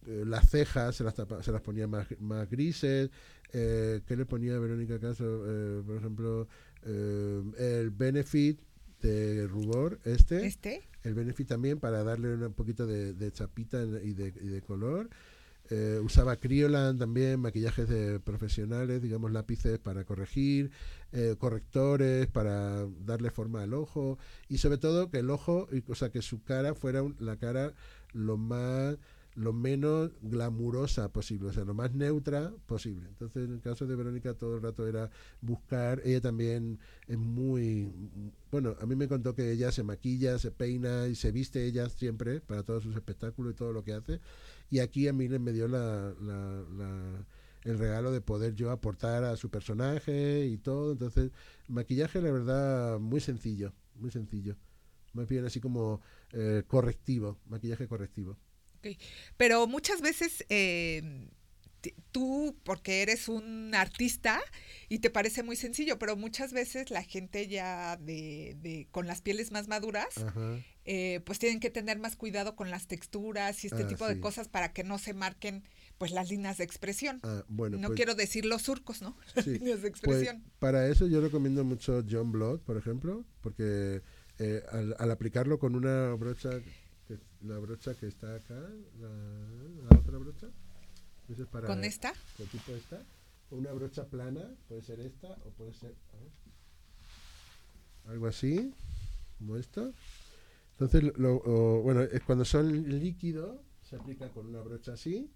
eh, 0.06 0.24
las 0.26 0.50
cejas 0.50 0.96
se 0.96 1.04
las, 1.04 1.16
se 1.16 1.52
las 1.52 1.62
ponía 1.62 1.88
más, 1.88 2.08
más 2.20 2.50
grises. 2.50 3.10
Eh, 3.54 4.02
¿Qué 4.06 4.16
le 4.16 4.26
ponía 4.26 4.56
a 4.56 4.60
Verónica 4.60 4.96
acaso? 4.96 5.44
por 5.86 5.98
ejemplo, 5.98 6.48
el 6.84 7.90
Benefit 7.92 8.60
de 9.02 9.48
rubor, 9.48 10.00
este. 10.04 10.46
¿Este? 10.46 10.82
El 11.04 11.14
Benefit 11.14 11.48
también 11.48 11.80
para 11.80 12.04
darle 12.04 12.36
un 12.36 12.54
poquito 12.54 12.86
de, 12.86 13.14
de 13.14 13.32
chapita 13.32 13.82
y 13.82 14.14
de, 14.14 14.34
y 14.42 14.48
de 14.48 14.62
color. 14.62 15.10
Eh, 15.70 16.00
usaba 16.02 16.38
Criolan 16.38 16.98
también, 16.98 17.42
maquillajes 17.42 17.90
de 17.90 18.22
profesionales, 18.22 19.02
digamos 19.02 19.32
lápices 19.32 19.80
para 19.80 20.06
corregir, 20.06 20.72
eh, 21.12 21.36
correctores 21.38 22.28
para 22.28 22.86
darle 23.06 23.32
forma 23.32 23.64
al 23.64 23.74
ojo 23.74 24.18
y 24.48 24.60
sobre 24.60 24.78
todo 24.78 25.10
que 25.10 25.20
el 25.20 25.30
ojo, 25.30 25.68
o 25.88 25.96
sea, 25.96 26.10
que 26.10 26.22
su 26.22 26.42
cara 26.44 26.74
fuera 26.74 27.04
la 27.20 27.36
cara 27.36 27.74
lo 28.14 28.38
más 28.38 28.98
lo 29.38 29.54
menos 29.54 30.10
glamurosa 30.24 31.14
posible, 31.14 31.50
o 31.50 31.54
sea, 31.54 31.64
lo 31.64 31.76
más 31.76 31.94
neutra 31.94 32.52
posible. 32.66 33.08
Entonces, 33.08 33.46
en 33.46 33.54
el 33.54 33.62
caso 33.62 33.86
de 33.86 33.96
Verónica, 33.96 34.34
todo 34.34 34.56
el 34.56 34.64
rato 34.64 34.88
era 34.88 35.12
buscar. 35.42 36.02
Ella 36.04 36.20
también 36.22 36.80
es 37.08 37.20
muy. 37.20 37.94
Bueno, 38.52 38.76
a 38.82 38.88
mí 38.88 38.96
me 38.96 39.08
contó 39.08 39.36
que 39.36 39.52
ella 39.52 39.72
se 39.72 39.84
maquilla, 39.84 40.40
se 40.40 40.50
peina 40.50 41.08
y 41.08 41.14
se 41.14 41.32
viste 41.32 41.66
ella 41.66 41.88
siempre 41.88 42.42
para 42.42 42.64
todos 42.64 42.82
sus 42.82 42.96
espectáculos 42.96 43.54
y 43.54 43.56
todo 43.56 43.74
lo 43.74 43.84
que 43.84 43.94
hace. 43.94 44.20
Y 44.72 44.80
aquí 44.80 45.08
a 45.08 45.14
mí 45.14 45.30
me 45.30 45.54
dio 45.54 45.68
la, 45.68 46.16
el 47.64 47.78
regalo 47.78 48.12
de 48.12 48.22
poder 48.22 48.56
yo 48.56 48.72
aportar 48.72 49.24
a 49.24 49.38
su 49.38 49.52
personaje 49.52 50.48
y 50.48 50.58
todo. 50.58 50.94
Entonces, 50.94 51.30
maquillaje, 51.68 52.24
la 52.24 52.32
verdad, 52.32 52.98
muy 53.00 53.20
sencillo, 53.20 53.72
muy 53.96 54.10
sencillo. 54.10 54.56
Más 55.14 55.28
bien 55.28 55.46
así 55.46 55.60
como 55.60 56.02
eh, 56.32 56.64
correctivo, 56.68 57.38
maquillaje 57.46 57.88
correctivo. 57.88 58.36
Pero 59.38 59.68
muchas 59.68 60.02
veces 60.02 60.46
eh, 60.50 61.28
tú, 62.12 62.56
porque 62.64 63.02
eres 63.02 63.28
un 63.28 63.74
artista 63.76 64.42
y 64.90 65.00
te 65.00 65.10
parece 65.10 65.44
muy 65.44 65.56
sencillo, 65.56 66.00
pero 66.00 66.16
muchas 66.16 66.54
veces 66.54 66.90
la 66.90 67.04
gente 67.04 67.48
ya 67.48 67.98
de, 67.98 68.58
de 68.62 68.88
con 68.92 69.08
las 69.08 69.22
pieles 69.22 69.52
más 69.52 69.68
maduras, 69.68 70.08
eh, 70.86 71.22
pues 71.26 71.40
tienen 71.40 71.60
que 71.60 71.70
tener 71.70 72.00
más 72.00 72.16
cuidado 72.16 72.56
con 72.56 72.70
las 72.70 72.88
texturas 72.88 73.64
y 73.64 73.68
este 73.68 73.84
ah, 73.84 73.88
tipo 73.88 74.08
de 74.08 74.20
cosas 74.20 74.48
para 74.48 74.74
que 74.74 74.84
no 74.84 74.98
se 74.98 75.14
marquen 75.14 75.64
pues 75.98 76.12
las 76.12 76.30
líneas 76.30 76.58
de 76.58 76.64
expresión. 76.64 77.20
Ah, 77.24 77.44
bueno, 77.48 77.78
no 77.78 77.88
pues 77.88 77.98
quiero 77.98 78.16
decir 78.16 78.46
los 78.46 78.64
surcos, 78.64 79.02
¿no? 79.02 79.18
Las 79.36 79.48
líneas 79.48 79.82
de 79.82 79.90
pues, 79.90 80.02
expresión. 80.02 80.44
para 80.60 80.88
eso 80.88 81.08
yo 81.08 81.22
recomiendo 81.22 81.64
mucho 81.64 82.04
John 82.10 82.32
Blood, 82.32 82.62
por 82.62 82.78
ejemplo, 82.78 83.26
porque 83.42 84.02
eh, 84.40 84.64
al, 84.72 84.96
al 85.00 85.12
aplicarlo 85.12 85.58
con 85.58 85.76
una 85.76 86.14
brocha 86.14 86.52
la 87.42 87.58
brocha 87.60 87.94
que 87.96 88.08
está 88.08 88.36
acá, 88.36 88.60
la, 89.00 89.98
otra 89.98 90.18
brocha. 90.18 90.48
para 91.52 91.68
¿Con 91.68 91.84
esta? 91.84 92.14
tipo 92.52 92.74
esta. 92.74 93.04
Una 93.50 93.72
brocha 93.72 94.06
plana, 94.06 94.56
puede 94.68 94.82
ser 94.82 95.00
esta 95.00 95.30
o 95.46 95.52
puede 95.52 95.74
ser 95.74 95.96
algo 98.08 98.28
así, 98.28 98.74
como 99.38 99.58
esto. 99.58 99.94
Entonces, 100.74 101.18
lo, 101.18 101.40
bueno, 101.82 102.02
es 102.02 102.22
cuando 102.24 102.46
son 102.46 103.00
líquidos, 103.00 103.60
se 103.82 103.96
aplica 103.96 104.30
con 104.30 104.48
una 104.48 104.62
brocha 104.62 104.94
así. 104.94 105.32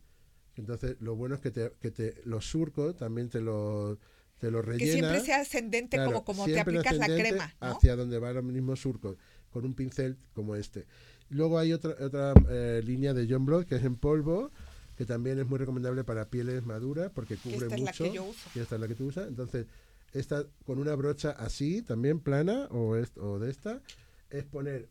Entonces, 0.56 0.98
lo 1.00 1.16
bueno 1.16 1.36
es 1.36 1.42
que, 1.42 1.52
te, 1.52 1.72
que 1.80 1.92
te, 1.92 2.22
los 2.26 2.46
surcos 2.46 2.96
también 2.98 3.30
te 3.30 3.42
lo, 3.42 3.98
te 4.38 4.52
lo 4.52 4.62
rellena. 4.62 4.86
Que 4.86 4.92
siempre 4.92 5.20
sea 5.22 5.42
ascendente 5.42 5.98
como, 5.98 6.24
como 6.24 6.46
te 6.46 6.60
aplicas 6.60 6.96
la 6.96 7.08
crema. 7.08 7.56
Hacia 7.60 7.96
donde 7.96 8.20
va 8.20 8.34
los 8.34 8.44
mismos 8.44 8.80
surcos, 8.82 9.18
con 9.50 9.66
un 9.66 9.74
pincel 9.74 10.18
como 10.34 10.56
este. 10.56 10.86
Luego 11.32 11.58
hay 11.58 11.74
otra, 11.74 11.96
otra 12.06 12.34
eh, 12.50 12.82
línea 12.86 13.14
de 13.14 13.26
John 13.28 13.46
Blood 13.46 13.66
que 13.66 13.76
es 13.76 13.84
en 13.84 13.96
polvo, 13.96 14.52
que 14.98 15.06
también 15.06 15.40
es 15.40 15.48
muy 15.48 15.58
recomendable 15.58 16.04
para 16.04 16.30
pieles 16.30 16.66
maduras 16.66 17.10
porque 17.14 17.38
cubre 17.38 17.68
esta 17.68 17.78
mucho. 17.78 17.90
Es 17.92 18.00
la 18.00 18.06
que 18.06 18.12
yo 18.14 18.24
uso. 18.26 18.50
Y 18.54 18.60
esta 18.60 18.76
es 18.76 18.82
la 18.82 18.88
que 18.88 18.96
tú 18.96 19.06
usas. 19.08 19.28
Entonces, 19.28 19.66
esta 20.14 20.46
con 20.66 20.78
una 20.78 20.94
brocha 20.96 21.32
así, 21.32 21.82
también 21.82 22.20
plana 22.20 22.68
o, 22.70 22.98
o 23.22 23.40
de 23.40 23.50
esta, 23.50 23.82
es 24.30 24.44
poner, 24.44 24.90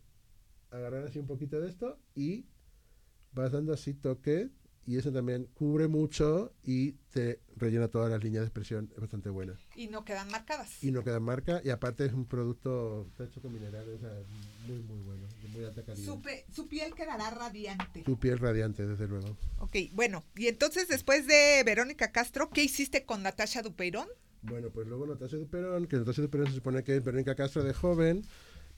agarrar 0.71 1.05
así 1.05 1.19
un 1.19 1.27
poquito 1.27 1.61
de 1.61 1.69
esto 1.69 1.99
y 2.15 2.47
vas 3.33 3.53
dando 3.53 3.73
así 3.75 3.93
toque 3.93 4.51
y 4.87 4.97
eso 4.97 5.13
también 5.13 5.47
cubre 5.55 5.89
mucho 5.89 6.53
y 6.65 6.93
te 7.13 7.41
rellena 7.57 7.89
todas 7.89 8.11
las 8.11 8.23
líneas 8.23 8.43
de 8.43 8.47
expresión, 8.47 8.91
es 8.95 9.01
bastante 9.01 9.31
buena. 9.31 9.59
Y 9.77 9.89
no 9.89 10.05
quedan 10.05 10.31
marcadas. 10.31 10.83
Y 10.83 10.91
no 10.91 11.05
quedan 11.05 11.23
marcas 11.23 11.65
y 11.65 11.71
aparte 11.71 12.07
es 12.07 12.13
un 12.13 12.25
producto 12.25 13.09
hecho 13.19 13.41
con 13.41 13.53
minerales, 13.53 13.97
o 13.97 13.99
sea, 14.01 14.13
muy 14.67 14.79
muy 14.83 14.99
bueno, 15.01 15.29
muy 15.53 15.65
alta 15.65 15.83
calidad. 15.85 16.19
Su, 16.53 16.69
piel 16.69 16.95
quedará 16.95 17.31
radiante. 17.31 18.05
Su 18.05 18.19
piel 18.19 18.39
radiante, 18.39 18.87
desde 18.87 19.07
luego. 19.07 19.37
Ok, 19.59 19.77
bueno, 19.93 20.25
y 20.37 20.49
entonces 20.49 20.89
después 20.89 21.27
de 21.27 21.63
Verónica 21.65 22.13
Castro, 22.13 22.51
¿qué 22.51 22.63
hiciste 22.63 23.05
con 23.05 23.23
Natasha 23.23 23.63
Dupeirón? 23.63 24.09
Bueno, 24.43 24.71
pues 24.71 24.87
luego 24.87 25.07
Natasha 25.07 25.37
Duperón, 25.37 25.87
que 25.87 25.97
Natasha 25.97 26.23
Duperón 26.23 26.47
se 26.47 26.55
supone 26.55 26.83
que 26.83 26.97
es 26.97 27.05
Verónica 27.05 27.35
Castro 27.35 27.63
de 27.63 27.75
joven, 27.75 28.23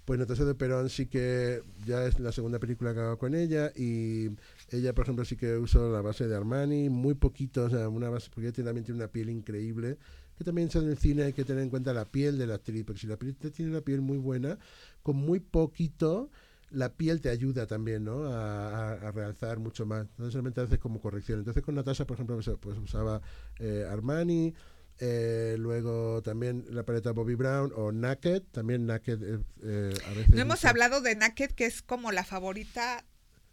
pues 0.05 0.19
Natasha 0.19 0.45
de 0.45 0.55
Perón 0.55 0.91
sí 0.91 1.07
que 1.07 1.63
ya 1.87 2.07
es 2.07 2.19
la 2.19 2.33
segunda 2.33 2.59
película 2.59 2.93
que 2.93 3.01
hago 3.01 3.19
con 3.19 3.35
ella 3.35 3.73
y 3.77 4.31
ella, 4.71 4.95
por 4.95 5.05
ejemplo, 5.05 5.25
sí 5.25 5.37
que 5.37 5.57
uso 5.57 5.93
la 5.93 6.01
base 6.01 6.27
de 6.27 6.37
Armani, 6.37 6.89
muy 6.89 7.15
poquito, 7.15 7.65
o 7.65 7.71
sea, 7.71 7.89
una 7.89 8.09
base, 8.09 8.31
porque 8.35 8.49
ella 8.49 8.65
también 8.65 8.85
tiene 8.85 9.01
una 9.01 9.09
piel 9.09 9.31
increíble, 9.31 9.99
que 10.37 10.45
también 10.45 10.69
en 10.75 10.89
el 10.89 10.99
cine 10.99 11.25
hay 11.25 11.33
que 11.33 11.45
tener 11.45 11.63
en 11.63 11.71
cuenta 11.71 11.93
la 11.93 12.05
piel 12.05 12.39
de 12.39 12.47
la 12.47 12.55
actriz, 12.55 12.85
porque 12.85 13.01
si 13.01 13.07
la 13.07 13.15
actriz 13.15 13.37
tiene 13.53 13.71
una 13.71 13.81
piel 13.81 14.01
muy 14.01 14.19
buena, 14.19 14.59
con 15.03 15.17
muy 15.17 15.41
poquito 15.41 16.31
la 16.73 16.95
piel 16.95 17.21
te 17.21 17.29
ayuda 17.29 17.67
también, 17.67 18.05
¿no? 18.05 18.25
A, 18.25 19.11
realzar 19.13 19.59
mucho 19.59 19.85
más. 19.87 20.07
No 20.17 20.31
solamente 20.31 20.61
haces 20.61 20.79
como 20.79 21.01
corrección. 21.01 21.41
Entonces 21.41 21.63
con 21.63 21.75
Natasha, 21.75 22.07
por 22.07 22.15
ejemplo, 22.15 22.39
pues 22.61 22.79
usaba 22.79 23.21
eh, 23.59 23.87
Armani, 23.89 24.55
eh, 24.99 25.57
luego 25.59 26.23
también 26.23 26.65
la 26.71 26.85
paleta 26.85 27.13
Bobby 27.13 27.35
Brown 27.35 27.73
o 27.75 27.93
Naked, 27.93 28.43
también 28.53 28.87
Naked 28.87 29.23
eh, 29.23 29.39
eh, 29.63 29.95
a 30.07 30.11
veces. 30.11 30.35
No 30.35 30.43
hemos 30.43 30.65
hablado 30.65 31.01
de 31.01 31.17
Naked, 31.17 31.53
que 31.53 31.67
es 31.67 31.83
como 31.83 32.13
la 32.13 32.25
favorita 32.25 33.05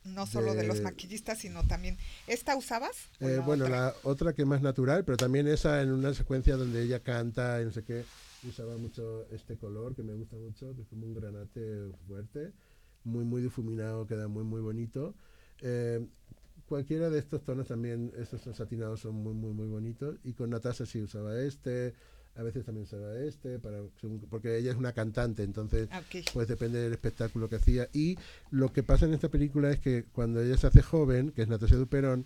no 0.03 0.25
solo 0.25 0.55
de, 0.55 0.65
los 0.65 0.81
maquillistas, 0.81 1.39
sino 1.39 1.67
también. 1.67 1.97
¿Esta 2.27 2.55
usabas? 2.55 3.09
bueno, 3.45 3.67
la 3.67 3.93
otra 4.03 4.33
que 4.33 4.43
es 4.43 4.47
más 4.47 4.61
natural, 4.61 5.03
pero 5.05 5.17
también 5.17 5.47
esa 5.47 5.81
en 5.81 5.91
una 5.91 6.13
secuencia 6.13 6.55
donde 6.55 6.83
ella 6.83 7.01
canta 7.01 7.61
y 7.61 7.65
no 7.65 7.71
sé 7.71 7.83
qué, 7.83 8.05
usaba 8.47 8.77
mucho 8.77 9.27
este 9.31 9.57
color 9.57 9.95
que 9.95 10.03
me 10.03 10.13
gusta 10.13 10.37
mucho, 10.37 10.73
que 10.75 10.83
es 10.83 10.87
como 10.87 11.05
un 11.05 11.13
granate 11.13 11.91
fuerte, 12.07 12.53
muy, 13.03 13.25
muy 13.25 13.41
difuminado, 13.41 14.07
queda 14.07 14.27
muy, 14.27 14.43
muy 14.43 14.61
bonito 14.61 15.15
cualquiera 16.69 17.09
de 17.09 17.19
estos 17.19 17.43
tonos 17.43 17.67
también, 17.67 18.13
estos 18.17 18.41
satinados 18.55 19.01
son 19.01 19.15
muy, 19.15 19.33
muy, 19.33 19.51
muy 19.53 19.67
bonitos. 19.67 20.17
Y 20.23 20.33
con 20.33 20.51
Natasha 20.51 20.85
sí 20.85 21.01
usaba 21.01 21.41
este, 21.41 21.93
a 22.35 22.43
veces 22.43 22.63
también 22.63 22.83
usaba 22.83 23.17
este, 23.19 23.59
para, 23.59 23.81
porque 24.29 24.57
ella 24.57 24.71
es 24.71 24.77
una 24.77 24.93
cantante, 24.93 25.43
entonces 25.43 25.89
pues 26.33 26.47
depende 26.47 26.79
del 26.79 26.93
espectáculo 26.93 27.49
que 27.49 27.57
hacía. 27.57 27.89
Y 27.91 28.17
lo 28.51 28.71
que 28.71 28.83
pasa 28.83 29.05
en 29.05 29.13
esta 29.13 29.29
película 29.29 29.71
es 29.71 29.79
que 29.79 30.05
cuando 30.13 30.41
ella 30.41 30.55
se 30.55 30.67
hace 30.67 30.81
joven, 30.81 31.31
que 31.31 31.41
es 31.41 31.49
Natasha 31.49 31.75
Duperón, 31.75 32.25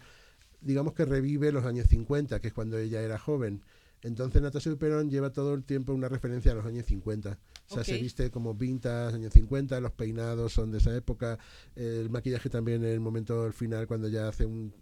digamos 0.61 0.93
que 0.93 1.05
revive 1.05 1.51
los 1.51 1.65
años 1.65 1.87
50, 1.87 2.39
que 2.39 2.49
es 2.49 2.53
cuando 2.53 2.77
ella 2.77 3.01
era 3.01 3.17
joven. 3.17 3.63
Entonces 4.03 4.41
Natasha 4.41 4.69
Duperón 4.69 5.09
lleva 5.09 5.31
todo 5.31 5.53
el 5.53 5.63
tiempo 5.63 5.93
una 5.93 6.09
referencia 6.09 6.51
a 6.51 6.55
los 6.55 6.65
años 6.65 6.85
50. 6.85 7.39
O 7.73 7.83
sea, 7.83 7.95
se 7.95 8.01
viste 8.01 8.29
como 8.29 8.53
vintage, 8.53 9.15
años 9.15 9.33
50, 9.33 9.79
los 9.79 9.91
peinados 9.91 10.53
son 10.53 10.71
de 10.71 10.77
esa 10.77 10.95
época, 10.95 11.39
el 11.75 12.09
maquillaje 12.09 12.49
también 12.49 12.83
en 12.83 12.91
el 12.91 12.99
momento 12.99 13.43
del 13.43 13.53
final, 13.53 13.87
cuando 13.87 14.07
ya 14.07 14.27
hace 14.27 14.45
un, 14.45 14.73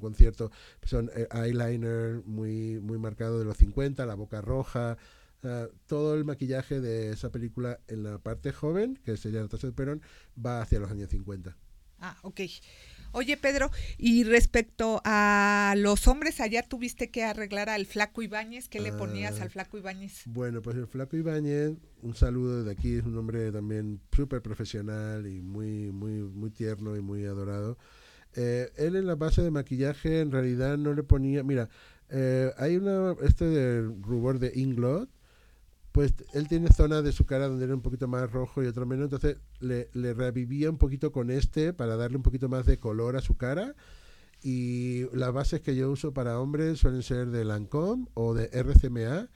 concierto, 0.00 0.50
son 0.84 1.10
eh, 1.14 1.28
eyeliner 1.32 2.22
muy, 2.26 2.80
muy 2.80 2.98
marcado 2.98 3.38
de 3.38 3.44
los 3.44 3.56
50, 3.56 4.04
la 4.06 4.14
boca 4.14 4.40
roja, 4.40 4.98
todo 5.86 6.14
el 6.14 6.24
maquillaje 6.24 6.80
de 6.80 7.12
esa 7.12 7.30
película 7.30 7.80
en 7.88 8.02
la 8.02 8.18
parte 8.18 8.52
joven, 8.52 8.98
que 9.04 9.16
sería 9.16 9.40
Natasha 9.40 9.70
Perón, 9.72 10.02
va 10.44 10.60
hacia 10.60 10.80
los 10.80 10.90
años 10.90 11.08
50. 11.10 11.56
Ah, 12.00 12.16
ok. 12.22 12.40
Oye, 13.12 13.36
Pedro, 13.36 13.70
y 13.98 14.24
respecto 14.24 15.00
a 15.04 15.74
los 15.76 16.06
hombres, 16.08 16.40
allá 16.40 16.62
tuviste 16.62 17.10
que 17.10 17.24
arreglar 17.24 17.68
al 17.68 17.86
Flaco 17.86 18.22
Ibáñez. 18.22 18.68
¿Qué 18.68 18.80
le 18.80 18.92
ponías 18.92 19.40
Ah, 19.40 19.42
al 19.44 19.50
Flaco 19.50 19.78
Ibáñez? 19.78 20.22
Bueno, 20.26 20.62
pues 20.62 20.76
el 20.76 20.86
Flaco 20.86 21.16
Ibáñez, 21.16 21.72
un 22.02 22.14
saludo 22.14 22.58
desde 22.62 22.70
aquí, 22.78 22.94
es 22.96 23.04
un 23.04 23.16
hombre 23.18 23.50
también 23.52 24.00
súper 24.14 24.42
profesional 24.42 25.26
y 25.26 25.40
muy, 25.40 25.90
muy, 25.92 26.12
muy 26.22 26.50
tierno 26.50 26.96
y 26.96 27.00
muy 27.00 27.24
adorado. 27.26 27.76
Eh, 28.36 28.70
él 28.76 28.94
en 28.96 29.06
la 29.06 29.16
base 29.16 29.42
de 29.42 29.50
maquillaje 29.50 30.20
en 30.20 30.30
realidad 30.30 30.78
no 30.78 30.94
le 30.94 31.02
ponía, 31.02 31.42
mira, 31.42 31.68
eh, 32.10 32.52
hay 32.58 32.76
una, 32.76 33.14
este 33.22 33.44
de 33.44 33.82
rubor 34.02 34.38
de 34.38 34.52
Inglot, 34.54 35.10
pues 35.92 36.14
él 36.34 36.48
tiene 36.48 36.68
zonas 36.68 37.02
de 37.02 37.12
su 37.12 37.26
cara 37.26 37.48
donde 37.48 37.64
era 37.64 37.74
un 37.74 37.82
poquito 37.82 38.06
más 38.06 38.30
rojo 38.30 38.62
y 38.62 38.66
otro 38.66 38.86
menos, 38.86 39.04
entonces 39.04 39.38
le, 39.58 39.88
le 39.92 40.14
revivía 40.14 40.70
un 40.70 40.78
poquito 40.78 41.10
con 41.10 41.30
este 41.30 41.72
para 41.72 41.96
darle 41.96 42.16
un 42.16 42.22
poquito 42.22 42.48
más 42.48 42.66
de 42.66 42.78
color 42.78 43.16
a 43.16 43.20
su 43.20 43.36
cara. 43.36 43.74
Y 44.42 45.04
las 45.14 45.32
bases 45.32 45.60
que 45.60 45.76
yo 45.76 45.90
uso 45.90 46.14
para 46.14 46.40
hombres 46.40 46.78
suelen 46.78 47.02
ser 47.02 47.28
de 47.28 47.44
Lancome 47.44 48.06
o 48.14 48.32
de 48.32 48.48
RCMA, 48.52 49.28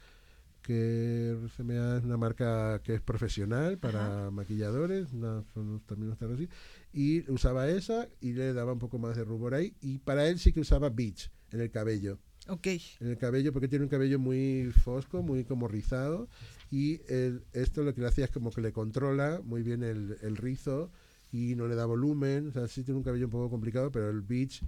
que 0.62 1.36
RCMA 1.42 1.98
es 1.98 2.04
una 2.04 2.16
marca 2.16 2.80
que 2.82 2.94
es 2.94 3.02
profesional 3.02 3.76
para 3.76 4.30
maquilladores, 4.30 5.10
son, 5.10 5.82
también 5.86 6.16
así. 6.32 6.48
Y 6.92 7.30
usaba 7.30 7.68
esa 7.68 8.08
y 8.20 8.32
le 8.32 8.54
daba 8.54 8.72
un 8.72 8.78
poco 8.78 8.98
más 8.98 9.16
de 9.16 9.24
rubor 9.24 9.54
ahí. 9.54 9.74
Y 9.82 9.98
para 9.98 10.26
él 10.26 10.38
sí 10.38 10.52
que 10.52 10.60
usaba 10.60 10.88
Beach 10.88 11.30
en 11.50 11.60
el 11.60 11.70
cabello 11.70 12.18
Ok. 12.48 12.66
en 12.66 13.08
el 13.08 13.16
cabello 13.18 13.52
porque 13.52 13.68
tiene 13.68 13.84
un 13.84 13.88
cabello 13.88 14.18
muy 14.18 14.70
fosco, 14.84 15.22
muy 15.22 15.44
como 15.44 15.66
rizado 15.68 16.28
y 16.70 17.00
el- 17.08 17.42
esto 17.52 17.82
lo 17.82 17.94
que 17.94 18.00
le 18.02 18.08
hacía 18.08 18.26
es 18.26 18.30
como 18.30 18.50
que 18.50 18.60
le 18.60 18.72
controla 18.72 19.40
muy 19.44 19.62
bien 19.62 19.82
el, 19.82 20.16
el 20.22 20.36
rizo 20.36 20.90
y 21.32 21.54
no 21.56 21.66
le 21.66 21.74
da 21.74 21.84
volumen, 21.86 22.48
o 22.48 22.52
sea, 22.52 22.68
sí 22.68 22.84
tiene 22.84 22.98
un 22.98 23.04
cabello 23.04 23.24
un 23.26 23.30
poco 23.32 23.50
complicado, 23.50 23.90
pero 23.90 24.10
el 24.10 24.20
beach 24.20 24.62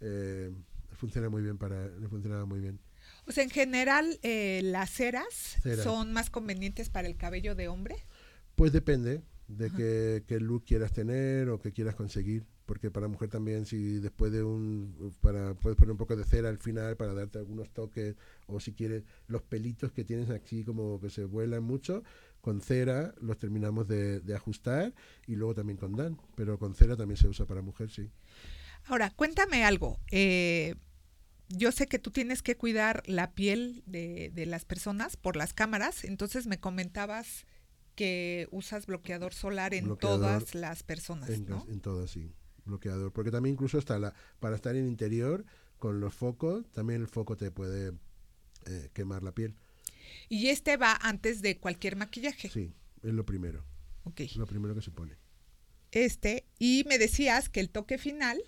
eh, 0.00 0.50
funciona 0.92 1.28
muy 1.28 1.42
bien 1.42 1.58
para 1.58 1.86
le 1.88 2.08
funcionaba 2.08 2.44
muy 2.44 2.60
bien. 2.60 2.78
O 3.26 3.32
sea, 3.32 3.44
en 3.44 3.50
general, 3.50 4.18
eh, 4.22 4.60
las 4.64 4.90
ceras 4.90 5.56
Ceras. 5.62 5.84
son 5.84 6.12
más 6.12 6.28
convenientes 6.28 6.88
para 6.90 7.06
el 7.08 7.16
cabello 7.16 7.54
de 7.54 7.68
hombre. 7.68 7.96
Pues 8.56 8.72
depende 8.72 9.22
de 9.48 9.70
qué, 9.70 10.24
qué 10.26 10.40
look 10.40 10.64
quieras 10.64 10.92
tener 10.92 11.48
o 11.50 11.60
qué 11.60 11.72
quieras 11.72 11.94
conseguir. 11.94 12.44
Porque 12.66 12.90
para 12.90 13.08
mujer 13.08 13.28
también, 13.28 13.66
si 13.66 13.98
después 13.98 14.32
de 14.32 14.42
un. 14.42 15.12
para 15.20 15.54
Puedes 15.54 15.76
poner 15.76 15.92
un 15.92 15.98
poco 15.98 16.16
de 16.16 16.24
cera 16.24 16.48
al 16.48 16.58
final 16.58 16.96
para 16.96 17.12
darte 17.14 17.38
algunos 17.38 17.70
toques. 17.70 18.16
O 18.46 18.60
si 18.60 18.72
quieres, 18.72 19.04
los 19.26 19.42
pelitos 19.42 19.92
que 19.92 20.04
tienes 20.04 20.30
aquí, 20.30 20.64
como 20.64 21.00
que 21.00 21.10
se 21.10 21.24
vuelan 21.24 21.62
mucho, 21.64 22.02
con 22.40 22.60
cera 22.60 23.14
los 23.20 23.38
terminamos 23.38 23.88
de, 23.88 24.20
de 24.20 24.34
ajustar. 24.34 24.94
Y 25.26 25.34
luego 25.36 25.54
también 25.54 25.76
con 25.76 25.96
Dan. 25.96 26.18
Pero 26.36 26.58
con 26.58 26.74
cera 26.74 26.96
también 26.96 27.16
se 27.16 27.28
usa 27.28 27.46
para 27.46 27.62
mujer, 27.62 27.90
sí. 27.90 28.10
Ahora, 28.84 29.10
cuéntame 29.10 29.64
algo. 29.64 29.98
eh, 30.10 30.74
yo 31.54 31.70
sé 31.70 31.86
que 31.86 31.98
tú 31.98 32.10
tienes 32.10 32.40
que 32.42 32.56
cuidar 32.56 33.02
la 33.06 33.32
piel 33.34 33.82
de, 33.84 34.30
de 34.32 34.46
las 34.46 34.64
personas 34.64 35.18
por 35.18 35.36
las 35.36 35.52
cámaras, 35.52 36.04
entonces 36.04 36.46
me 36.46 36.58
comentabas 36.58 37.44
que 37.94 38.48
usas 38.50 38.86
bloqueador 38.86 39.34
solar 39.34 39.74
en 39.74 39.84
Bloqueador 39.84 40.18
todas 40.20 40.54
las 40.54 40.82
personas, 40.82 41.28
En, 41.28 41.44
¿no? 41.46 41.66
en 41.68 41.80
todas, 41.80 42.10
sí. 42.10 42.32
Bloqueador. 42.64 43.12
Porque 43.12 43.30
también, 43.30 43.54
incluso 43.54 43.78
hasta 43.78 43.98
la, 43.98 44.14
para 44.40 44.56
estar 44.56 44.76
en 44.76 44.86
interior, 44.86 45.44
con 45.78 46.00
los 46.00 46.14
focos, 46.14 46.70
también 46.72 47.00
el 47.00 47.08
foco 47.08 47.36
te 47.36 47.50
puede 47.50 47.92
eh, 48.66 48.90
quemar 48.92 49.22
la 49.22 49.32
piel. 49.32 49.56
Y 50.28 50.48
este 50.48 50.76
va 50.76 50.98
antes 51.02 51.42
de 51.42 51.58
cualquier 51.58 51.96
maquillaje. 51.96 52.48
Sí, 52.48 52.72
es 53.02 53.12
lo 53.12 53.24
primero. 53.24 53.64
Ok. 54.04 54.20
Lo 54.36 54.46
primero 54.46 54.74
que 54.74 54.82
se 54.82 54.90
pone. 54.90 55.16
Este, 55.90 56.46
y 56.58 56.84
me 56.88 56.98
decías 56.98 57.48
que 57.48 57.60
el 57.60 57.70
toque 57.70 57.98
final, 57.98 58.42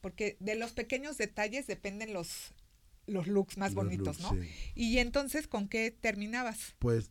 porque 0.00 0.36
de 0.40 0.54
los 0.54 0.72
pequeños 0.72 1.18
detalles 1.18 1.66
dependen 1.66 2.12
los, 2.14 2.54
los 3.06 3.26
looks 3.26 3.58
más 3.58 3.74
Los 3.74 3.84
bonitos, 3.84 4.20
looks, 4.20 4.20
¿no? 4.20 4.42
sí. 4.42 4.48
Y 4.74 4.98
entonces, 4.98 5.46
¿con 5.46 5.68
qué 5.68 5.90
terminabas? 5.90 6.74
Pues 6.78 7.10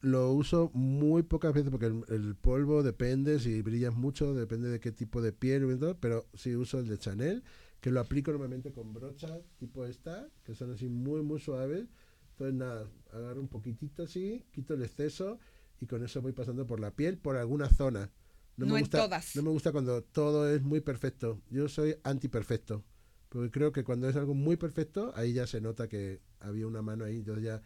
lo 0.00 0.32
uso 0.32 0.70
muy 0.72 1.22
pocas 1.22 1.52
veces 1.52 1.70
porque 1.70 1.86
el, 1.86 2.04
el 2.08 2.34
polvo 2.34 2.82
depende, 2.82 3.38
si 3.38 3.60
brillas 3.62 3.94
mucho, 3.94 4.34
depende 4.34 4.68
de 4.68 4.80
qué 4.80 4.92
tipo 4.92 5.20
de 5.20 5.32
piel, 5.32 5.78
pero 6.00 6.26
sí 6.34 6.56
uso 6.56 6.78
el 6.78 6.88
de 6.88 6.98
Chanel, 6.98 7.44
que 7.80 7.90
lo 7.90 8.00
aplico 8.00 8.30
normalmente 8.30 8.72
con 8.72 8.92
brochas 8.92 9.40
tipo 9.58 9.84
esta, 9.84 10.28
que 10.44 10.54
son 10.54 10.72
así 10.72 10.88
muy, 10.88 11.22
muy 11.22 11.40
suaves. 11.40 11.86
Entonces 12.32 12.54
nada, 12.54 12.88
agarro 13.12 13.40
un 13.40 13.48
poquitito 13.48 14.04
así, 14.04 14.44
quito 14.52 14.74
el 14.74 14.82
exceso 14.82 15.38
y 15.80 15.86
con 15.86 16.02
eso 16.02 16.22
voy 16.22 16.32
pasando 16.32 16.66
por 16.66 16.80
la 16.80 16.90
piel, 16.90 17.18
por 17.18 17.36
alguna 17.36 17.68
zona. 17.68 18.10
No 18.56 18.66
me 18.66 18.72
en 18.74 18.80
gusta, 18.80 18.98
todas. 18.98 19.36
No 19.36 19.42
me 19.42 19.50
gusta 19.50 19.72
cuando 19.72 20.02
todo 20.02 20.50
es 20.50 20.62
muy 20.62 20.80
perfecto. 20.80 21.40
Yo 21.50 21.68
soy 21.68 21.96
anti-perfecto. 22.04 22.84
Porque 23.30 23.50
creo 23.50 23.72
que 23.72 23.84
cuando 23.84 24.08
es 24.08 24.16
algo 24.16 24.34
muy 24.34 24.56
perfecto, 24.56 25.12
ahí 25.14 25.32
ya 25.32 25.46
se 25.46 25.60
nota 25.60 25.88
que 25.88 26.20
había 26.40 26.66
una 26.66 26.82
mano 26.82 27.04
ahí. 27.04 27.16
Entonces 27.16 27.44
ya. 27.44 27.62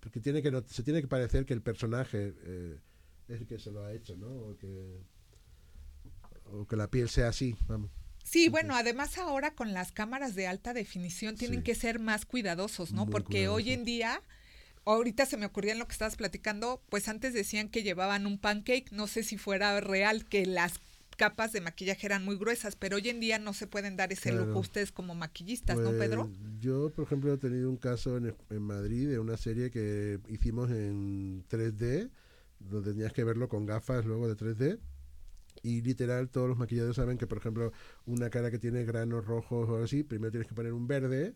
Porque 0.00 0.20
tiene 0.20 0.42
que 0.42 0.50
se 0.68 0.82
tiene 0.82 1.00
que 1.00 1.08
parecer 1.08 1.44
que 1.46 1.54
el 1.54 1.62
personaje 1.62 2.34
eh, 2.44 2.78
es 3.28 3.40
el 3.40 3.46
que 3.46 3.58
se 3.58 3.70
lo 3.70 3.84
ha 3.84 3.92
hecho, 3.92 4.16
¿no? 4.16 4.28
O 4.28 4.56
que, 4.56 5.00
o 6.46 6.66
que 6.66 6.76
la 6.76 6.90
piel 6.90 7.08
sea 7.08 7.28
así, 7.28 7.56
vamos. 7.66 7.90
Sí, 8.24 8.48
bueno, 8.50 8.74
además 8.76 9.16
ahora 9.16 9.54
con 9.54 9.72
las 9.72 9.90
cámaras 9.92 10.34
de 10.34 10.46
alta 10.46 10.74
definición 10.74 11.36
tienen 11.36 11.60
Sí. 11.60 11.64
que 11.64 11.74
ser 11.74 11.98
más 11.98 12.26
cuidadosos, 12.26 12.92
¿no? 12.92 13.04
Muy 13.06 13.12
Porque 13.12 13.48
hoy 13.48 13.72
en 13.72 13.84
día, 13.84 14.22
ahorita 14.84 15.24
se 15.24 15.38
me 15.38 15.46
ocurría 15.46 15.72
en 15.72 15.78
lo 15.78 15.86
que 15.86 15.92
estabas 15.92 16.16
platicando, 16.16 16.82
pues 16.90 17.08
antes 17.08 17.32
decían 17.32 17.70
que 17.70 17.82
llevaban 17.82 18.26
un 18.26 18.38
pancake, 18.38 18.92
no 18.92 19.06
sé 19.06 19.22
si 19.22 19.38
fuera 19.38 19.80
real, 19.80 20.26
que 20.26 20.44
las 20.44 20.78
capas 21.18 21.52
de 21.52 21.60
maquillaje 21.60 22.06
eran 22.06 22.24
muy 22.24 22.36
gruesas, 22.38 22.76
pero 22.76 22.96
hoy 22.96 23.08
en 23.10 23.20
día 23.20 23.38
no 23.38 23.52
se 23.52 23.66
pueden 23.66 23.96
dar 23.96 24.10
ese 24.12 24.30
lujo 24.32 24.44
Claro. 24.44 24.60
ustedes 24.60 24.92
como 24.92 25.14
maquillistas, 25.14 25.76
¿no, 25.76 25.90
Pues, 25.90 25.98
Pedro? 25.98 26.30
Yo, 26.60 26.90
por 26.90 27.04
ejemplo, 27.04 27.34
he 27.34 27.36
tenido 27.36 27.68
un 27.68 27.76
caso 27.76 28.16
en, 28.16 28.34
en 28.48 28.62
Madrid 28.62 29.08
de 29.08 29.18
una 29.18 29.36
serie 29.36 29.70
que 29.70 30.18
hicimos 30.28 30.70
en 30.70 31.44
3D, 31.50 32.08
donde 32.60 32.92
tenías 32.92 33.12
que 33.12 33.24
verlo 33.24 33.48
con 33.48 33.66
gafas 33.66 34.06
luego 34.06 34.26
de 34.32 34.36
3D. 34.36 34.78
Y 35.62 35.82
literal, 35.82 36.30
todos 36.30 36.48
los 36.48 36.56
maquilladores 36.56 36.96
saben 36.96 37.18
que, 37.18 37.26
por 37.26 37.38
ejemplo, 37.38 37.72
una 38.06 38.30
cara 38.30 38.50
que 38.50 38.58
tiene 38.60 38.84
granos 38.84 39.26
rojos 39.26 39.68
o 39.68 39.82
así, 39.82 40.04
primero 40.04 40.30
tienes 40.30 40.48
que 40.48 40.54
poner 40.54 40.72
un 40.72 40.86
verde 40.86 41.34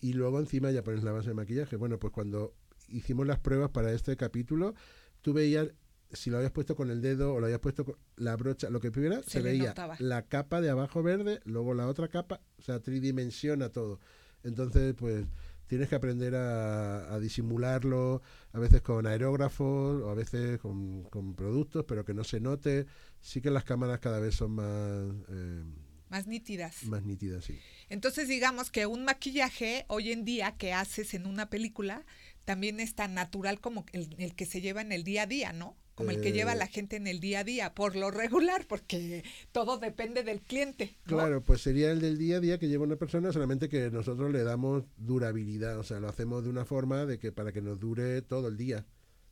y 0.00 0.12
luego 0.12 0.38
encima 0.40 0.70
ya 0.70 0.84
pones 0.84 1.02
la 1.02 1.10
base 1.12 1.28
de 1.28 1.34
maquillaje. 1.34 1.74
Bueno, 1.76 1.98
pues 1.98 2.12
cuando 2.12 2.54
hicimos 2.88 3.26
las 3.26 3.40
pruebas 3.40 3.70
para 3.70 3.92
este 3.92 4.16
capítulo, 4.16 4.74
tú 5.20 5.32
veías 5.32 5.68
si 6.12 6.30
lo 6.30 6.36
habías 6.36 6.52
puesto 6.52 6.76
con 6.76 6.90
el 6.90 7.00
dedo 7.02 7.34
o 7.34 7.40
lo 7.40 7.46
habías 7.46 7.60
puesto 7.60 7.84
con 7.84 7.96
la 8.16 8.36
brocha, 8.36 8.70
lo 8.70 8.80
que 8.80 8.90
tuviera, 8.90 9.22
Se 9.22 9.40
veía 9.40 9.68
notaba. 9.68 9.96
la 9.98 10.22
capa 10.22 10.60
de 10.60 10.70
abajo 10.70 11.02
verde, 11.02 11.40
luego 11.44 11.74
la 11.74 11.86
otra 11.88 12.08
capa, 12.08 12.40
o 12.58 12.62
sea, 12.62 12.80
tridimensiona 12.80 13.70
todo. 13.70 14.00
Entonces, 14.44 14.94
pues 14.94 15.26
tienes 15.66 15.88
que 15.88 15.96
aprender 15.96 16.36
a, 16.36 17.12
a 17.12 17.18
disimularlo, 17.18 18.22
a 18.52 18.58
veces 18.60 18.82
con 18.82 19.06
aerógrafos 19.06 20.00
o 20.02 20.10
a 20.10 20.14
veces 20.14 20.58
con, 20.60 21.02
con 21.04 21.34
productos, 21.34 21.84
pero 21.88 22.04
que 22.04 22.14
no 22.14 22.22
se 22.24 22.38
note. 22.40 22.86
Sí 23.20 23.40
que 23.40 23.50
las 23.50 23.64
cámaras 23.64 23.98
cada 23.98 24.20
vez 24.20 24.36
son 24.36 24.52
más, 24.52 25.12
eh, 25.28 25.64
Más 26.08 26.28
nítidas. 26.28 26.84
más 26.84 27.02
nítidas, 27.02 27.44
sí. 27.44 27.58
Entonces, 27.88 28.28
digamos 28.28 28.70
que 28.70 28.86
un 28.86 29.04
maquillaje 29.04 29.84
hoy 29.88 30.12
en 30.12 30.24
día 30.24 30.56
que 30.56 30.72
haces 30.72 31.14
en 31.14 31.26
una 31.26 31.50
película 31.50 32.06
también 32.44 32.78
es 32.78 32.94
tan 32.94 33.14
natural 33.14 33.60
como 33.60 33.84
el, 33.92 34.14
el 34.18 34.36
que 34.36 34.46
se 34.46 34.60
lleva 34.60 34.82
en 34.82 34.92
el 34.92 35.02
día 35.02 35.22
a 35.22 35.26
día, 35.26 35.52
¿no? 35.52 35.76
Como 35.96 36.10
el 36.10 36.20
que 36.20 36.32
lleva 36.32 36.52
Eh. 36.52 36.56
la 36.56 36.66
gente 36.68 36.96
en 36.96 37.06
el 37.06 37.20
día 37.20 37.40
a 37.40 37.44
día, 37.44 37.74
por 37.74 37.96
lo 37.96 38.10
regular, 38.10 38.66
porque 38.68 39.24
todo 39.50 39.78
depende 39.78 40.22
del 40.22 40.40
cliente. 40.42 40.94
Claro, 41.04 41.42
pues 41.42 41.62
sería 41.62 41.90
el 41.90 42.00
del 42.00 42.18
día 42.18 42.36
a 42.36 42.40
día 42.40 42.58
que 42.58 42.68
lleva 42.68 42.84
una 42.84 42.96
persona, 42.96 43.32
solamente 43.32 43.68
que 43.68 43.90
nosotros 43.90 44.30
le 44.30 44.44
damos 44.44 44.84
durabilidad, 44.96 45.78
o 45.78 45.82
sea, 45.82 45.98
lo 45.98 46.08
hacemos 46.08 46.44
de 46.44 46.50
una 46.50 46.64
forma 46.64 47.06
de 47.06 47.18
que 47.18 47.32
para 47.32 47.50
que 47.50 47.62
nos 47.62 47.80
dure 47.80 48.22
todo 48.22 48.48
el 48.48 48.56
día. 48.56 48.86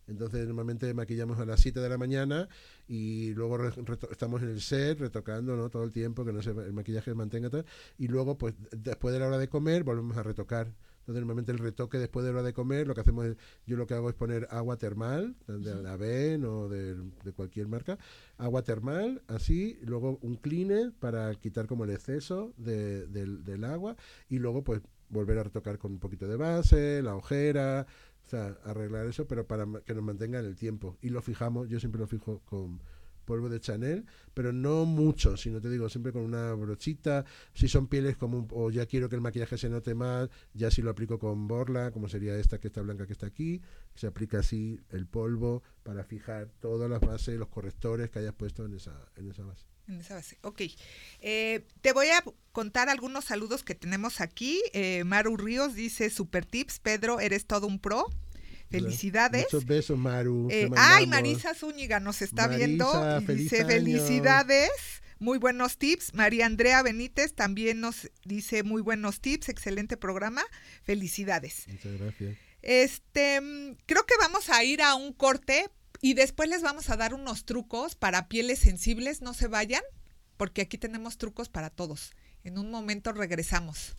Entonces 0.07 0.47
normalmente 0.47 0.93
maquillamos 0.93 1.39
a 1.39 1.47
las 1.47 1.61
7 1.61 1.81
de 1.81 1.89
la 1.89 1.99
mañana 1.99 2.49
y 2.87 3.33
luego 3.35 3.59
estamos 4.11 4.43
en 4.43 4.51
el 4.51 4.61
set 4.61 4.99
retocando 4.99 5.57
¿no? 5.57 5.71
todo 5.71 5.85
el 5.85 5.93
tiempo, 5.93 6.25
que 6.25 6.33
no 6.33 6.43
se, 6.43 6.51
el 6.51 6.73
maquillaje 6.73 7.15
mantenga 7.15 7.51
tal. 7.51 7.65
Y 7.99 8.09
luego, 8.09 8.37
pues 8.37 8.55
después 8.71 9.13
de 9.15 9.21
la 9.21 9.29
hora 9.29 9.39
de 9.39 9.49
comer, 9.49 9.85
volvemos 9.85 10.17
a 10.17 10.23
retocar. 10.23 10.73
Entonces 11.05 11.21
normalmente 11.21 11.53
el 11.53 11.59
retoque 11.59 11.99
después 11.99 12.25
de 12.25 12.33
la 12.33 12.39
hora 12.39 12.47
de 12.47 12.55
comer, 12.55 12.87
lo 12.87 12.95
que 12.95 13.03
hacemos 13.03 13.27
es, 13.27 13.37
yo 13.67 13.77
lo 13.77 13.87
que 13.87 13.93
hago 13.93 14.09
es 14.09 14.15
poner 14.15 14.49
agua 14.51 14.79
termal, 14.79 15.37
de 15.47 15.83
la 15.83 15.93
Aven 15.93 16.45
o 16.47 16.69
de, 16.71 16.95
de 16.95 17.33
cualquier 17.33 17.69
marca, 17.69 17.99
agua 18.39 18.63
termal, 18.63 19.23
así, 19.29 19.79
luego 19.83 20.19
un 20.23 20.37
cleaner 20.37 20.93
para 20.99 21.35
quitar 21.35 21.67
como 21.67 21.85
el 21.85 21.91
exceso 21.91 22.55
de- 22.57 23.07
del, 23.07 23.45
del 23.45 23.65
agua 23.65 23.97
y 24.31 24.39
luego 24.39 24.65
pues 24.65 24.81
volver 25.11 25.39
a 25.39 25.43
retocar 25.43 25.79
con 25.79 25.93
un 25.93 25.99
poquito 25.99 26.27
de 26.27 26.37
base, 26.37 27.03
la 27.03 27.15
ojera, 27.15 27.87
o 28.25 28.27
sea, 28.27 28.57
arreglar 28.65 29.07
eso, 29.07 29.27
pero 29.29 29.47
para 29.47 29.67
que 29.85 29.95
nos 29.95 30.03
mantenga 30.03 30.39
en 30.39 30.47
el 30.47 30.57
tiempo. 30.57 30.97
Y 31.03 31.11
lo 31.11 31.21
fijamos, 31.21 31.69
yo 31.69 31.79
siempre 31.79 32.01
lo 32.01 32.07
fijo 32.07 32.41
con, 32.47 32.81
polvo 33.25 33.49
de 33.49 33.61
Chanel, 33.61 34.07
pero 34.33 34.53
no 34.53 34.85
mucho, 34.85 35.37
sino 35.37 35.61
te 35.61 35.71
digo, 35.71 35.89
siempre 35.89 36.13
con 36.13 36.23
una 36.23 36.53
brochita. 36.55 37.25
Si 37.53 37.69
son 37.69 37.89
pieles 37.89 38.17
como 38.17 38.47
o 38.51 38.71
ya 38.71 38.87
quiero 38.87 39.09
que 39.09 39.17
el 39.17 39.21
maquillaje 39.21 39.59
se 39.59 39.69
note 39.69 39.95
más, 39.95 40.29
ya 40.53 40.71
si 40.71 40.83
lo 40.83 40.91
aplico 40.91 41.19
con 41.19 41.49
borla, 41.49 41.91
como 41.91 42.09
sería 42.09 42.37
esta 42.37 42.59
que 42.59 42.69
está 42.69 42.83
blanca 42.83 43.07
que 43.07 43.13
está 43.13 43.27
aquí, 43.27 43.61
se 43.95 44.07
aplica 44.07 44.39
así 44.39 44.81
el 44.91 45.07
polvo 45.07 45.63
para 45.83 46.05
fijar 46.05 46.49
todas 46.61 46.91
las 46.91 47.01
bases, 47.01 47.39
los 47.39 47.49
correctores 47.49 48.11
que 48.11 48.19
hayas 48.19 48.35
puesto 48.35 48.65
en 48.65 48.75
esa, 48.75 48.95
en 49.17 49.31
esa 49.31 49.45
base. 49.45 49.67
En 49.87 50.01
esa 50.01 50.15
base, 50.15 50.39
ok. 50.43 50.63
Eh, 51.21 51.67
te 51.83 51.93
voy 51.93 52.09
a 52.09 52.25
contar 52.53 52.89
algunos 52.89 53.27
saludos 53.27 53.63
que 53.63 53.75
tenemos 53.75 54.21
aquí. 54.21 54.63
Eh, 54.73 55.05
Maru 55.05 55.37
Ríos 55.37 55.75
dice, 55.75 56.09
super 56.09 56.47
tips, 56.47 56.79
Pedro, 56.79 57.21
eres 57.21 57.47
todo 57.47 57.67
un 57.67 57.79
pro. 57.79 58.07
Felicidades. 58.81 59.45
Muchos 59.45 59.67
besos, 59.67 59.99
Maru. 59.99 60.49
Eh, 60.51 60.71
ay, 60.77 61.07
Marisa 61.07 61.55
Zúñiga 61.55 62.01
nos 62.01 62.23
está 62.23 62.49
viendo 62.49 62.87
y 63.21 63.35
dice 63.35 63.65
felicidades. 63.65 64.71
Muy 65.19 65.39
buenos 65.39 65.79
tips. 65.79 66.15
María 66.15 66.47
Andrea 66.47 66.83
Benítez 66.83 67.35
también 67.35 67.81
nos 67.81 68.11
dice 68.25 68.63
muy 68.63 68.83
buenos 68.83 69.21
tips. 69.21 69.49
Excelente 69.49 69.97
programa. 69.97 70.43
Felicidades. 70.83 71.67
Muchas 71.69 71.99
gracias. 71.99 72.37
Este, 72.63 73.41
mm, 73.41 73.77
creo 73.87 74.05
que 74.07 74.15
vamos 74.19 74.51
a 74.51 74.65
ir 74.65 74.83
a 74.83 74.95
un 74.95 75.13
corte 75.13 75.71
y 76.01 76.15
después 76.15 76.49
les 76.49 76.63
vamos 76.63 76.91
a 76.91 76.97
dar 76.97 77.15
unos 77.15 77.45
trucos 77.45 77.95
para 77.95 78.29
pieles 78.29 78.59
sensibles. 78.59 79.23
No 79.23 79.35
se 79.35 79.47
vayan, 79.47 79.83
porque 80.37 80.63
aquí 80.63 80.79
tenemos 80.79 81.17
trucos 81.17 81.49
para 81.49 81.71
todos. 81.71 82.13
En 82.43 82.59
un 82.59 82.71
momento 82.71 83.13
regresamos. 83.13 83.95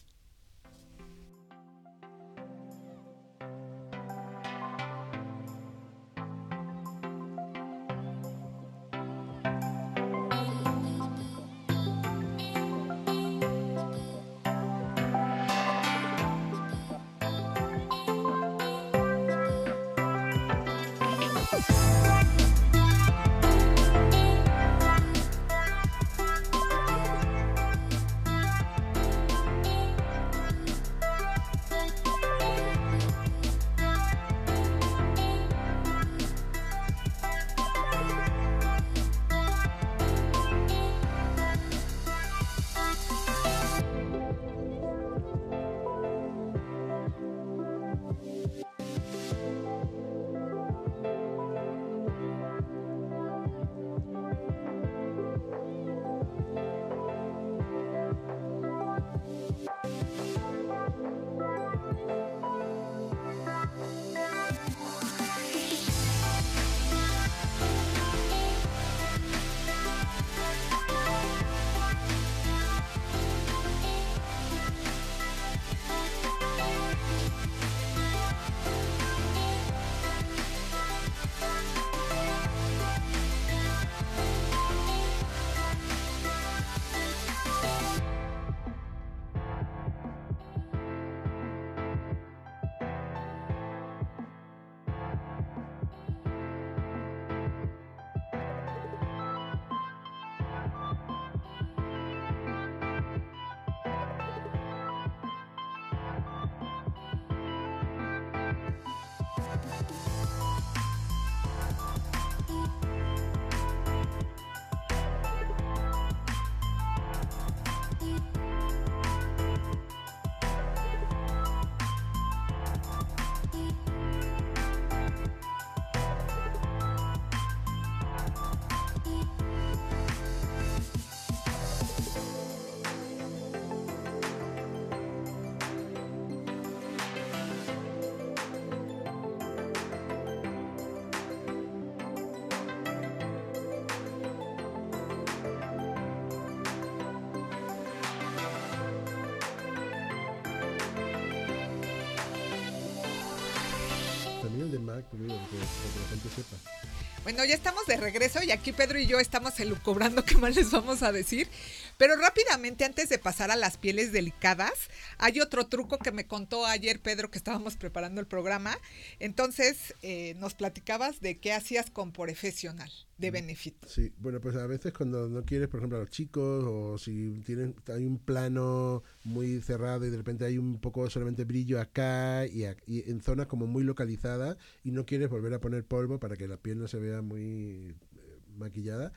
Bueno, 157.25 157.43
ya 157.43 157.55
estamos 157.55 157.87
de 157.87 157.97
regreso 157.97 158.43
y 158.43 158.51
aquí 158.51 158.71
Pedro 158.71 158.99
y 158.99 159.07
yo 159.07 159.19
estamos 159.19 159.59
elucubrando 159.59 160.23
qué 160.25 160.37
más 160.37 160.55
les 160.55 160.69
vamos 160.69 161.01
a 161.01 161.11
decir. 161.11 161.49
Pero 161.97 162.15
rápidamente, 162.17 162.85
antes 162.85 163.09
de 163.09 163.17
pasar 163.17 163.49
a 163.49 163.55
las 163.55 163.77
pieles 163.77 164.11
delicadas, 164.11 164.73
hay 165.17 165.39
otro 165.41 165.67
truco 165.67 165.97
que 165.97 166.11
me 166.11 166.27
contó 166.27 166.65
ayer 166.65 167.01
Pedro 167.01 167.29
que 167.29 167.37
estábamos 167.37 167.75
preparando 167.77 168.21
el 168.21 168.27
programa. 168.27 168.77
Entonces, 169.19 169.93
eh, 170.01 170.35
nos 170.35 170.53
platicabas 170.53 171.21
de 171.21 171.39
qué 171.39 171.53
hacías 171.53 171.89
con 171.89 172.11
profesional 172.11 172.91
de 173.17 173.31
Benefit. 173.31 173.85
Sí, 173.85 174.13
bueno, 174.17 174.41
pues 174.41 174.55
a 174.55 174.67
veces 174.67 174.93
cuando 174.93 175.29
no 175.29 175.43
quieres, 175.43 175.69
por 175.69 175.79
ejemplo, 175.79 175.97
a 175.97 176.01
los 176.01 176.09
chicos, 176.09 176.65
o 176.67 176.97
si 176.97 177.41
tienen, 177.45 177.75
hay 177.87 178.05
un 178.05 178.19
plano 178.19 179.03
muy 179.23 179.61
cerrado 179.61 180.05
y 180.05 180.09
de 180.09 180.17
repente 180.17 180.45
hay 180.45 180.57
un 180.57 180.79
poco 180.79 181.09
solamente 181.09 181.45
brillo 181.45 181.79
acá 181.79 182.45
y, 182.45 182.65
en 182.65 183.21
zonas 183.21 183.47
como 183.47 183.67
muy 183.67 183.83
localizadas 183.83 184.57
y 184.83 184.91
no 184.91 185.05
quieres 185.05 185.29
volver 185.29 185.53
a 185.53 185.59
poner 185.59 185.85
polvo 185.85 186.19
para 186.19 186.35
que 186.35 186.47
la 186.47 186.57
piel 186.57 186.79
no 186.79 186.87
se 186.87 186.99
vea 186.99 187.21
muy 187.21 187.95
eh, 188.17 188.39
maquillada, 188.57 189.13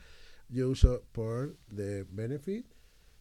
yo 0.47 0.69
uso 0.69 1.03
por 1.11 1.57
de 1.69 2.05
Benefit 2.09 2.65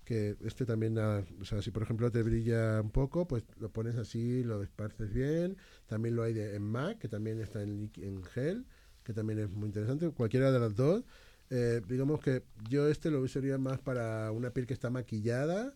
que 0.08 0.36
este 0.42 0.64
también, 0.64 0.96
o 0.96 1.44
sea, 1.44 1.60
si 1.60 1.70
por 1.70 1.82
ejemplo 1.82 2.10
te 2.10 2.22
brilla 2.22 2.80
un 2.80 2.90
poco, 2.90 3.28
pues 3.28 3.44
lo 3.58 3.70
pones 3.70 3.96
así, 3.96 4.42
lo 4.42 4.62
esparces 4.62 5.12
bien. 5.12 5.58
También 5.86 6.16
lo 6.16 6.22
hay 6.22 6.32
de, 6.32 6.56
en 6.56 6.62
MAC, 6.62 6.98
que 6.98 7.08
también 7.08 7.42
está 7.42 7.62
en, 7.62 7.90
en 7.96 8.24
gel 8.24 8.64
que 9.08 9.14
también 9.14 9.38
es 9.38 9.50
muy 9.50 9.66
interesante. 9.66 10.10
Cualquiera 10.10 10.52
de 10.52 10.60
las 10.60 10.74
dos. 10.74 11.02
Eh, 11.50 11.80
digamos 11.88 12.20
que 12.20 12.42
yo 12.68 12.88
este 12.88 13.10
lo 13.10 13.20
usaría 13.20 13.56
más 13.56 13.80
para 13.80 14.30
una 14.32 14.50
piel 14.50 14.66
que 14.66 14.74
está 14.74 14.90
maquillada 14.90 15.74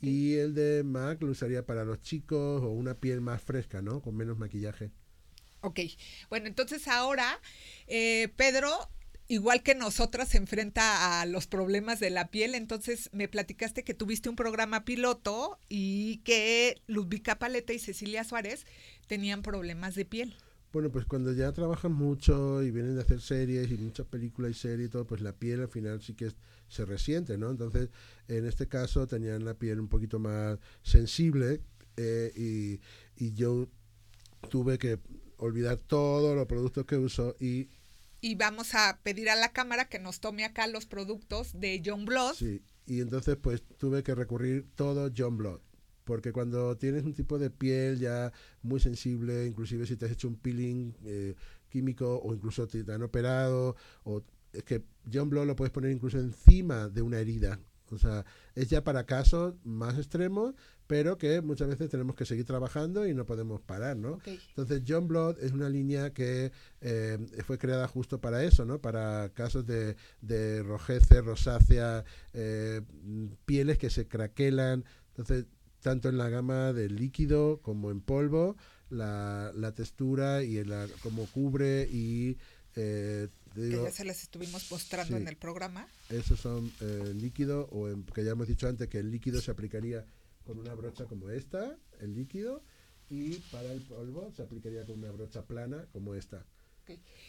y 0.00 0.34
el 0.34 0.54
de 0.54 0.84
MAC 0.84 1.22
lo 1.22 1.32
usaría 1.32 1.66
para 1.66 1.84
los 1.84 2.00
chicos 2.02 2.62
o 2.62 2.68
una 2.68 2.94
piel 2.94 3.20
más 3.20 3.42
fresca, 3.42 3.82
¿no? 3.82 4.00
Con 4.00 4.16
menos 4.16 4.38
maquillaje. 4.38 4.92
Ok, 5.60 5.80
bueno, 6.30 6.46
entonces 6.46 6.86
ahora 6.86 7.40
eh, 7.88 8.28
Pedro, 8.36 8.70
igual 9.28 9.62
que 9.62 9.74
nosotras, 9.74 10.30
se 10.30 10.38
enfrenta 10.38 11.20
a 11.20 11.26
los 11.26 11.46
problemas 11.46 12.00
de 12.00 12.10
la 12.10 12.28
piel. 12.28 12.54
Entonces 12.54 13.10
me 13.12 13.28
platicaste 13.28 13.84
que 13.84 13.94
tuviste 13.94 14.28
un 14.28 14.36
programa 14.36 14.84
piloto 14.84 15.58
y 15.68 16.18
que 16.18 16.80
Ludvika 16.86 17.38
Paleta 17.38 17.72
y 17.72 17.78
Cecilia 17.78 18.24
Suárez 18.24 18.66
tenían 19.06 19.42
problemas 19.42 19.94
de 19.94 20.04
piel. 20.04 20.34
Bueno, 20.72 20.90
pues 20.90 21.06
cuando 21.06 21.32
ya 21.32 21.50
trabajan 21.52 21.92
mucho 21.92 22.62
y 22.62 22.70
vienen 22.70 22.94
de 22.94 23.00
hacer 23.00 23.22
series 23.22 23.70
y 23.70 23.78
muchas 23.78 24.06
películas 24.06 24.50
y 24.50 24.54
series 24.54 24.88
y 24.88 24.90
todo, 24.90 25.06
pues 25.06 25.22
la 25.22 25.32
piel 25.32 25.62
al 25.62 25.68
final 25.68 26.02
sí 26.02 26.14
que 26.14 26.30
se 26.68 26.84
resiente, 26.84 27.38
¿no? 27.38 27.50
Entonces, 27.50 27.88
en 28.28 28.46
este 28.46 28.68
caso 28.68 29.06
tenían 29.06 29.46
la 29.46 29.54
piel 29.54 29.80
un 29.80 29.88
poquito 29.88 30.18
más 30.18 30.58
sensible 30.82 31.62
eh, 31.96 32.32
y, 32.36 32.80
y 33.16 33.32
yo 33.32 33.66
tuve 34.50 34.76
que 34.78 34.98
olvidar 35.38 35.78
todos 35.78 36.36
los 36.36 36.46
productos 36.46 36.84
que 36.84 36.96
uso 36.96 37.34
y 37.40 37.70
y 38.20 38.34
vamos 38.34 38.74
a 38.74 38.98
pedir 39.02 39.30
a 39.30 39.36
la 39.36 39.52
cámara 39.52 39.88
que 39.88 39.98
nos 39.98 40.20
tome 40.20 40.44
acá 40.44 40.66
los 40.66 40.86
productos 40.86 41.58
de 41.58 41.82
John 41.84 42.04
Blood. 42.04 42.34
Sí, 42.34 42.62
y 42.86 43.00
entonces 43.00 43.36
pues 43.36 43.62
tuve 43.78 44.02
que 44.02 44.14
recurrir 44.14 44.66
todo 44.74 45.10
John 45.16 45.36
Blood. 45.36 45.60
Porque 46.04 46.32
cuando 46.32 46.76
tienes 46.76 47.04
un 47.04 47.12
tipo 47.12 47.38
de 47.38 47.50
piel 47.50 47.98
ya 47.98 48.32
muy 48.62 48.80
sensible, 48.80 49.46
inclusive 49.46 49.86
si 49.86 49.96
te 49.96 50.06
has 50.06 50.12
hecho 50.12 50.28
un 50.28 50.36
peeling 50.36 50.94
eh, 51.04 51.34
químico 51.68 52.18
o 52.22 52.34
incluso 52.34 52.66
te 52.66 52.80
han 52.90 53.02
operado, 53.02 53.76
o 54.04 54.22
es 54.52 54.64
que 54.64 54.82
John 55.12 55.28
Blood 55.28 55.46
lo 55.46 55.56
puedes 55.56 55.70
poner 55.70 55.90
incluso 55.90 56.18
encima 56.18 56.88
de 56.88 57.02
una 57.02 57.18
herida. 57.18 57.60
O 57.92 57.98
sea, 57.98 58.24
es 58.54 58.68
ya 58.68 58.84
para 58.84 59.04
casos 59.06 59.54
más 59.64 59.96
extremos, 59.98 60.54
pero 60.86 61.18
que 61.18 61.40
muchas 61.42 61.68
veces 61.68 61.90
tenemos 61.90 62.16
que 62.16 62.24
seguir 62.24 62.44
trabajando 62.44 63.06
y 63.06 63.14
no 63.14 63.26
podemos 63.26 63.60
parar, 63.60 63.96
¿no? 63.96 64.18
Entonces, 64.48 64.82
John 64.86 65.06
Blood 65.08 65.38
es 65.40 65.52
una 65.52 65.68
línea 65.68 66.12
que 66.12 66.50
eh, 66.80 67.18
fue 67.46 67.58
creada 67.58 67.86
justo 67.88 68.20
para 68.20 68.42
eso, 68.44 68.64
¿no? 68.64 68.80
Para 68.80 69.30
casos 69.34 69.66
de, 69.66 69.96
de 70.20 70.62
rojeces, 70.62 71.24
rosácea, 71.24 72.04
eh, 72.32 72.80
pieles 73.44 73.78
que 73.78 73.90
se 73.90 74.06
craquelan. 74.08 74.84
Entonces, 75.08 75.46
tanto 75.80 76.08
en 76.08 76.18
la 76.18 76.28
gama 76.28 76.72
de 76.72 76.88
líquido 76.88 77.60
como 77.62 77.90
en 77.90 78.00
polvo, 78.00 78.56
la, 78.90 79.52
la 79.54 79.72
textura 79.74 80.42
y 80.42 80.64
la, 80.64 80.86
cómo 81.02 81.26
cubre 81.26 81.88
y... 81.90 82.38
eh, 82.76 83.28
te 83.54 83.60
Que 83.60 83.66
digo, 83.66 83.84
ya 83.84 83.90
se 83.92 84.04
las 84.04 84.22
estuvimos 84.22 84.70
mostrando 84.70 85.16
sí. 85.16 85.22
en 85.22 85.28
el 85.28 85.36
programa. 85.36 85.86
esos 86.08 86.38
son 86.40 86.70
eh, 86.80 87.12
líquido 87.14 87.66
o 87.72 87.88
en- 87.88 88.04
que 88.04 88.24
ya 88.24 88.32
hemos 88.32 88.48
dicho 88.48 88.68
antes 88.68 88.88
que 88.88 88.98
el 88.98 89.10
líquido 89.10 89.40
se 89.40 89.50
aplicaría 89.50 90.04
con 90.44 90.58
una 90.58 90.74
brocha 90.74 91.04
como 91.04 91.28
esta, 91.30 91.76
el 92.00 92.14
líquido, 92.14 92.62
y 93.10 93.34
para 93.50 93.72
el 93.72 93.80
polvo 93.82 94.32
se 94.36 94.42
aplicaría 94.42 94.84
con 94.84 94.98
una 94.98 95.10
brocha 95.10 95.42
plana 95.46 95.86
como 95.92 96.14
esta. 96.14 96.44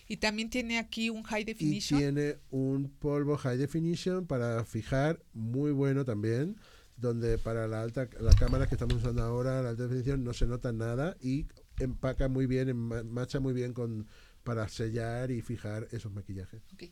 Y 0.08 0.18
también 0.18 0.50
tiene 0.50 0.80
aquí 0.80 1.10
un 1.10 1.24
high 1.24 1.42
Y 1.42 1.46
definition. 1.46 2.00
tiene 2.00 2.38
un 2.50 2.90
polvo 2.90 3.36
high 3.36 3.58
definition 3.58 4.26
para 4.26 4.64
fijar 4.64 5.22
muy 5.34 5.72
bueno 5.72 6.06
también, 6.06 6.56
donde 6.96 7.38
para 7.38 7.68
la 7.68 7.82
alta 7.82 8.10
las 8.22 8.36
cámaras 8.38 8.70
que 8.70 8.76
estamos 8.76 8.96
usando 8.98 9.22
ahora, 9.22 9.62
la 9.62 9.70
alta 9.70 9.84
definición 9.84 10.24
no 10.24 10.34
se 10.34 10.46
nota 10.48 10.72
nada 10.72 11.18
y 11.22 11.46
empaca 11.78 12.30
muy 12.30 12.46
bien, 12.46 12.74
macha 12.78 13.42
muy 13.42 13.52
bien 13.54 13.74
con 13.74 14.08
para 14.50 14.68
sellar 14.68 15.30
y 15.30 15.44
fijar 15.44 15.88
esos 15.92 16.12
maquillajes. 16.12 16.60
Ok. 16.74 16.86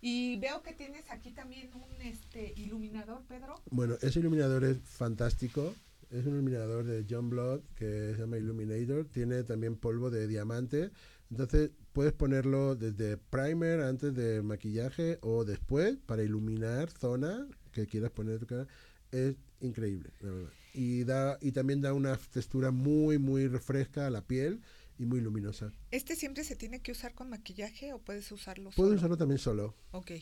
Y 0.00 0.36
veo 0.40 0.64
que 0.64 0.72
tienes 0.72 1.08
aquí 1.12 1.30
también 1.30 1.70
un 1.72 2.02
este 2.02 2.52
iluminador, 2.56 3.22
Pedro. 3.28 3.54
Bueno, 3.70 3.94
ese 4.02 4.18
iluminador 4.18 4.64
es 4.64 4.78
fantástico. 4.82 5.76
Es 6.10 6.26
un 6.26 6.32
iluminador 6.32 6.82
de 6.82 7.06
John 7.08 7.30
Blood 7.30 7.60
que 7.76 8.14
se 8.14 8.18
llama 8.18 8.38
Illuminator. 8.38 9.04
Tiene 9.04 9.44
también 9.44 9.76
polvo 9.76 10.10
de 10.10 10.26
diamante. 10.26 10.90
Entonces 11.30 11.70
puedes 11.92 12.12
ponerlo 12.12 12.74
desde 12.74 13.16
primer 13.16 13.82
antes 13.82 14.12
de 14.12 14.42
maquillaje 14.42 15.18
o 15.20 15.44
después 15.44 15.96
para 16.06 16.24
iluminar 16.24 16.90
zona 16.90 17.46
que 17.70 17.86
quieras 17.86 18.10
poner 18.10 18.40
tu 18.40 18.46
cara. 18.46 18.66
Es 19.12 19.36
increíble, 19.60 20.10
la 20.18 20.32
verdad. 20.32 20.50
Y, 20.72 21.04
da, 21.04 21.38
y 21.40 21.52
también 21.52 21.80
da 21.80 21.92
una 21.92 22.16
textura 22.16 22.72
muy, 22.72 23.18
muy 23.18 23.48
fresca 23.60 24.08
a 24.08 24.10
la 24.10 24.22
piel 24.22 24.60
y 24.98 25.04
muy 25.06 25.20
luminosa. 25.20 25.72
¿Este 25.90 26.16
siempre 26.16 26.44
se 26.44 26.56
tiene 26.56 26.80
que 26.80 26.92
usar 26.92 27.14
con 27.14 27.28
maquillaje 27.30 27.92
o 27.92 27.98
puedes 27.98 28.30
usarlo 28.32 28.70
Puedes 28.70 28.76
solo? 28.90 28.96
usarlo 28.96 29.16
también 29.16 29.38
solo. 29.38 29.74
Ok. 29.92 30.12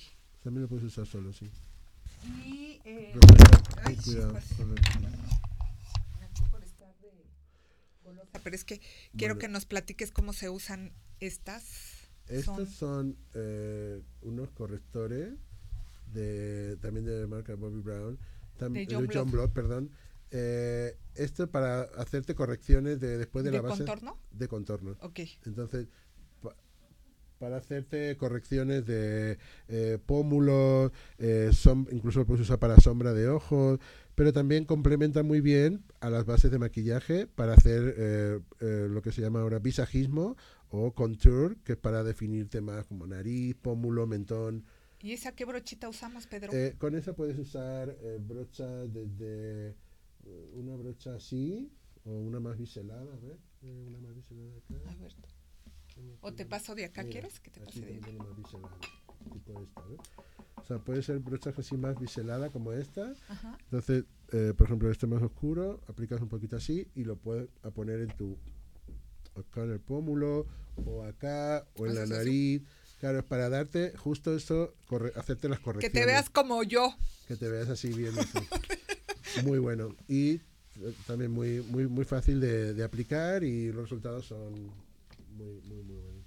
También 0.43 0.63
lo 0.63 0.69
puedes 0.69 0.85
usar 0.85 1.07
solo, 1.07 1.33
sí. 1.33 1.51
Y 2.47 2.81
eh, 2.85 3.13
Pero, 3.15 3.21
ay, 3.85 3.97
cuidado, 3.97 4.35
golosa, 8.05 8.41
Pero 8.43 8.57
es 8.57 8.65
que 8.65 8.81
quiero 9.17 9.35
Bueno. 9.35 9.39
que 9.41 9.49
nos 9.49 9.65
platiques 9.67 10.11
cómo 10.11 10.33
se 10.33 10.51
usan 10.51 10.93
estas. 11.21 12.09
Estos 12.29 12.57
Son- 12.71 13.15
son, 13.15 13.17
eh, 13.35 14.01
unos 14.23 14.51
correctores 14.51 15.35
de 16.13 16.77
también 16.81 17.05
de 17.07 17.21
la 17.23 17.27
marca 17.27 17.55
Bobby 17.55 17.81
Brown, 17.81 18.19
tam- 18.59 18.73
De 18.73 18.87
John. 19.13 19.31
Blood, 19.31 19.51
perdón. 19.51 19.91
Eh, 20.33 20.97
esto 21.15 21.51
para 21.51 21.83
hacerte 21.99 22.35
correcciones 22.35 22.99
de 23.01 23.19
después 23.19 23.45
de, 23.45 23.51
¿De 23.51 23.57
la 23.59 23.63
base 23.63 23.85
contorno? 23.85 24.19
de 24.33 24.49
contorno. 24.49 24.97
Ok. 25.03 25.21
Entonces, 25.45 25.87
pa- 26.41 26.57
para 27.39 27.59
hacerte 27.59 28.17
correcciones 28.17 28.87
de 28.87 29.37
eh, 29.69 29.99
pómulos, 30.07 30.91
eh, 31.19 31.51
som- 31.53 31.87
incluso 31.93 32.21
lo 32.21 32.27
puedes 32.27 32.41
usar 32.43 32.59
para 32.59 32.81
sombra 32.81 33.13
de 33.13 33.29
ojos, 33.29 33.79
pero 34.15 34.33
también 34.33 34.65
complementa 34.65 35.23
muy 35.23 35.41
bien 35.43 35.85
a 36.01 36.09
las 36.09 36.25
bases 36.25 36.51
de 36.51 36.59
maquillaje 36.59 37.27
para 37.27 37.53
hacer 37.53 37.95
eh, 37.99 38.41
eh, 38.61 38.87
lo 38.89 39.03
que 39.03 39.13
se 39.13 39.21
llama 39.21 39.41
ahora 39.43 39.59
visajismo 39.59 40.37
o 40.71 40.95
contour, 40.95 41.57
que 41.65 41.73
es 41.73 41.79
para 41.79 42.03
definir 42.03 42.49
temas 42.49 42.87
como 42.87 43.07
nariz, 43.07 43.55
pómulo, 43.61 44.07
mentón. 44.07 44.65
¿Y 45.01 45.13
esa 45.13 45.33
qué 45.33 45.45
brochita 45.45 45.89
usamos, 45.91 46.27
Pedro? 46.27 46.53
Con 46.79 46.95
esa 46.95 47.13
puedes 47.13 47.39
usar 47.39 47.95
brochas 48.21 48.91
desde 48.95 49.75
una 50.55 50.75
brocha 50.77 51.15
así 51.15 51.71
o 52.05 52.11
una 52.11 52.41
más 52.41 52.57
biselada, 52.59 53.13
a 53.13 53.17
ver, 53.19 53.39
eh, 53.63 53.85
una 53.89 53.99
más 53.99 54.15
biselada 54.15 54.51
acá. 54.57 54.91
A 54.91 54.95
ver. 54.97 55.15
¿O 56.23 56.33
te 56.33 56.47
paso 56.47 56.75
de 56.75 56.85
acá? 56.87 57.03
Mira, 57.03 57.13
¿Quieres 57.21 57.39
que 57.41 57.51
te 57.51 57.61
pase 57.61 57.81
de 57.81 57.97
acá? 57.97 58.07
tiene 58.07 58.19
más 58.19 58.37
biselada, 58.37 58.79
tipo 59.33 59.63
esta, 59.63 59.83
¿ves? 59.87 60.01
O 60.57 60.65
sea, 60.65 60.79
puede 60.79 61.03
ser 61.03 61.19
brochas 61.19 61.59
así 61.59 61.77
más 61.77 61.99
biselada 61.99 62.51
como 62.51 62.73
esta. 62.73 63.13
Ajá. 63.29 63.59
Entonces, 63.65 64.05
eh, 64.33 64.55
por 64.57 64.67
ejemplo, 64.69 64.91
este 64.91 65.07
más 65.07 65.23
oscuro, 65.23 65.81
aplicas 65.89 66.21
un 66.23 66.29
poquito 66.29 66.57
así 66.57 66.89
y 66.95 67.05
lo 67.05 67.17
puedes 67.17 67.49
a 67.63 67.71
poner 67.71 68.01
en 68.01 68.17
tu 68.17 68.39
acá 69.35 69.65
en 69.65 69.73
el 69.73 69.81
pómulo 69.81 70.47
o 70.87 71.03
acá 71.05 71.67
o 71.77 71.87
en 71.87 71.95
la 71.95 72.07
nariz. 72.07 72.63
Claro, 73.01 73.19
es 73.19 73.25
para 73.25 73.49
darte 73.49 73.97
justo 73.97 74.35
eso, 74.35 74.75
corre- 74.87 75.13
hacerte 75.17 75.49
las 75.49 75.59
Que 75.59 75.65
correcciones. 75.65 76.01
te 76.01 76.07
veas 76.07 76.31
como 76.31 76.63
yo. 76.63 76.95
que 77.27 77.37
te 77.37 77.49
veas 77.49 77.69
así 77.69 77.93
bien. 77.93 78.17
así. 78.19 78.39
Muy 79.45 79.59
bueno. 79.59 79.95
Y 80.09 80.35
eh, 80.35 80.41
también 81.07 81.31
muy, 81.31 81.61
muy, 81.63 81.87
muy 81.87 82.05
fácil 82.05 82.41
de, 82.41 82.75
de 82.75 82.85
aplicar 82.85 83.45
y 83.45 83.73
los 83.73 83.83
resultados 83.85 84.27
son 84.27 84.53
muy, 85.37 85.61
muy, 85.65 85.83
muy 85.83 85.97
buenos. 85.97 86.23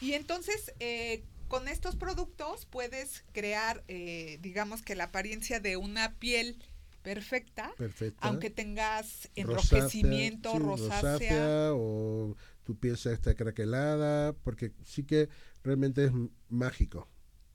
Y 0.00 0.12
entonces, 0.12 0.72
eh, 0.78 1.24
con 1.48 1.68
estos 1.68 1.96
productos 1.96 2.66
puedes 2.66 3.24
crear, 3.32 3.82
eh, 3.88 4.38
digamos 4.42 4.82
que 4.82 4.94
la 4.94 5.04
apariencia 5.04 5.60
de 5.60 5.76
una 5.76 6.14
piel 6.18 6.62
perfecta, 7.02 7.72
aunque 8.20 8.50
tengas 8.50 9.28
Rosácea, 9.36 9.78
enrojecimiento, 9.78 10.52
sí, 10.52 10.58
rosácea. 10.58 11.70
o 11.72 12.36
tu 12.64 12.76
piel 12.76 12.94
está 12.94 13.34
craquelada, 13.34 14.32
porque 14.32 14.72
sí 14.84 15.04
que 15.04 15.28
realmente 15.62 16.04
es 16.04 16.12
mágico. 16.48 17.08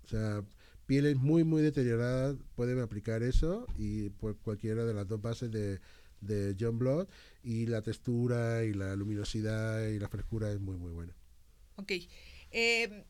O 0.05 0.07
sea, 0.07 0.43
pieles 0.91 1.15
muy, 1.17 1.43
muy 1.43 1.61
deterioradas 1.61 2.35
pueden 2.55 2.79
aplicar 2.79 3.23
eso 3.23 3.65
y 3.77 4.09
por 4.09 4.37
cualquiera 4.37 4.83
de 4.85 4.93
las 4.93 5.07
dos 5.07 5.21
bases 5.21 5.49
de, 5.51 5.79
de 6.21 6.55
John 6.59 6.77
Blood 6.79 7.07
y 7.43 7.65
la 7.67 7.81
textura 7.81 8.63
y 8.65 8.73
la 8.73 8.95
luminosidad 8.95 9.87
y 9.87 9.99
la 9.99 10.09
frescura 10.09 10.51
es 10.51 10.59
muy, 10.59 10.77
muy 10.77 10.91
buena. 10.91 11.13
Ok. 11.75 11.91
Eh, 12.51 13.05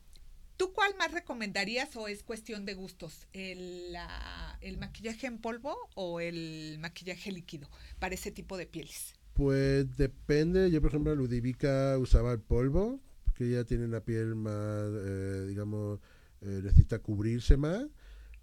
¿Tú 0.56 0.72
cuál 0.72 0.94
más 0.96 1.12
recomendarías 1.12 1.96
o 1.96 2.08
es 2.08 2.22
cuestión 2.22 2.64
de 2.66 2.74
gustos? 2.74 3.26
¿El, 3.32 3.92
la- 3.92 4.58
¿El 4.60 4.78
maquillaje 4.78 5.26
en 5.26 5.38
polvo 5.38 5.76
o 5.94 6.20
el 6.20 6.78
maquillaje 6.80 7.32
líquido 7.32 7.68
para 7.98 8.14
ese 8.14 8.30
tipo 8.30 8.56
de 8.56 8.66
pieles? 8.66 9.14
Pues 9.34 9.96
depende, 9.96 10.70
yo 10.70 10.80
por 10.80 10.90
ejemplo 10.90 11.14
Ludivica 11.14 11.96
usaba 11.98 12.32
el 12.32 12.40
polvo, 12.40 13.00
que 13.34 13.46
ella 13.48 13.64
tiene 13.64 13.84
una 13.86 14.00
piel 14.04 14.34
más, 14.34 14.90
eh, 14.94 15.46
digamos, 15.48 16.00
eh, 16.42 16.60
necesita 16.62 16.98
cubrirse 16.98 17.56
más, 17.56 17.86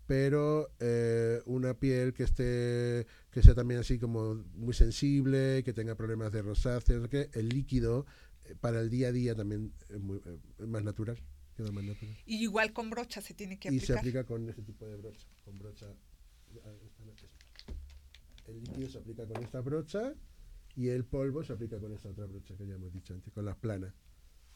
pero 0.07 0.71
eh, 0.79 1.41
una 1.45 1.73
piel 1.75 2.13
que 2.13 2.23
esté, 2.23 3.05
que 3.29 3.43
sea 3.43 3.53
también 3.53 3.81
así 3.81 3.99
como 3.99 4.35
muy 4.55 4.73
sensible, 4.73 5.61
que 5.63 5.73
tenga 5.73 5.95
problemas 5.95 6.31
de 6.31 6.41
rosácea, 6.41 6.97
el 7.33 7.49
líquido 7.49 8.05
eh, 8.45 8.55
para 8.59 8.79
el 8.79 8.89
día 8.89 9.09
a 9.09 9.11
día 9.11 9.35
también 9.35 9.71
es, 9.89 9.99
muy, 9.99 10.19
es 10.59 10.67
más 10.67 10.83
natural, 10.83 11.17
queda 11.55 11.71
más 11.71 11.83
natural. 11.83 12.17
Y 12.25 12.37
igual 12.41 12.73
con 12.73 12.89
brocha 12.89 13.21
se 13.21 13.33
tiene 13.33 13.59
que 13.59 13.69
Y 13.69 13.79
se 13.79 13.93
aplicar. 13.93 13.97
aplica 13.99 14.23
con 14.25 14.49
ese 14.49 14.61
tipo 14.63 14.87
de 14.87 14.95
brocha, 14.95 15.27
con 15.45 15.59
brocha, 15.59 15.85
ah, 16.65 16.71
el 18.47 18.63
líquido 18.63 18.89
se 18.89 18.97
aplica 18.97 19.25
con 19.27 19.43
esta 19.43 19.59
brocha 19.61 20.13
y 20.75 20.87
el 20.87 21.05
polvo 21.05 21.43
se 21.43 21.53
aplica 21.53 21.77
con 21.79 21.91
esta 21.93 22.09
otra 22.09 22.25
brocha 22.25 22.55
que 22.55 22.65
ya 22.65 22.75
hemos 22.75 22.91
dicho 22.93 23.13
antes, 23.13 23.31
con 23.33 23.45
las 23.45 23.57
planas, 23.57 23.93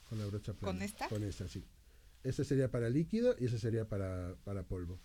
con 0.10 0.18
la 0.18 0.26
brocha 0.26 0.54
plana. 0.54 0.74
¿Con 0.74 0.82
esta? 0.82 1.10
Con 1.10 1.24
esta, 1.24 1.48
sí. 1.48 1.64
Ese 2.24 2.44
sería 2.44 2.72
para 2.72 2.90
líquido 2.90 3.36
y 3.40 3.46
ese 3.46 3.60
sería 3.60 3.88
para, 3.88 4.36
para 4.44 4.64
polvo. 4.64 5.00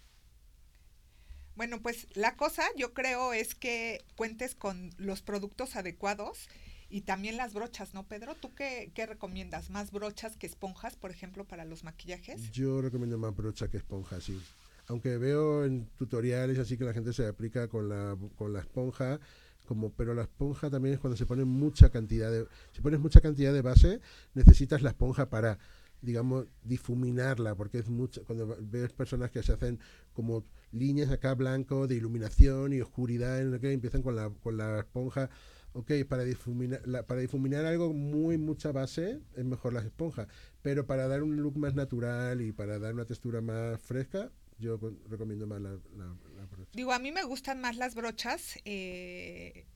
Bueno, 1.57 1.83
pues 1.83 2.07
la 2.14 2.37
cosa 2.37 2.62
yo 2.77 2.95
creo 2.95 3.33
es 3.33 3.57
que 3.57 4.05
cuentes 4.14 4.55
con 4.55 4.91
los 4.97 5.23
productos 5.23 5.75
adecuados 5.75 6.49
y 6.89 7.03
también 7.03 7.37
las 7.37 7.53
brochas, 7.53 7.95
¿no, 7.95 8.07
Pedro? 8.07 8.37
¿Tú 8.37 8.55
qué, 8.55 8.93
qué 8.95 9.07
recomiendas? 9.07 9.69
¿Más 9.69 9.91
brochas 9.91 10.37
que 10.37 10.47
esponjas, 10.47 10.97
por 10.97 11.11
ejemplo, 11.11 11.45
para 11.45 11.64
los 11.64 11.85
maquillajes? 11.85 12.53
Yo 12.53 12.81
recomiendo 12.81 13.19
más 13.19 13.35
brocha 13.35 13.69
que 13.69 13.77
esponja, 13.77 14.21
sí. 14.21 14.41
Aunque 14.87 15.19
veo 15.19 15.64
en 15.64 15.87
tutoriales 15.99 16.59
así 16.59 16.79
que 16.79 16.85
la 16.85 16.95
gente 16.95 17.12
se 17.12 17.27
aplica 17.27 17.69
con 17.69 17.89
la, 17.89 18.16
con 18.37 18.53
la 18.53 18.61
esponja, 18.61 19.21
como, 19.66 19.93
pero 19.93 20.14
la 20.14 20.23
esponja 20.23 20.71
también 20.71 20.95
es 20.95 21.01
cuando 21.01 21.16
se 21.16 21.27
pone 21.27 21.45
mucha 21.45 21.91
cantidad 21.91 22.31
de, 22.31 22.47
si 22.73 22.81
pones 22.81 23.01
mucha 23.01 23.21
cantidad 23.21 23.53
de 23.53 23.61
base, 23.61 24.01
necesitas 24.33 24.81
la 24.81 24.91
esponja 24.91 25.29
para 25.29 25.59
digamos, 26.03 26.46
difuminarla, 26.62 27.55
porque 27.55 27.78
es 27.78 27.88
mucho, 27.88 28.24
cuando 28.24 28.57
ves 28.61 28.92
personas 28.92 29.30
que 29.30 29.42
se 29.42 29.53
hacen 29.53 29.78
como 30.12 30.44
líneas 30.72 31.11
acá 31.11 31.34
blanco 31.34 31.86
de 31.86 31.96
iluminación 31.96 32.72
y 32.72 32.80
oscuridad, 32.80 33.40
en 33.40 33.51
lo 33.51 33.61
que 33.61 33.72
empiezan 33.72 34.03
con 34.03 34.16
la, 34.16 34.30
con 34.30 34.57
la 34.57 34.80
esponja, 34.80 35.30
ok, 35.72 35.92
para 36.09 36.24
difuminar, 36.24 36.82
para 37.07 37.20
difuminar 37.20 37.64
algo 37.64 37.92
muy 37.92 38.38
mucha 38.38 38.72
base 38.72 39.20
es 39.36 39.44
mejor 39.44 39.72
las 39.72 39.84
esponjas, 39.84 40.28
pero 40.62 40.86
para 40.86 41.09
dar 41.09 41.22
un 41.22 41.36
look 41.36 41.57
más 41.57 41.74
natural 41.74 42.40
y 42.40 42.53
para 42.53 42.78
dar 42.78 42.94
una 42.94 43.05
textura 43.05 43.40
más 43.40 43.80
fresca, 43.80 44.30
yo 44.59 44.78
recomiendo 45.09 45.46
más 45.46 45.61
la, 45.61 45.70
brocha. 45.70 46.70
Digo, 46.72 46.92
a 46.92 46.99
mí 46.99 47.12
me 47.12 47.22
gustan 47.22 47.61
más 47.61 47.76
las 47.76 47.94
brochas. 47.94 48.59
Eh, 48.64 49.66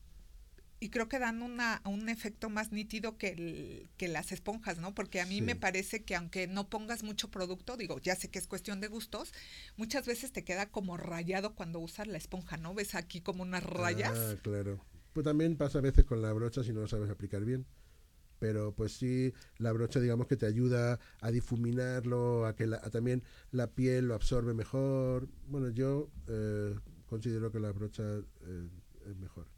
y 0.83 0.89
creo 0.89 1.07
que 1.07 1.17
dan 1.17 1.41
una, 1.41 1.81
un 1.85 2.09
efecto 2.09 2.49
más 2.49 2.73
nítido 2.73 3.17
que, 3.17 3.87
que 3.95 4.09
las 4.09 4.33
esponjas, 4.33 4.79
¿no? 4.79 4.93
Porque 4.93 5.21
a 5.21 5.25
mí 5.25 5.41
me 5.41 5.55
parece 5.55 6.03
que 6.03 6.13
aunque 6.13 6.45
no 6.45 6.69
pongas 6.69 7.03
mucho 7.03 7.31
producto, 7.31 7.77
digo, 7.77 7.99
ya 7.99 8.17
sé 8.17 8.29
que 8.29 8.37
es 8.37 8.47
cuestión 8.47 8.81
de 8.81 8.89
gustos, 8.89 9.31
muchas 9.77 10.05
veces 10.05 10.33
te 10.33 10.43
queda 10.43 10.69
como 10.71 10.97
rayado 10.97 11.55
cuando 11.55 11.79
usas 11.79 12.07
la 12.07 12.17
esponja, 12.17 12.57
¿no? 12.57 12.73
¿Ves 12.73 12.95
aquí 12.95 13.21
como 13.21 13.43
unas 13.43 13.63
rayas? 13.63 14.11
Ah, 14.13 14.35
claro. 14.41 14.83
Pues 15.13 15.23
también 15.23 15.55
pasa 15.55 15.77
a 15.77 15.81
veces 15.81 16.03
con 16.03 16.21
la 16.21 16.33
brocha 16.33 16.65
si 16.65 16.73
no 16.73 16.81
lo 16.81 16.87
sabes 16.89 17.09
aplicar 17.09 17.45
bien. 17.45 17.65
Pero 18.39 18.75
pues 18.75 18.91
sí, 18.91 19.33
la 19.59 19.71
brocha 19.71 20.01
digamos 20.01 20.27
que 20.27 20.35
te 20.35 20.47
ayuda 20.47 20.99
a 21.21 21.31
difuminarlo, 21.31 22.45
a 22.45 22.57
que 22.57 22.67
también 22.91 23.23
la 23.51 23.67
piel 23.67 24.09
lo 24.09 24.15
absorbe 24.15 24.53
mejor. 24.53 25.29
Bueno, 25.47 25.69
yo 25.69 26.09
eh, 26.27 26.75
considero 27.05 27.53
que 27.53 27.61
la 27.61 27.71
brocha 27.71 28.03
eh, 28.03 28.67
es 29.05 29.15
mejor. 29.15 29.52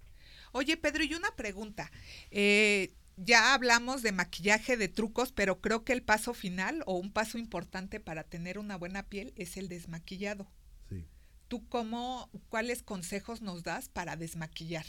Oye, 0.55 0.77
Pedro, 0.77 1.03
y 1.03 1.13
una 1.13 1.35
pregunta. 1.35 1.91
Eh, 2.31 2.93
ya 3.17 3.53
hablamos 3.53 4.03
de 4.03 4.13
maquillaje, 4.13 4.77
de 4.77 4.87
trucos, 4.87 5.33
pero 5.33 5.59
creo 5.59 5.83
que 5.83 5.91
el 5.91 6.01
paso 6.01 6.33
final 6.33 6.81
o 6.85 6.95
un 6.95 7.11
paso 7.11 7.37
importante 7.37 7.99
para 7.99 8.23
tener 8.23 8.57
una 8.57 8.77
buena 8.77 9.03
piel 9.03 9.33
es 9.35 9.57
el 9.57 9.67
desmaquillado. 9.67 10.49
Sí. 10.87 11.03
¿Tú 11.49 11.67
cómo, 11.67 12.29
cuáles 12.47 12.83
consejos 12.83 13.41
nos 13.41 13.63
das 13.63 13.89
para 13.89 14.15
desmaquillar? 14.15 14.85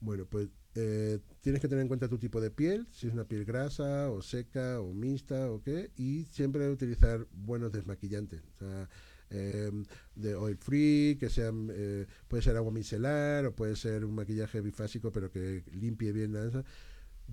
Bueno, 0.00 0.24
pues 0.24 0.48
eh, 0.76 1.18
tienes 1.42 1.60
que 1.60 1.68
tener 1.68 1.82
en 1.82 1.88
cuenta 1.88 2.08
tu 2.08 2.16
tipo 2.16 2.40
de 2.40 2.50
piel, 2.50 2.88
si 2.90 3.06
es 3.06 3.12
una 3.12 3.28
piel 3.28 3.44
grasa 3.44 4.10
o 4.10 4.22
seca 4.22 4.80
o 4.80 4.94
mixta 4.94 5.50
o 5.50 5.62
qué, 5.62 5.90
y 5.94 6.24
siempre 6.24 6.70
utilizar 6.70 7.26
buenos 7.32 7.70
desmaquillantes. 7.70 8.40
O 8.54 8.56
sea, 8.56 8.88
Em, 9.32 9.84
de 10.14 10.34
oil 10.34 10.56
free, 10.58 11.16
que 11.18 11.30
sean, 11.30 11.68
eh, 11.72 12.06
puede 12.28 12.42
ser 12.42 12.56
agua 12.56 12.70
micelar 12.70 13.46
o 13.46 13.54
puede 13.54 13.76
ser 13.76 14.04
un 14.04 14.14
maquillaje 14.14 14.60
bifásico 14.60 15.10
pero 15.10 15.30
que 15.30 15.64
limpie 15.72 16.12
bien 16.12 16.34
la 16.34 16.64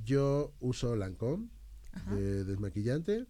Yo 0.05 0.53
uso 0.61 0.95
Lancome 0.95 1.49
de 2.09 2.45
desmaquillante. 2.45 3.25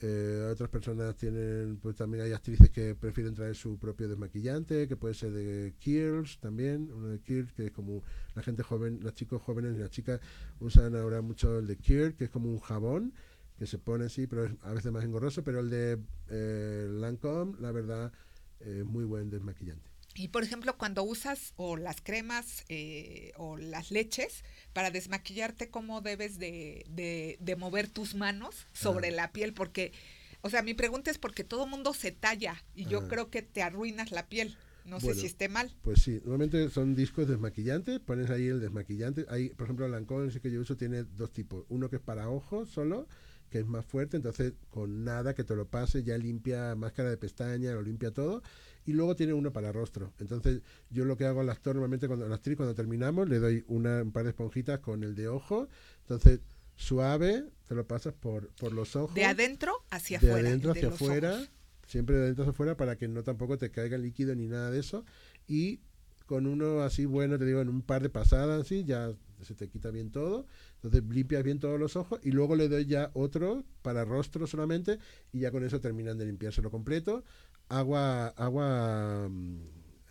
Eh, 0.00 0.48
otras 0.50 0.68
personas 0.70 1.16
tienen, 1.16 1.78
pues 1.78 1.96
también 1.96 2.24
hay 2.24 2.32
actrices 2.32 2.70
que 2.70 2.94
prefieren 2.94 3.34
traer 3.34 3.56
su 3.56 3.78
propio 3.78 4.08
desmaquillante, 4.08 4.86
que 4.86 4.96
puede 4.96 5.14
ser 5.14 5.32
de 5.32 5.74
Kiehl's 5.78 6.38
también, 6.38 6.90
uno 6.92 7.08
de 7.08 7.20
Kiehl's, 7.20 7.52
que 7.52 7.66
es 7.66 7.72
como 7.72 8.04
la 8.34 8.42
gente 8.42 8.62
joven, 8.62 9.00
los 9.02 9.14
chicos 9.14 9.42
jóvenes 9.42 9.76
y 9.76 9.80
las 9.80 9.90
chicas 9.90 10.20
usan 10.60 10.94
ahora 10.94 11.20
mucho 11.20 11.58
el 11.58 11.66
de 11.66 11.76
Kiehl's, 11.76 12.14
que 12.14 12.24
es 12.24 12.30
como 12.30 12.48
un 12.48 12.60
jabón 12.60 13.12
que 13.58 13.66
se 13.66 13.78
pone 13.78 14.06
así, 14.06 14.26
pero 14.26 14.44
es 14.44 14.52
a 14.62 14.72
veces 14.72 14.92
más 14.92 15.04
engorroso, 15.04 15.42
pero 15.42 15.60
el 15.60 15.68
de 15.68 15.98
eh, 16.30 16.86
Lancome, 16.88 17.56
la 17.60 17.72
verdad, 17.72 18.12
es 18.60 18.84
muy 18.84 19.04
buen 19.04 19.30
desmaquillante. 19.30 19.90
Y 20.14 20.28
por 20.28 20.42
ejemplo, 20.42 20.76
cuando 20.76 21.02
usas 21.02 21.52
o 21.56 21.76
las 21.76 22.00
cremas 22.00 22.64
eh, 22.68 23.32
o 23.36 23.56
las 23.56 23.90
leches 23.90 24.42
para 24.72 24.90
desmaquillarte, 24.90 25.70
¿cómo 25.70 26.00
debes 26.00 26.38
de, 26.38 26.84
de, 26.88 27.56
mover 27.56 27.88
tus 27.88 28.14
manos 28.14 28.66
sobre 28.72 29.10
la 29.10 29.32
piel? 29.32 29.52
Porque, 29.54 29.92
o 30.40 30.50
sea, 30.50 30.62
mi 30.62 30.74
pregunta 30.74 31.10
es 31.10 31.18
porque 31.18 31.44
todo 31.44 31.66
mundo 31.66 31.94
se 31.94 32.10
talla 32.10 32.64
y 32.74 32.86
yo 32.86 33.06
creo 33.06 33.30
que 33.30 33.42
te 33.42 33.62
arruinas 33.62 34.10
la 34.10 34.28
piel. 34.28 34.56
No 34.84 35.00
sé 35.00 35.14
si 35.14 35.26
esté 35.26 35.48
mal. 35.48 35.70
Pues 35.82 36.00
sí, 36.00 36.20
normalmente 36.24 36.70
son 36.70 36.94
discos 36.94 37.28
desmaquillantes, 37.28 38.00
pones 38.00 38.30
ahí 38.30 38.46
el 38.46 38.58
desmaquillante. 38.58 39.26
Ahí, 39.28 39.50
por 39.50 39.66
ejemplo, 39.66 39.84
el 39.84 39.92
Lancome, 39.92 40.28
ese 40.28 40.40
que 40.40 40.50
yo 40.50 40.60
uso, 40.62 40.76
tiene 40.76 41.04
dos 41.04 41.30
tipos. 41.30 41.66
Uno 41.68 41.90
que 41.90 41.96
es 41.96 42.02
para 42.02 42.30
ojos 42.30 42.70
solo 42.70 43.06
que 43.50 43.58
es 43.58 43.66
más 43.66 43.84
fuerte, 43.84 44.16
entonces 44.16 44.54
con 44.70 45.04
nada 45.04 45.34
que 45.34 45.44
te 45.44 45.56
lo 45.56 45.66
pase 45.66 46.02
ya 46.02 46.16
limpia 46.18 46.74
máscara 46.74 47.10
de 47.10 47.16
pestaña, 47.16 47.72
lo 47.72 47.82
limpia 47.82 48.10
todo, 48.10 48.42
y 48.84 48.92
luego 48.92 49.16
tiene 49.16 49.32
uno 49.32 49.52
para 49.52 49.72
rostro. 49.72 50.12
Entonces 50.18 50.62
yo 50.90 51.04
lo 51.04 51.16
que 51.16 51.24
hago 51.24 51.40
al 51.40 51.50
actor 51.50 51.74
normalmente 51.74 52.06
cuando 52.06 52.32
actriz 52.32 52.56
cuando 52.56 52.74
terminamos 52.74 53.28
le 53.28 53.38
doy 53.38 53.64
una, 53.68 54.02
un 54.02 54.12
par 54.12 54.24
de 54.24 54.30
esponjitas 54.30 54.80
con 54.80 55.02
el 55.02 55.14
de 55.14 55.28
ojo, 55.28 55.68
entonces 56.02 56.40
suave, 56.74 57.44
te 57.66 57.74
lo 57.74 57.86
pasas 57.86 58.14
por, 58.14 58.48
por 58.54 58.72
los 58.72 58.94
ojos. 58.96 59.14
De 59.14 59.24
adentro 59.24 59.84
hacia 59.90 60.18
afuera. 60.18 60.36
De 60.36 60.48
adentro 60.48 60.72
hacia 60.72 60.88
afuera, 60.88 61.48
siempre 61.86 62.16
de 62.16 62.22
adentro 62.22 62.44
hacia 62.44 62.52
afuera 62.52 62.76
para 62.76 62.96
que 62.96 63.08
no 63.08 63.22
tampoco 63.24 63.58
te 63.58 63.70
caiga 63.70 63.98
líquido 63.98 64.34
ni 64.34 64.46
nada 64.46 64.70
de 64.70 64.80
eso, 64.80 65.04
y 65.46 65.80
con 66.28 66.46
uno 66.46 66.82
así 66.82 67.06
bueno, 67.06 67.38
te 67.38 67.46
digo, 67.46 67.62
en 67.62 67.70
un 67.70 67.80
par 67.80 68.02
de 68.02 68.10
pasadas 68.10 68.60
así, 68.60 68.84
ya 68.84 69.14
se 69.42 69.54
te 69.54 69.68
quita 69.68 69.90
bien 69.90 70.12
todo. 70.12 70.46
Entonces 70.74 71.02
limpias 71.08 71.42
bien 71.42 71.58
todos 71.58 71.80
los 71.80 71.96
ojos 71.96 72.20
y 72.22 72.32
luego 72.32 72.54
le 72.54 72.68
doy 72.68 72.84
ya 72.84 73.10
otro 73.14 73.64
para 73.80 74.04
rostro 74.04 74.46
solamente 74.46 74.98
y 75.32 75.40
ya 75.40 75.50
con 75.50 75.64
eso 75.64 75.80
terminan 75.80 76.18
de 76.18 76.26
limpiárselo 76.26 76.70
completo. 76.70 77.24
Agua, 77.70 78.28
agua 78.28 79.26
mm, 79.30 79.56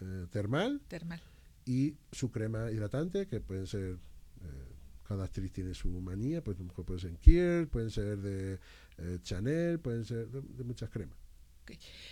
eh, 0.02 0.26
termal. 0.32 0.82
Termal. 0.88 1.22
Y 1.66 1.94
su 2.12 2.32
crema 2.32 2.72
hidratante, 2.72 3.28
que 3.28 3.40
pueden 3.40 3.68
ser, 3.68 4.00
eh, 4.42 4.76
cada 5.08 5.26
actriz 5.26 5.52
tiene 5.52 5.76
su 5.76 5.90
manía, 6.02 6.44
pues 6.44 6.58
a 6.58 6.62
lo 6.62 6.70
mejor 6.70 6.86
puede 6.86 7.00
ser 7.00 7.16
Kier, 7.18 7.68
pueden 7.68 7.92
ser 7.92 8.18
de 8.18 8.60
eh, 8.98 9.20
Chanel, 9.22 9.80
pueden 9.80 10.04
ser 10.04 10.28
de, 10.30 10.64
muchas 10.64 10.90
cremas. 10.90 11.18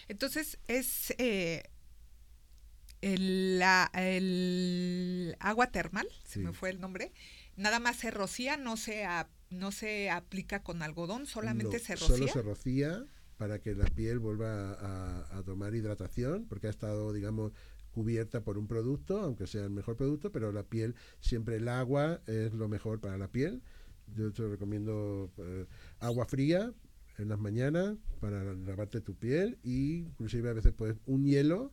Entonces 0.08 0.60
es 0.68 1.12
el, 3.06 3.60
la, 3.60 3.92
el 3.94 5.36
agua 5.40 5.68
termal, 5.68 6.08
se 6.24 6.40
me 6.40 6.54
fue 6.54 6.72
el 6.72 6.82
nombre, 6.82 7.14
nada 7.56 7.80
más 7.80 7.98
se 7.98 8.10
rocía, 8.10 8.58
no 8.58 8.78
se, 8.78 9.06
no 9.52 9.72
se 9.72 10.10
aplica 10.10 10.64
con 10.64 10.82
algodón, 10.82 11.28
solamente 11.28 11.78
se 11.78 11.94
rocía. 11.94 12.08
Solo 12.08 12.28
se 12.28 12.42
rocía 12.42 13.06
para 13.38 13.60
que 13.60 13.76
la 13.76 13.86
piel 13.86 14.18
vuelva 14.18 15.28
a, 15.30 15.44
tomar 15.44 15.76
hidratación, 15.76 16.46
porque 16.50 16.66
ha 16.66 16.72
estado, 16.72 17.14
digamos, 17.14 17.52
cubierta 17.92 18.44
por 18.44 18.58
un 18.58 18.68
producto, 18.68 19.20
aunque 19.20 19.46
sea 19.46 19.66
el 19.66 19.70
mejor 19.70 19.98
producto, 19.98 20.32
pero 20.32 20.52
la 20.52 20.64
piel, 20.64 20.96
siempre 21.20 21.58
el 21.58 21.68
agua 21.68 22.22
es 22.26 22.54
lo 22.54 22.68
mejor 22.68 23.02
para 23.02 23.20
la 23.20 23.28
piel. 23.28 23.62
Yo 24.16 24.34
te 24.34 24.48
recomiendo 24.48 25.32
eh, 25.38 25.68
agua 26.00 26.26
fría 26.26 26.74
en 27.20 27.30
las 27.30 27.38
mañanas 27.38 27.98
para 28.20 28.44
lavarte 28.56 29.00
tu 29.00 29.16
piel 29.16 29.60
y 29.64 29.98
inclusive 29.98 30.50
a 30.50 30.54
veces 30.54 30.74
puedes 30.74 30.98
un 31.06 31.24
hielo 31.24 31.72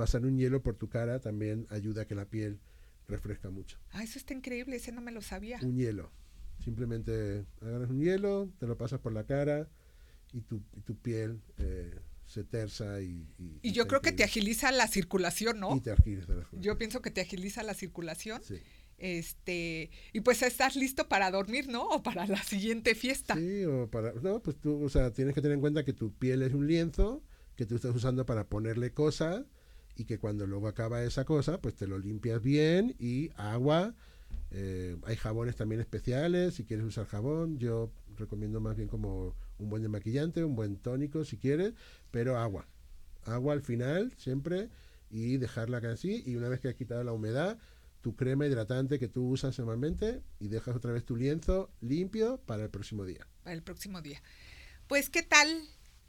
pasar 0.00 0.24
un 0.24 0.38
hielo 0.38 0.62
por 0.62 0.76
tu 0.76 0.88
cara 0.88 1.20
también 1.20 1.66
ayuda 1.68 2.02
a 2.02 2.04
que 2.06 2.14
la 2.14 2.24
piel 2.24 2.58
refresca 3.06 3.50
mucho. 3.50 3.76
Ah, 3.90 4.02
eso 4.02 4.18
está 4.18 4.32
increíble, 4.32 4.76
ese 4.76 4.92
no 4.92 5.02
me 5.02 5.12
lo 5.12 5.20
sabía. 5.20 5.58
Un 5.62 5.76
hielo. 5.76 6.10
Simplemente 6.64 7.44
agarras 7.60 7.90
un 7.90 8.00
hielo, 8.00 8.48
te 8.58 8.66
lo 8.66 8.78
pasas 8.78 8.98
por 9.00 9.12
la 9.12 9.24
cara 9.24 9.68
y 10.32 10.40
tu, 10.40 10.60
tu 10.86 10.96
piel 10.96 11.42
eh, 11.58 11.94
se 12.24 12.44
tersa 12.44 13.02
y... 13.02 13.28
Y, 13.60 13.72
yo 13.72 13.86
creo 13.86 14.00
que 14.00 14.12
te 14.12 14.24
agiliza 14.24 14.72
la 14.72 14.88
circulación, 14.88 15.60
¿no? 15.60 15.76
Y 15.76 15.80
te 15.80 15.90
agiliza 15.90 16.32
la 16.32 16.46
Yo 16.52 16.78
pienso 16.78 17.02
que 17.02 17.10
te 17.10 17.20
agiliza 17.20 17.62
la 17.62 17.74
circulación. 17.74 18.40
Sí. 18.42 18.62
Este, 18.96 19.90
y 20.14 20.20
pues 20.22 20.40
estás 20.40 20.76
listo 20.76 21.10
para 21.10 21.30
dormir, 21.30 21.68
¿no? 21.68 21.86
O 21.88 22.02
para 22.02 22.26
la 22.26 22.42
siguiente 22.42 22.94
fiesta. 22.94 23.34
Sí, 23.36 23.66
o 23.66 23.90
para... 23.90 24.14
No, 24.14 24.40
pues 24.40 24.56
tú, 24.58 24.82
o 24.82 24.88
sea, 24.88 25.12
tienes 25.12 25.34
que 25.34 25.42
tener 25.42 25.56
en 25.56 25.60
cuenta 25.60 25.84
que 25.84 25.92
tu 25.92 26.14
piel 26.14 26.40
es 26.40 26.54
un 26.54 26.66
lienzo 26.66 27.22
que 27.54 27.66
tú 27.66 27.74
estás 27.74 27.94
usando 27.94 28.24
para 28.24 28.48
ponerle 28.48 28.94
cosas 28.94 29.44
y 29.96 30.04
que 30.04 30.18
cuando 30.18 30.46
luego 30.46 30.68
acaba 30.68 31.02
esa 31.02 31.24
cosa, 31.24 31.60
pues 31.60 31.74
te 31.74 31.86
lo 31.86 31.98
limpias 31.98 32.42
bien 32.42 32.94
y 32.98 33.30
agua. 33.36 33.94
Eh, 34.52 34.96
hay 35.04 35.16
jabones 35.16 35.56
también 35.56 35.80
especiales, 35.80 36.54
si 36.54 36.64
quieres 36.64 36.84
usar 36.84 37.06
jabón, 37.06 37.58
yo 37.58 37.92
recomiendo 38.16 38.60
más 38.60 38.76
bien 38.76 38.88
como 38.88 39.34
un 39.58 39.70
buen 39.70 39.82
desmaquillante, 39.82 40.44
un 40.44 40.56
buen 40.56 40.76
tónico 40.76 41.24
si 41.24 41.36
quieres, 41.36 41.74
pero 42.10 42.38
agua. 42.38 42.66
Agua 43.24 43.52
al 43.52 43.62
final 43.62 44.12
siempre 44.16 44.70
y 45.10 45.36
dejarla 45.36 45.78
así 45.78 46.22
y 46.26 46.36
una 46.36 46.48
vez 46.48 46.60
que 46.60 46.68
has 46.68 46.74
quitado 46.74 47.04
la 47.04 47.12
humedad, 47.12 47.58
tu 48.00 48.16
crema 48.16 48.46
hidratante 48.46 48.98
que 48.98 49.08
tú 49.08 49.28
usas 49.28 49.58
normalmente 49.58 50.22
y 50.38 50.48
dejas 50.48 50.76
otra 50.76 50.92
vez 50.92 51.04
tu 51.04 51.16
lienzo 51.16 51.70
limpio 51.80 52.40
para 52.46 52.62
el 52.62 52.70
próximo 52.70 53.04
día. 53.04 53.26
Para 53.42 53.54
el 53.54 53.62
próximo 53.62 54.00
día. 54.00 54.22
Pues, 54.86 55.10
¿qué 55.10 55.22
tal 55.22 55.48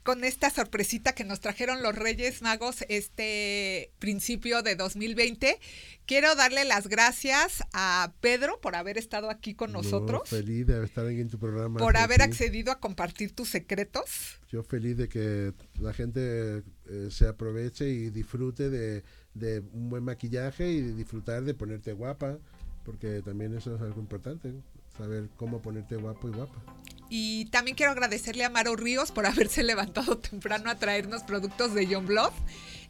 con 0.02 0.24
esta 0.24 0.50
sorpresita 0.50 1.14
que 1.14 1.24
nos 1.24 1.40
trajeron 1.40 1.82
los 1.82 1.94
Reyes 1.94 2.42
Magos 2.42 2.84
este 2.88 3.92
principio 3.98 4.62
de 4.62 4.74
2020. 4.74 5.58
Quiero 6.06 6.34
darle 6.34 6.64
las 6.64 6.88
gracias 6.88 7.62
a 7.72 8.12
Pedro 8.20 8.60
por 8.60 8.74
haber 8.74 8.98
estado 8.98 9.30
aquí 9.30 9.54
con 9.54 9.72
nosotros. 9.72 10.28
feliz 10.28 10.66
de 10.66 10.84
estar 10.84 11.06
en 11.06 11.28
tu 11.28 11.38
programa. 11.38 11.78
Por 11.78 11.96
haber 11.96 12.22
accedido 12.22 12.72
a 12.72 12.80
compartir 12.80 13.32
tus 13.32 13.48
secretos. 13.48 14.40
Yo 14.50 14.62
feliz 14.62 14.96
de 14.96 15.08
que 15.08 15.52
la 15.80 15.92
gente 15.92 16.62
eh, 16.88 17.08
se 17.10 17.28
aproveche 17.28 17.88
y 17.88 18.10
disfrute 18.10 18.70
de, 18.70 19.04
de, 19.34 19.60
un 19.72 19.88
buen 19.88 20.02
maquillaje 20.02 20.70
y 20.70 20.80
de 20.80 20.94
disfrutar 20.94 21.44
de 21.44 21.54
ponerte 21.54 21.92
guapa 21.92 22.38
porque 22.84 23.22
también 23.22 23.54
eso 23.54 23.74
es 23.74 23.80
algo 23.80 24.00
importante, 24.00 24.52
saber 24.96 25.28
cómo 25.36 25.60
ponerte 25.60 25.96
guapo 25.96 26.28
y 26.28 26.32
guapa. 26.32 26.60
Y 27.08 27.44
también 27.46 27.76
quiero 27.76 27.92
agradecerle 27.92 28.44
a 28.44 28.50
Maro 28.50 28.74
Ríos 28.74 29.12
por 29.12 29.26
haberse 29.26 29.62
levantado 29.62 30.18
temprano 30.18 30.70
a 30.70 30.76
traernos 30.76 31.22
productos 31.22 31.74
de 31.74 31.86
John 31.86 32.06
Blood 32.06 32.32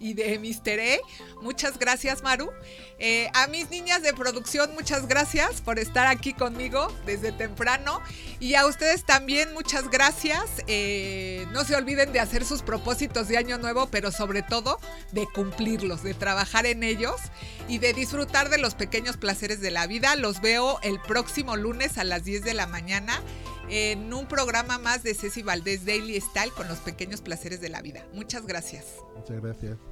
y 0.02 0.14
de 0.14 0.38
Mr. 0.38 0.80
E. 0.80 1.00
Muchas 1.40 1.78
gracias, 1.78 2.22
Maru. 2.22 2.50
Eh, 2.98 3.30
a 3.34 3.46
mis 3.46 3.70
niñas 3.70 4.02
de 4.02 4.12
producción, 4.12 4.74
muchas 4.74 5.06
gracias 5.06 5.60
por 5.60 5.78
estar 5.78 6.06
aquí 6.06 6.34
conmigo 6.34 6.88
desde 7.06 7.32
temprano. 7.32 8.00
Y 8.40 8.54
a 8.54 8.66
ustedes 8.66 9.04
también, 9.04 9.54
muchas 9.54 9.88
gracias. 9.90 10.62
Eh, 10.66 11.46
no 11.52 11.64
se 11.64 11.76
olviden 11.76 12.12
de 12.12 12.20
hacer 12.20 12.44
sus 12.44 12.62
propósitos 12.62 13.28
de 13.28 13.38
año 13.38 13.58
nuevo, 13.58 13.88
pero 13.90 14.10
sobre 14.10 14.42
todo 14.42 14.78
de 15.12 15.26
cumplirlos, 15.32 16.02
de 16.02 16.14
trabajar 16.14 16.66
en 16.66 16.82
ellos 16.82 17.16
y 17.68 17.78
de 17.78 17.92
disfrutar 17.92 18.50
de 18.50 18.58
los 18.58 18.74
pequeños 18.74 19.16
placeres 19.16 19.60
de 19.60 19.70
la 19.70 19.86
vida. 19.86 20.16
Los 20.16 20.40
veo 20.40 20.80
el 20.82 21.00
próximo 21.00 21.56
lunes 21.56 21.96
a 21.96 22.04
las 22.04 22.24
10 22.24 22.42
de 22.42 22.54
la 22.54 22.66
mañana 22.66 23.22
en 23.68 24.12
un 24.12 24.26
programa 24.26 24.78
más 24.78 25.02
de 25.02 25.14
Ceci 25.14 25.42
Valdés 25.42 25.86
Daily 25.86 26.20
Style 26.20 26.52
con 26.56 26.68
los 26.68 26.78
pequeños 26.78 27.20
placeres 27.20 27.60
de 27.60 27.68
la 27.68 27.80
vida. 27.80 28.06
Muchas 28.12 28.46
gracias. 28.46 28.84
Muchas 29.16 29.40
gracias. 29.40 29.91